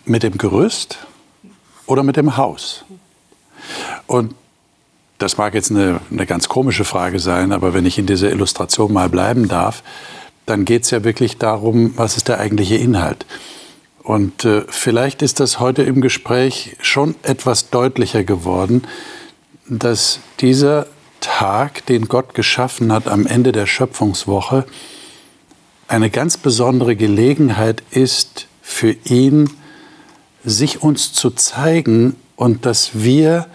Mit 0.05 0.23
dem 0.23 0.39
Gerüst 0.39 0.99
oder 1.87 2.03
mit 2.03 2.17
dem 2.17 2.37
Haus? 2.37 2.85
Und 4.07 4.35
das 5.19 5.37
mag 5.37 5.55
jetzt 5.55 5.71
eine, 5.71 6.01
eine 6.11 6.27
ganz 6.27 6.49
komische 6.49 6.85
Frage 6.85 7.19
sein, 7.19 7.53
aber 7.53 7.75
wenn 7.75 7.87
ich 7.87 7.99
in 7.99 8.07
dieser 8.07 8.31
Illustration 8.31 8.93
mal 8.93 9.09
bleiben 9.09 9.49
darf, 9.49 9.83
dann 10.47 10.65
geht 10.65 10.85
es 10.85 10.91
ja 10.91 11.05
wirklich 11.05 11.39
darum, 11.39 11.93
was 11.97 12.17
ist 12.17 12.29
der 12.29 12.39
eigentliche 12.39 12.77
Inhalt. 12.77 13.27
Und 14.03 14.45
äh, 14.45 14.63
vielleicht 14.69 15.23
ist 15.23 15.41
das 15.41 15.61
heute 15.61 15.83
im 15.83 16.01
Gespräch 16.01 16.77
schon 16.81 17.15
etwas 17.23 17.71
deutlicher 17.71 18.23
geworden, 18.23 18.83
dass 19.67 20.21
dieser 20.41 20.87
Tag, 21.21 21.87
den 21.87 22.07
Gott 22.07 22.35
geschaffen 22.35 22.93
hat 22.93 23.09
am 23.09 23.27
Ende 23.27 23.53
der 23.53 23.67
Schöpfungswoche, 23.67 24.67
eine 25.89 26.11
ganz 26.11 26.37
besondere 26.37 26.97
Gelegenheit 26.97 27.83
ist 27.91 28.47
für 28.61 28.95
ihn, 29.05 29.49
sich 30.45 30.83
uns 30.83 31.15
zu 31.15 31.31
zeigen 31.31 32.17
und 32.37 32.67
dass 32.67 32.91
wir 32.93 33.47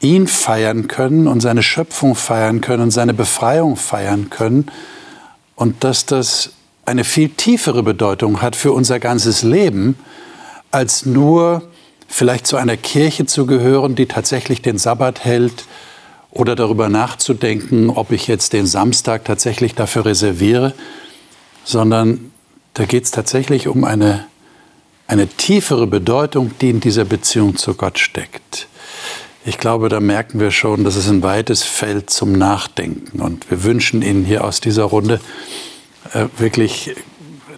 ihn 0.00 0.26
feiern 0.26 0.88
können 0.88 1.28
und 1.28 1.40
seine 1.40 1.62
Schöpfung 1.62 2.14
feiern 2.14 2.62
können 2.62 2.84
und 2.84 2.90
seine 2.90 3.12
Befreiung 3.12 3.76
feiern 3.76 4.30
können 4.30 4.70
und 5.62 5.84
dass 5.84 6.06
das 6.06 6.50
eine 6.86 7.04
viel 7.04 7.28
tiefere 7.28 7.84
Bedeutung 7.84 8.42
hat 8.42 8.56
für 8.56 8.72
unser 8.72 8.98
ganzes 8.98 9.44
Leben, 9.44 9.96
als 10.72 11.06
nur 11.06 11.62
vielleicht 12.08 12.48
zu 12.48 12.56
einer 12.56 12.76
Kirche 12.76 13.26
zu 13.26 13.46
gehören, 13.46 13.94
die 13.94 14.06
tatsächlich 14.06 14.60
den 14.60 14.76
Sabbat 14.76 15.24
hält 15.24 15.66
oder 16.32 16.56
darüber 16.56 16.88
nachzudenken, 16.88 17.90
ob 17.90 18.10
ich 18.10 18.26
jetzt 18.26 18.54
den 18.54 18.66
Samstag 18.66 19.24
tatsächlich 19.24 19.76
dafür 19.76 20.04
reserviere, 20.06 20.74
sondern 21.62 22.32
da 22.74 22.84
geht 22.84 23.04
es 23.04 23.12
tatsächlich 23.12 23.68
um 23.68 23.84
eine, 23.84 24.26
eine 25.06 25.28
tiefere 25.28 25.86
Bedeutung, 25.86 26.50
die 26.60 26.70
in 26.70 26.80
dieser 26.80 27.04
Beziehung 27.04 27.54
zu 27.56 27.74
Gott 27.74 28.00
steckt. 28.00 28.66
Ich 29.44 29.58
glaube, 29.58 29.88
da 29.88 29.98
merken 29.98 30.38
wir 30.38 30.52
schon, 30.52 30.84
dass 30.84 30.94
es 30.94 31.08
ein 31.08 31.22
weites 31.22 31.64
Feld 31.64 32.10
zum 32.10 32.32
Nachdenken. 32.32 33.20
Und 33.20 33.50
wir 33.50 33.64
wünschen 33.64 34.00
Ihnen 34.00 34.24
hier 34.24 34.44
aus 34.44 34.60
dieser 34.60 34.84
Runde 34.84 35.20
äh, 36.12 36.26
wirklich 36.38 36.94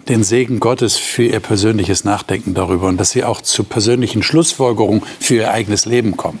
den 0.09 0.23
Segen 0.23 0.59
Gottes 0.59 0.97
für 0.97 1.23
Ihr 1.23 1.39
persönliches 1.39 2.03
Nachdenken 2.03 2.55
darüber 2.55 2.87
und 2.87 2.97
dass 2.97 3.11
Sie 3.11 3.23
auch 3.23 3.41
zu 3.41 3.63
persönlichen 3.63 4.23
Schlussfolgerungen 4.23 5.03
für 5.19 5.35
Ihr 5.35 5.51
eigenes 5.51 5.85
Leben 5.85 6.17
kommen. 6.17 6.39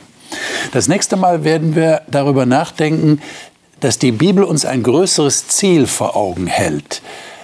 Das 0.71 0.87
nächste 0.87 1.15
Mal 1.15 1.43
werden 1.43 1.75
wir 1.75 2.01
darüber 2.09 2.47
nachdenken, 2.47 3.21
dass 3.81 3.99
die 3.99 4.11
Bibel 4.11 4.43
uns 4.43 4.65
ein 4.65 4.81
größeres 4.81 5.47
Ziel 5.47 5.85
vor 5.85 6.15
Augen 6.15 6.47
hält. 6.47 7.03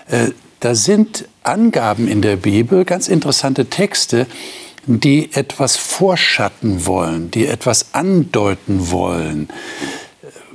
Äh, 0.10 0.32
da 0.60 0.74
sind 0.74 1.26
Angaben 1.43 2.08
in 2.08 2.24
der 2.24 2.36
Bibel, 2.36 2.84
ganz 2.84 3.08
interessante 3.08 3.68
Texte, 3.68 4.26
die 4.86 5.30
etwas 5.34 5.78
vorschatten 5.78 6.86
wollen, 6.86 7.32
die 7.32 7.48
etwas 7.48 7.94
andeuten 7.94 8.92
wollen, 8.92 9.50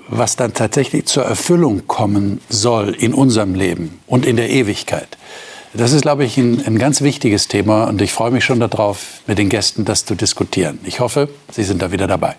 was 0.08 0.36
dann 0.36 0.54
tatsächlich 0.54 1.06
zur 1.06 1.24
Erfüllung 1.24 1.86
kommen 1.86 2.40
soll 2.48 2.94
in 2.94 3.14
unserem 3.14 3.54
Leben 3.54 4.00
und 4.06 4.24
in 4.24 4.36
der 4.36 4.50
Ewigkeit. 4.50 5.16
Das 5.74 5.92
ist, 5.92 6.02
glaube 6.02 6.24
ich, 6.24 6.38
ein, 6.38 6.64
ein, 6.64 6.78
ganz 6.78 7.02
wichtiges 7.02 7.48
Thema 7.48 7.84
und 7.84 8.00
ich 8.00 8.12
freue 8.12 8.30
mich 8.30 8.44
schon 8.44 8.60
darauf, 8.60 9.20
mit 9.26 9.36
den 9.38 9.48
Gästen 9.48 9.84
das 9.84 10.04
zu 10.04 10.14
diskutieren. 10.14 10.78
Ich 10.84 11.00
hoffe, 11.00 11.28
Sie 11.50 11.64
sind 11.64 11.82
da 11.82 11.92
wieder 11.92 12.06
dabei. 12.06 12.36